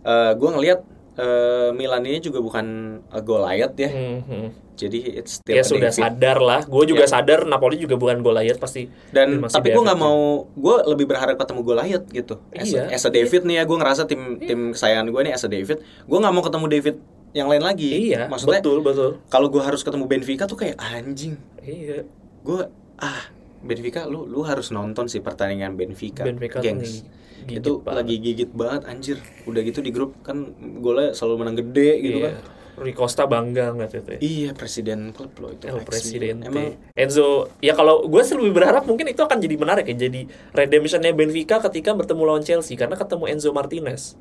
eh 0.00 0.32
gua 0.34 0.50
ngelihat 0.56 0.80
eh, 1.14 1.68
Milan 1.76 2.00
ini 2.02 2.18
juga 2.18 2.40
bukan 2.40 2.66
a 3.06 3.20
Goliath 3.20 3.76
ya. 3.76 3.92
Hmm, 3.92 4.20
hmm. 4.24 4.48
Jadi 4.72 5.20
it's 5.20 5.44
still 5.44 5.52
Ya 5.52 5.60
sudah 5.60 5.92
David. 5.92 6.00
sadar 6.00 6.38
lah. 6.40 6.60
Gue 6.64 6.88
juga 6.88 7.04
Ya. 7.04 7.12
sadar 7.12 7.44
Napoli 7.44 7.76
juga 7.76 8.00
bukan 8.00 8.24
Goliath 8.24 8.56
pasti. 8.56 8.88
Dan 9.12 9.44
masih 9.44 9.60
tapi 9.60 9.76
gue 9.76 9.82
nggak 9.84 10.00
mau, 10.00 10.48
gue 10.48 10.76
lebih 10.88 11.04
berharap 11.04 11.36
ketemu 11.36 11.60
Goliath 11.60 12.06
gitu. 12.08 12.40
As, 12.48 12.72
Iya. 12.72 12.88
as 12.88 13.04
a 13.04 13.12
David 13.12 13.44
nih 13.44 13.60
ya, 13.60 13.68
gue 13.68 13.76
ngerasa 13.76 14.08
tim 14.08 14.40
tim 14.40 14.72
kesayangan 14.72 15.12
gue 15.12 15.20
nih 15.20 15.32
as 15.36 15.44
a 15.44 15.52
David, 15.52 15.84
gue 15.84 16.18
nggak 16.18 16.32
mau 16.32 16.40
ketemu 16.40 16.66
David 16.72 16.96
yang 17.36 17.52
lain 17.52 17.60
lagi. 17.60 17.88
Iya, 18.08 18.32
maksudnya 18.32 18.64
betul 18.64 18.80
betul. 18.80 19.10
kalau 19.28 19.52
gue 19.52 19.60
harus 19.60 19.84
ketemu 19.84 20.08
Benfica 20.08 20.48
tuh 20.48 20.56
kayak 20.56 20.80
anjing. 20.80 21.36
Iya. 21.60 22.08
Gue 22.40 22.64
ah 23.00 23.22
Benfica, 23.60 24.08
lu 24.08 24.24
lu 24.24 24.40
harus 24.40 24.72
nonton 24.72 25.04
sih 25.04 25.20
pertandingan 25.20 25.76
Benfica. 25.76 26.24
Benfica 26.24 26.60
tuh 26.60 26.64
gengs. 26.64 27.04
Gigit 27.44 27.60
itu 27.60 27.72
banget. 27.80 27.96
lagi 28.00 28.14
gigit 28.16 28.50
banget 28.52 28.82
anjir. 28.88 29.16
Udah 29.44 29.60
gitu 29.60 29.80
di 29.80 29.92
grup 29.92 30.16
kan 30.24 30.52
golnya 30.80 31.12
selalu 31.12 31.34
menang 31.44 31.56
gede 31.60 31.90
gitu 32.00 32.18
Iya. 32.24 32.32
kan. 32.32 32.34
Rui 32.80 32.96
Costa 32.96 33.28
bangga 33.28 33.76
ngeliat 33.76 33.92
itu 33.92 34.10
ya. 34.16 34.20
Iya, 34.24 34.50
presiden 34.56 35.12
klub 35.12 35.36
loh 35.36 35.52
itu. 35.52 35.68
El 35.68 35.84
ex-Milan. 35.84 35.84
Presidente. 35.84 36.44
Emang 36.48 36.80
Enzo, 36.96 37.52
ya 37.60 37.76
kalau 37.76 38.08
gue 38.08 38.22
sih 38.24 38.32
lebih 38.32 38.56
berharap 38.56 38.88
mungkin 38.88 39.04
itu 39.04 39.20
akan 39.20 39.36
jadi 39.36 39.56
menarik 39.60 39.84
ya, 39.84 40.08
jadi 40.08 40.24
redemptionnya 40.56 41.12
Benfica 41.12 41.60
ketika 41.60 41.92
bertemu 41.92 42.22
lawan 42.24 42.40
Chelsea 42.40 42.80
karena 42.80 42.96
ketemu 42.96 43.28
Enzo 43.28 43.52
Martinez. 43.52 44.16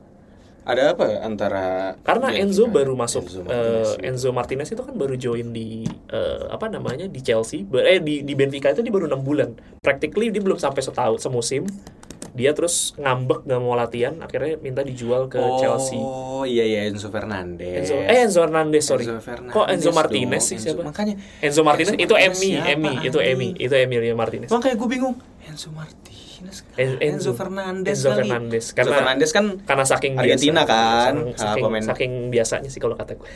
Ada 0.67 0.93
apa 0.93 1.23
antara 1.25 1.95
Karena 2.05 2.29
Enzo 2.35 2.69
baru 2.69 2.93
masuk 2.93 3.25
Enzo 3.25 3.41
Martinez? 3.41 3.89
Enzo 4.03 4.29
Martinez 4.35 4.69
itu 4.69 4.81
kan 4.83 4.93
baru 4.93 5.15
join 5.17 5.49
di 5.49 5.87
eh, 6.11 6.43
apa 6.49 6.69
namanya 6.69 7.09
di 7.09 7.19
Chelsea, 7.23 7.65
eh 7.65 7.99
di 7.99 8.21
di 8.21 8.33
Benfica 8.37 8.69
itu 8.69 8.85
dia 8.85 8.93
baru 8.93 9.09
enam 9.09 9.23
bulan. 9.25 9.55
Practically 9.81 10.29
dia 10.29 10.43
belum 10.43 10.59
sampai 10.61 10.81
setahun 10.83 11.23
semusim. 11.23 11.65
Dia 12.29 12.53
terus 12.53 12.93
ngambek 12.95 13.43
nggak 13.49 13.59
mau 13.59 13.73
latihan, 13.73 14.13
akhirnya 14.21 14.61
minta 14.61 14.85
dijual 14.85 15.27
ke 15.27 15.41
oh, 15.41 15.57
Chelsea. 15.59 15.97
iya 16.45 16.63
iya 16.63 16.79
Enzo 16.87 17.09
Fernandez. 17.09 17.83
Enzo, 17.83 17.95
eh 17.99 18.19
Enzo 18.21 18.39
Hernandez 18.45 18.83
sorry. 18.85 19.03
Enzo 19.09 19.19
Fernandez 19.19 19.55
Kok 19.57 19.65
Enzo 19.67 19.89
dong, 19.89 19.97
Martinez 19.97 20.43
sih 20.45 20.55
Enzo- 20.55 20.77
siapa? 20.77 20.81
Makanya 20.85 21.15
Enzo 21.41 21.61
Martinez 21.65 21.97
Enzo 21.97 22.05
itu 22.05 22.15
Emi, 22.15 22.51
Emi, 22.61 22.93
itu? 23.01 23.17
Emi, 23.19 23.49
itu 23.57 23.73
Emilia 23.73 24.13
Martinez. 24.13 24.53
Makanya 24.53 24.75
gue 24.77 24.87
bingung 24.87 25.15
Enzo 25.49 25.73
Martinez 25.73 26.28
Enzo, 26.99 27.31
Fernandez 27.33 27.95
Enzo 27.95 28.09
kali. 28.09 28.25
Fernandez. 28.25 28.65
Enzo 28.65 28.75
Karena- 28.75 28.95
Fernandez 28.95 29.29
kan 29.29 29.45
Karena 29.61 29.85
saking 29.85 30.13
Argentina 30.15 30.61
biasa, 30.61 30.71
kan, 30.71 31.13
saking, 31.13 31.27
ah, 31.29 31.39
saking, 31.43 31.63
pemain. 31.63 31.83
saking 31.83 32.11
biasanya 32.29 32.69
sih 32.69 32.79
kalau 32.79 32.95
kata 32.95 33.13
gue. 33.13 33.29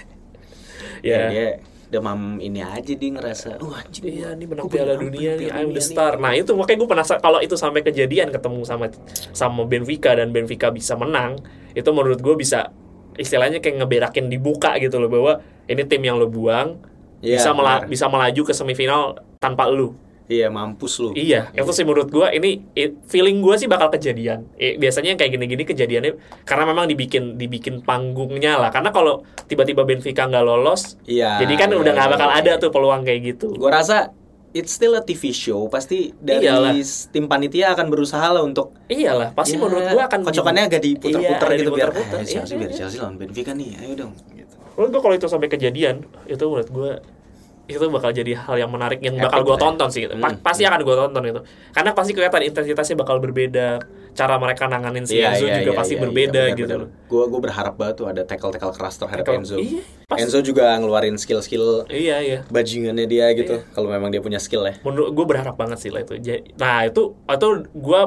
ya 1.04 1.18
ya. 1.18 1.28
dia 1.30 1.48
demam 1.90 2.40
ini 2.40 2.58
aja 2.58 2.90
dia 2.90 3.10
ngerasa 3.12 3.62
wah 3.62 3.78
anjing 3.78 4.02
Iya, 4.02 4.34
ini 4.34 4.46
menang 4.46 4.66
Piala 4.66 4.98
Dunia 4.98 5.38
nih, 5.38 5.48
I'm 5.48 5.70
the 5.70 5.80
star. 5.80 6.18
Nah 6.18 6.34
itu 6.34 6.50
makanya 6.54 6.80
gue 6.80 6.90
penasaran 6.90 7.22
kalau 7.22 7.38
itu 7.38 7.54
sampai 7.54 7.82
kejadian 7.82 8.34
ketemu 8.34 8.64
sama 8.64 8.90
sama 9.30 9.62
Benfica 9.64 10.10
dan 10.12 10.30
Benfica 10.30 10.68
bisa 10.68 10.96
menang, 10.96 11.38
itu 11.72 11.86
menurut 11.88 12.18
gue 12.18 12.34
bisa 12.34 12.74
istilahnya 13.14 13.60
kayak 13.60 13.78
ngeberakin 13.78 14.26
dibuka 14.26 14.74
gitu 14.78 14.98
loh 14.98 15.06
bahwa 15.06 15.38
ini 15.66 15.86
tim 15.86 16.02
yang 16.02 16.18
lo 16.18 16.26
buang 16.26 16.82
Iya, 17.22 17.38
bisa 17.38 17.54
mela- 17.54 17.80
benar. 17.80 17.88
bisa 17.88 18.06
melaju 18.10 18.42
ke 18.42 18.54
semifinal 18.54 19.02
tanpa 19.38 19.70
lu. 19.70 19.94
Iya 20.24 20.48
mampus 20.48 21.04
lu. 21.04 21.12
Iya, 21.12 21.52
itu 21.52 21.72
sih 21.72 21.84
menurut 21.84 22.08
gua 22.08 22.32
ini 22.32 22.64
feeling 23.06 23.44
gua 23.44 23.60
sih 23.60 23.68
bakal 23.68 23.92
kejadian. 23.92 24.48
Eh, 24.56 24.80
biasanya 24.80 25.12
yang 25.12 25.20
kayak 25.20 25.36
gini-gini 25.36 25.64
kejadiannya 25.64 26.12
karena 26.48 26.64
memang 26.64 26.88
dibikin 26.88 27.36
dibikin 27.36 27.84
panggungnya 27.84 28.56
lah. 28.56 28.72
Karena 28.72 28.90
kalau 28.90 29.22
tiba-tiba 29.46 29.84
Benfica 29.84 30.24
nggak 30.24 30.42
lolos, 30.42 30.96
Iya. 31.04 31.44
jadi 31.44 31.54
kan 31.54 31.70
iya, 31.70 31.78
udah 31.78 31.92
nggak 31.92 32.08
iya, 32.08 32.16
bakal 32.16 32.30
iya. 32.32 32.40
ada 32.40 32.52
tuh 32.56 32.72
peluang 32.72 33.04
kayak 33.04 33.36
gitu. 33.36 33.52
Gua 33.54 33.76
rasa 33.76 34.16
it's 34.54 34.72
still 34.72 34.96
a 34.96 35.04
TV 35.04 35.36
show. 35.36 35.68
Pasti 35.68 36.16
dari 36.16 36.48
Iyalah. 36.48 36.72
tim 37.12 37.28
panitia 37.28 37.76
akan 37.76 37.92
berusaha 37.92 38.24
lah 38.32 38.42
untuk 38.42 38.72
Iyalah, 38.88 39.36
pasti 39.36 39.60
Ya, 39.60 39.62
menurut 39.62 39.92
gua 39.92 40.08
akan 40.08 40.20
kocokannya 40.24 40.64
agak 40.72 40.82
diputer-puter 40.82 41.48
Iya, 41.52 41.58
gitu 41.60 41.72
biar 41.74 41.90
diputer-puter. 41.92 42.20
eh, 42.22 42.26
Chelsea 42.26 42.54
Iya, 42.56 42.60
biar 42.64 42.72
iya. 42.72 42.78
Chelsea 42.80 43.00
lawan 43.04 43.16
Benfica 43.20 43.52
nih. 43.52 43.70
Ayo 43.76 43.94
dong 44.00 44.14
gitu. 44.32 44.56
Menurut 44.74 44.90
gua 44.90 45.02
kalau 45.04 45.16
itu 45.18 45.28
sampai 45.28 45.50
kejadian, 45.52 45.96
itu 46.26 46.44
menurut 46.48 46.70
gua 46.72 46.92
itu 47.64 47.80
bakal 47.88 48.12
jadi 48.12 48.36
hal 48.36 48.56
yang 48.58 48.68
menarik 48.68 49.00
yang 49.00 49.16
bakal 49.16 49.40
Epic 49.40 49.48
lah 49.48 49.56
ya. 49.56 49.64
tonton 49.64 49.88
sih. 49.88 50.02
Pa- 50.10 50.30
Hmm. 50.30 50.40
Pasti 50.40 50.62
akan 50.62 50.80
gua 50.82 50.96
tonton 51.02 51.24
itu. 51.26 51.42
Karena 51.72 51.92
pasti 51.92 52.12
kelihatan 52.12 52.42
intensitasnya 52.44 52.96
bakal 52.96 53.18
berbeda, 53.18 53.80
cara 54.12 54.36
mereka 54.36 54.68
nanganin 54.68 55.04
si 55.04 55.18
Enzo 55.18 55.48
juga 55.48 55.72
pasti 55.74 55.96
berbeda 55.96 56.52
gitu 56.54 56.74
loh. 56.78 56.90
Gue 57.06 57.24
gue 57.26 57.40
berharap 57.42 57.74
banget 57.74 57.96
tuh 57.96 58.06
ada 58.06 58.22
tackle-tackle 58.22 58.74
keras 58.74 58.96
terhadap 58.98 59.24
Tackle- 59.24 59.40
Enzo. 59.40 59.56
Iya. 59.56 59.80
Enzo 60.14 60.40
juga 60.40 60.76
ngeluarin 60.76 61.16
skill-skill 61.16 61.88
Iya, 61.88 62.20
iya. 62.20 62.40
bajingannya 62.46 63.06
dia 63.06 63.32
gitu. 63.32 63.58
Iya. 63.58 63.72
Kalau 63.72 63.88
memang 63.88 64.10
dia 64.10 64.20
punya 64.20 64.38
skill 64.38 64.62
ya. 64.64 64.76
menurut 64.84 65.10
gue 65.10 65.26
berharap 65.26 65.56
banget 65.56 65.80
sih 65.80 65.90
lah 65.90 66.02
itu 66.02 66.20
nah 66.54 66.84
itu 66.84 67.16
atau 67.26 67.50
gue 67.64 68.02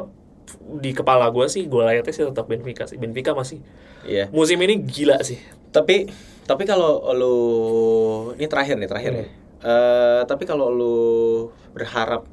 di 0.78 0.92
kepala 0.92 1.26
gue 1.28 1.46
sih 1.46 1.64
gue 1.64 1.80
layaknya 1.80 2.12
sih 2.12 2.22
tetap 2.24 2.44
Benfica 2.44 2.84
sih 2.84 2.94
Benfica 2.94 3.32
masih 3.32 3.58
Iya. 4.02 4.28
musim 4.30 4.60
ini 4.60 4.78
gila 4.78 5.18
sih 5.20 5.40
Tapi 5.68 6.06
tapi 6.42 6.62
kalau 6.62 7.02
lu 7.12 7.36
ini 8.32 8.46
terakhir 8.46 8.76
nih 8.76 8.86
terakhir 8.86 9.12
Hmm. 9.12 9.20
ya. 9.20 9.28
Eh, 9.64 10.22
tapi 10.28 10.44
kalau 10.44 10.68
lu 10.68 10.98
berharap 11.72 12.28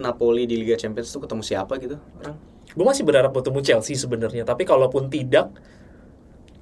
Napoli 0.00 0.50
di 0.50 0.58
Liga 0.58 0.74
Champions 0.74 1.12
tuh 1.12 1.22
ketemu 1.22 1.42
siapa 1.46 1.78
gitu 1.78 2.00
orang? 2.18 2.36
gue 2.70 2.86
masih 2.86 3.02
berharap 3.02 3.34
bertemu 3.34 3.60
Chelsea 3.66 3.98
sebenarnya 3.98 4.46
tapi 4.46 4.62
kalaupun 4.62 5.10
tidak 5.10 5.50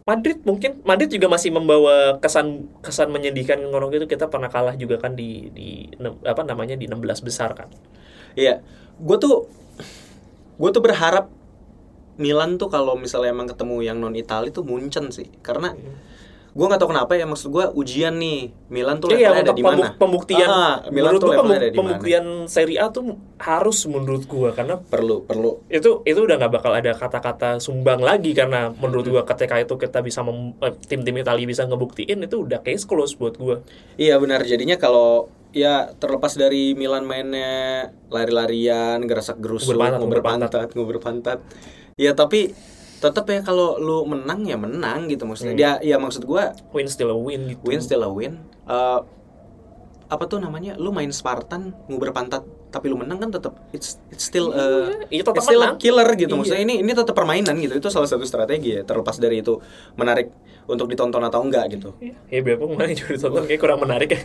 Madrid 0.08 0.40
mungkin 0.40 0.80
Madrid 0.88 1.12
juga 1.12 1.28
masih 1.28 1.52
membawa 1.52 2.16
kesan 2.16 2.64
kesan 2.80 3.12
menyedihkan 3.12 3.60
ngorong 3.60 3.92
gitu. 3.92 4.08
Kita 4.08 4.32
pernah 4.32 4.48
kalah 4.48 4.72
juga 4.72 4.96
kan 4.96 5.12
di 5.12 5.52
di 5.52 5.84
apa 6.24 6.48
namanya 6.48 6.80
di 6.80 6.88
16 6.88 7.28
besar 7.28 7.52
kan. 7.52 7.68
Iya, 8.32 8.64
gue 8.96 9.16
tuh 9.20 9.52
gue 10.56 10.70
tuh 10.72 10.80
berharap 10.80 11.28
Milan 12.16 12.56
tuh 12.56 12.72
kalau 12.72 12.96
misalnya 12.96 13.36
emang 13.36 13.52
ketemu 13.52 13.84
yang 13.84 14.00
non 14.00 14.16
Itali 14.16 14.48
tuh 14.48 14.64
Munchen 14.64 15.12
sih, 15.12 15.28
karena 15.44 15.76
gue 16.58 16.66
nggak 16.66 16.80
tahu 16.82 16.90
kenapa 16.90 17.14
ya 17.14 17.22
maksud 17.22 17.48
gue 17.48 17.64
ujian 17.72 18.10
nih 18.12 18.50
Milan 18.66 18.98
tuh 18.98 19.08
Iya, 19.08 19.30
levelnya 19.30 19.38
ada 19.38 19.42
untuk 19.44 19.54
di 19.54 19.62
mana? 19.62 19.70
pembuk- 19.78 19.94
pembuktian 19.96 20.48
Ah, 20.48 20.74
Milan 20.88 20.92
menurut 21.06 21.20
tuh 21.20 21.28
levelnya 21.28 21.38
pembuk- 21.38 21.54
ada 21.54 21.62
di 21.62 21.70
mana? 21.70 21.78
pembuktian 21.78 22.24
Serie 22.44 22.78
A 22.78 22.86
tuh 22.88 23.04
harus 23.38 23.78
menurut 23.86 24.22
gua 24.24 24.50
karena 24.50 24.74
Perlu 24.76 25.22
perlu. 25.22 25.62
itu 25.68 26.02
itu 26.02 26.18
udah 26.18 26.34
nggak 26.36 26.52
bakal 26.52 26.72
ada 26.72 26.90
kata-kata 26.92 27.50
sumbang 27.58 28.00
lagi 28.00 28.34
karena 28.34 28.74
menurut 28.74 29.06
Hmm. 29.06 29.14
gua 29.14 29.22
ketika 29.24 29.54
itu 29.56 29.70
kita 29.72 29.98
bisa 30.00 30.20
mem- 30.20 30.58
eh, 30.58 30.74
tim-tim 30.82 31.14
Italia 31.16 31.46
bisa 31.46 31.62
ngebuktiin 31.62 32.18
itu 32.20 32.36
udah 32.40 32.58
case 32.58 32.82
close 32.84 33.14
buat 33.14 33.38
gua. 33.38 33.62
Iya 33.94 34.18
benar. 34.18 34.42
Jadinya 34.42 34.74
kalau 34.76 35.30
ya 35.48 35.94
terlepas 35.94 36.34
dari 36.34 36.74
Milan 36.74 37.06
mainnya 37.06 37.86
lari-larian, 38.08 38.98
gerasak 39.00 39.38
gerusuk, 39.38 39.72
Nguber 39.72 40.20
pantat, 40.20 40.74
nguber 40.74 40.98
pantat. 40.98 41.38
Ya 41.94 42.12
tapi 42.12 42.50
tetap 42.98 43.24
ya 43.26 43.40
kalau 43.40 43.78
lu 43.78 44.02
menang 44.04 44.42
ya 44.42 44.58
menang 44.58 45.06
gitu 45.06 45.24
maksudnya. 45.24 45.54
Hmm. 45.54 45.60
Dia 45.60 45.72
ya 45.80 45.96
maksud 45.96 46.22
gua 46.22 46.50
Win 46.70 46.86
still 46.86 47.10
a 47.10 47.16
win 47.16 47.54
gitu. 47.54 47.62
win 47.62 47.78
still 47.78 48.02
a 48.02 48.10
win. 48.10 48.42
Eh, 48.66 49.00
apa 50.08 50.24
tuh 50.24 50.40
namanya? 50.40 50.72
Lu 50.74 50.88
main 50.88 51.12
Spartan 51.12 51.76
nguber 51.86 52.10
pantat 52.10 52.40
tapi 52.68 52.88
lu 52.88 53.00
menang 53.00 53.16
kan 53.16 53.32
tetap 53.32 53.56
it's 53.72 53.96
it's 54.08 54.24
still 54.24 54.52
a 54.52 54.92
Iya, 55.08 55.24
tetap 55.24 55.40
it's 55.40 55.48
still 55.48 55.64
a 55.64 55.76
killer 55.76 56.04
gitu 56.14 56.32
Iya. 56.32 56.38
maksudnya 56.40 56.62
ini 56.64 56.74
ini 56.80 56.92
tetap 56.92 57.12
permainan 57.12 57.56
gitu. 57.60 57.76
Itu 57.76 57.88
salah 57.88 58.08
satu 58.08 58.24
strategi 58.24 58.76
ya 58.76 58.84
terlepas 58.84 59.16
dari 59.16 59.40
itu 59.40 59.56
menarik 59.94 60.28
untuk 60.64 60.84
ditonton 60.84 61.20
atau 61.22 61.40
enggak 61.40 61.72
gitu. 61.72 61.96
Ya 62.28 62.40
biar 62.40 62.56
kemarin 62.56 62.92
juga 62.92 63.16
ditonton 63.16 63.44
kayak 63.46 63.60
kurang 63.60 63.80
menarik 63.80 64.08
ya. 64.10 64.20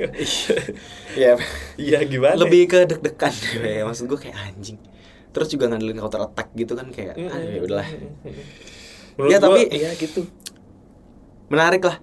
Ya 1.16 1.32
Iya 1.92 2.00
gimana? 2.04 2.36
lebih 2.36 2.68
ke 2.68 2.80
deg-degan 2.84 3.32
ya 3.80 3.84
maksud 3.84 4.08
gue 4.08 4.20
kayak 4.20 4.36
anjing 4.40 4.76
terus 5.34 5.50
juga 5.50 5.66
ngandelin 5.66 5.98
counter 5.98 6.22
attack 6.24 6.54
gitu 6.54 6.74
kan 6.74 6.88
kayak 6.88 7.18
ah, 7.20 7.42
ya 7.42 7.60
udahlah 7.60 7.88
Menurut 9.14 9.30
Ya, 9.30 9.38
gua, 9.38 9.46
tapi- 9.52 9.70
ya 9.72 9.92
gitu. 9.94 10.22
menarik 11.48 11.84
lah 11.84 11.98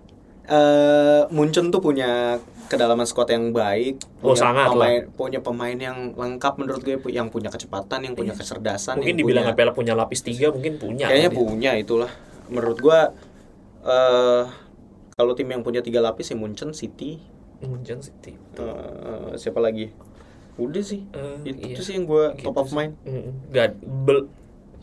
eh 0.44 1.22
Munchen 1.28 1.70
tuh 1.70 1.78
punya 1.78 2.38
kedalaman 2.66 3.02
squad 3.02 3.26
yang 3.28 3.50
baik 3.50 3.98
Oh, 4.20 4.30
punya 4.30 4.38
sangat 4.40 4.66
pemain, 4.68 5.00
punya 5.12 5.40
pemain 5.40 5.74
yang 5.76 5.98
lengkap 6.12 6.54
menurut 6.56 6.80
gue 6.80 6.98
yang 7.08 7.26
punya 7.26 7.48
kecepatan 7.48 8.02
yang 8.02 8.14
punya 8.14 8.30
kecerdasan 8.32 8.94
Mungkin 8.96 9.08
yang 9.08 9.20
dibilang 9.20 9.44
punya, 9.44 9.54
Apela 9.56 9.72
punya 9.72 9.94
lapis 9.94 10.20
tiga 10.20 10.50
mungkin 10.50 10.74
punya. 10.76 11.06
kayaknya 11.06 11.30
kali. 11.30 11.38
punya 11.40 11.70
itulah 11.76 12.10
menurut 12.46 12.78
gue 12.78 12.98
eh 13.84 14.42
kalau 15.12 15.32
tim 15.34 15.48
yang 15.48 15.60
punya 15.60 15.80
tiga 15.80 15.98
lapis 16.00 16.26
ya 16.26 16.36
Munchen 16.36 16.70
City 16.72 17.18
Munchen 17.60 18.00
City. 18.00 18.34
eh, 18.56 19.34
siapa 19.34 19.58
lagi 19.58 19.90
udah 20.58 20.82
sih 20.82 21.00
Eh, 21.14 21.54
itu 21.70 21.80
iya. 21.80 21.86
sih 21.86 21.94
yang 21.98 22.06
gue 22.08 22.24
Gitu 22.34 22.46
top 22.46 22.56
of 22.62 22.70
mind 22.72 22.94
Mm, 23.06 23.50
Nggak, 23.50 23.68
bel- 24.06 24.28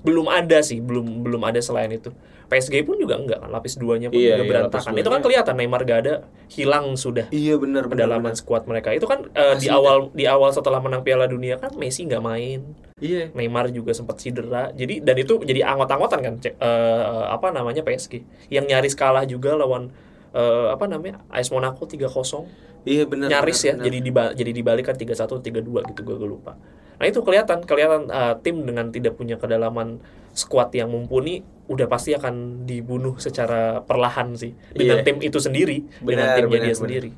belum 0.06 0.28
ada 0.32 0.64
sih, 0.64 0.80
belum 0.80 1.26
belum 1.26 1.42
ada 1.44 1.60
selain 1.60 1.92
itu. 1.92 2.14
PSG 2.48 2.80
pun 2.88 2.96
juga 2.96 3.20
enggak 3.20 3.44
kan, 3.44 3.52
lapis 3.52 3.76
duanya 3.76 4.08
pun 4.08 4.16
Iya, 4.16 4.40
juga 4.40 4.44
iya, 4.48 4.52
berantakan. 4.56 4.96
Itu 4.96 5.10
kan 5.12 5.20
kelihatan 5.20 5.56
Neymar 5.60 5.84
gak 5.84 6.00
ada, 6.08 6.14
hilang 6.48 6.96
sudah 6.96 7.28
iya 7.28 7.60
benar 7.60 7.92
benar. 7.92 8.08
skuad 8.40 8.64
mereka. 8.72 8.96
Itu 8.96 9.04
kan 9.04 9.28
eh, 9.36 9.56
di 9.60 9.68
awal 9.68 10.16
di 10.16 10.24
awal 10.24 10.56
setelah 10.56 10.80
menang 10.80 11.04
Piala 11.04 11.28
Dunia 11.28 11.60
kan 11.60 11.76
Messi 11.76 12.08
nggak 12.08 12.24
main, 12.24 12.64
iya 13.04 13.28
Neymar 13.36 13.68
juga 13.76 13.92
sempat 13.92 14.24
cedera. 14.24 14.72
Jadi 14.72 15.04
dan 15.04 15.20
itu 15.20 15.44
jadi 15.44 15.68
anggot-anggotan 15.68 16.20
kan 16.24 16.34
cek- 16.40 16.56
eh, 16.56 17.24
apa 17.28 17.52
namanya 17.52 17.84
PSG 17.84 18.24
yang 18.48 18.64
nyaris 18.64 18.96
kalah 18.96 19.28
juga 19.28 19.52
lawan 19.60 19.92
eh, 20.32 20.68
apa 20.72 20.88
namanya 20.88 21.20
AS 21.28 21.52
Monaco 21.52 21.84
3-0 21.84 22.48
Iya 22.88 23.04
benar. 23.04 23.28
nyaris 23.30 23.58
benar, 23.58 23.68
ya 23.68 23.74
benar. 23.74 23.86
jadi 23.86 23.98
diba 24.00 24.24
jadi 24.32 24.52
dibalik 24.54 24.86
kan 24.86 24.96
31 24.96 25.44
32 25.44 25.90
gitu 25.92 26.02
gue 26.02 26.30
lupa 26.30 26.56
nah 26.98 27.06
itu 27.06 27.20
kelihatan 27.20 27.62
kelihatan 27.62 28.08
uh, 28.08 28.40
tim 28.40 28.64
dengan 28.64 28.90
tidak 28.90 29.14
punya 29.14 29.36
kedalaman 29.36 30.00
skuad 30.32 30.72
yang 30.72 30.88
mumpuni 30.88 31.42
udah 31.68 31.86
pasti 31.86 32.16
akan 32.16 32.64
dibunuh 32.64 33.18
secara 33.18 33.84
perlahan 33.84 34.34
sih 34.34 34.56
dengan 34.72 34.98
Iya. 34.98 35.06
tim 35.06 35.18
itu 35.20 35.38
sendiri 35.38 35.84
dengan 36.00 36.26
Benar, 36.26 36.38
timnya 36.38 36.48
benar, 36.50 36.64
dia 36.64 36.68
benar. 36.70 36.80
sendiri 36.80 37.12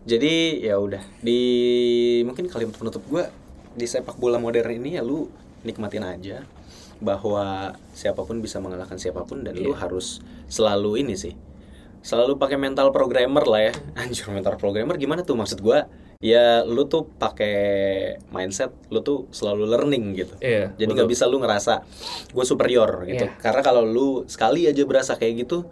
Jadi 0.00 0.34
ya 0.62 0.76
udah 0.76 1.02
di 1.20 1.40
mungkin 2.22 2.48
kalimat 2.48 2.72
penutup 2.72 3.04
gua 3.04 3.28
di 3.70 3.84
sepak 3.84 4.16
bola 4.16 4.36
modern 4.36 4.72
ini 4.72 4.96
ya 4.96 5.02
lu 5.02 5.28
nikmatin 5.60 6.00
aja 6.02 6.40
bahwa 6.98 7.72
siapa 7.90 8.20
pun 8.20 8.40
bisa 8.40 8.60
mengalahkan 8.60 8.96
siapa 8.96 9.24
pun 9.24 9.40
dan 9.40 9.56
lu 9.56 9.72
Iya. 9.72 9.80
harus 9.80 10.20
selalu 10.46 11.00
ini 11.00 11.14
sih. 11.14 11.32
Selalu 12.00 12.36
pakai 12.36 12.56
mental 12.56 12.88
programmer 12.90 13.44
lah 13.44 13.70
ya. 13.70 13.72
Anjir 14.00 14.28
mental 14.28 14.56
programmer 14.56 14.96
gimana 14.96 15.20
tuh 15.22 15.36
maksud 15.36 15.60
gua? 15.60 15.88
ya 16.20 16.60
lu 16.68 16.84
tuh 16.84 17.08
pakai 17.16 17.56
mindset 18.28 18.76
lu 18.92 19.00
tuh 19.00 19.32
selalu 19.32 19.64
learning 19.72 20.04
gitu 20.12 20.36
Iya, 20.36 20.76
jadi 20.76 20.92
nggak 20.92 21.08
bisa 21.08 21.24
lu 21.24 21.40
ngerasa 21.40 21.80
gue 22.28 22.44
superior 22.44 23.08
gitu 23.08 23.24
Iya. 23.24 23.40
karena 23.40 23.64
kalau 23.64 23.88
lu 23.88 24.28
sekali 24.28 24.68
aja 24.68 24.84
berasa 24.84 25.16
kayak 25.16 25.48
gitu 25.48 25.64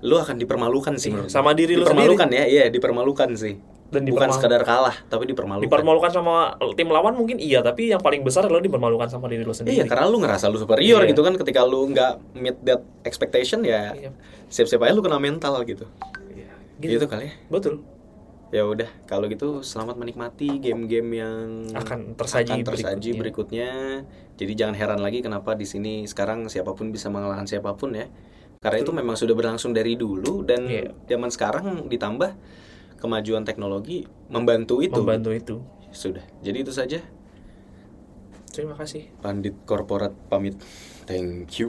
lu 0.00 0.16
akan 0.16 0.40
dipermalukan 0.40 0.96
sih 0.96 1.12
menurut 1.12 1.28
sama 1.28 1.52
diri 1.52 1.76
lu 1.76 1.84
dipermalukan 1.84 2.32
ya 2.32 2.44
iya 2.48 2.64
dipermalukan 2.72 3.36
sih 3.36 3.60
Dan 3.94 4.02
bukan 4.04 4.28
sekadar 4.28 4.62
kalah 4.62 4.96
tapi 5.06 5.24
dipermalukan 5.24 5.64
dipermalukan 5.64 6.10
sama 6.10 6.34
tim 6.74 6.90
lawan 6.90 7.14
mungkin 7.14 7.38
iya 7.38 7.62
tapi 7.62 7.88
yang 7.88 8.02
paling 8.02 8.20
besar 8.20 8.44
adalah 8.44 8.58
dipermalukan 8.58 9.06
sama 9.06 9.30
diri 9.30 9.40
lu 9.40 9.54
sendiri 9.54 9.78
Iya, 9.78 9.84
karena 9.86 10.04
lu 10.04 10.18
ngerasa 10.18 10.50
lu 10.50 10.58
superior 10.58 11.00
Iya. 11.00 11.10
gitu 11.10 11.22
kan 11.22 11.34
ketika 11.34 11.62
lu 11.62 11.86
nggak 11.88 12.34
meet 12.34 12.58
that 12.62 12.82
expectation 13.02 13.62
ya 13.62 13.94
Iya. 13.94 14.10
siap-siap 14.46 14.82
aja 14.82 14.92
lu 14.92 15.00
kena 15.00 15.16
mental 15.16 15.62
gitu. 15.62 15.86
Iya, 16.28 16.50
Gitu, 16.98 17.06
kali 17.06 17.30
ya. 17.30 17.34
betul 17.48 17.86
Ya 18.50 18.62
udah, 18.62 18.86
kalau 19.04 19.26
gitu 19.26 19.66
selamat 19.66 19.96
menikmati 19.96 20.62
game-game 20.62 21.10
yang 21.16 21.66
Akan 21.74 22.14
tersaji 22.14 22.54
akan 22.54 22.62
tersaji 22.64 23.10
berikutnya. 23.10 23.66
berikutnya. 23.66 23.70
Jadi 24.34 24.52
jangan 24.54 24.74
heran 24.74 25.00
lagi 25.00 25.18
kenapa 25.20 25.54
di 25.54 25.66
sini 25.66 26.06
sekarang 26.06 26.46
siapa 26.46 26.70
pun 26.70 26.94
bisa 26.94 27.10
mengalahkan 27.10 27.46
siapa 27.46 27.74
pun 27.74 27.94
ya. 27.94 28.06
Karena 28.62 28.78
itu 28.78 28.94
memang 28.94 29.12
sudah 29.12 29.34
berlangsung 29.34 29.74
dari 29.74 29.98
dulu 29.98 30.40
dan 30.40 30.64
Iya. 30.64 30.94
zaman 31.04 31.28
sekarang 31.28 31.66
ditambah 31.84 32.30
kemajuan 33.04 33.44
teknologi 33.44 34.08
membantu 34.32 34.80
itu. 34.80 34.96
membantu 34.96 35.30
itu 35.36 35.56
Sudah. 35.94 36.24
Jadi 36.42 36.64
itu 36.64 36.72
saja. 36.74 36.98
terima 38.50 38.74
kasih 38.74 39.10
Pandit 39.20 39.54
korporat 39.68 40.10
pamit. 40.32 40.56
Thank 41.04 41.60
you. 41.60 41.68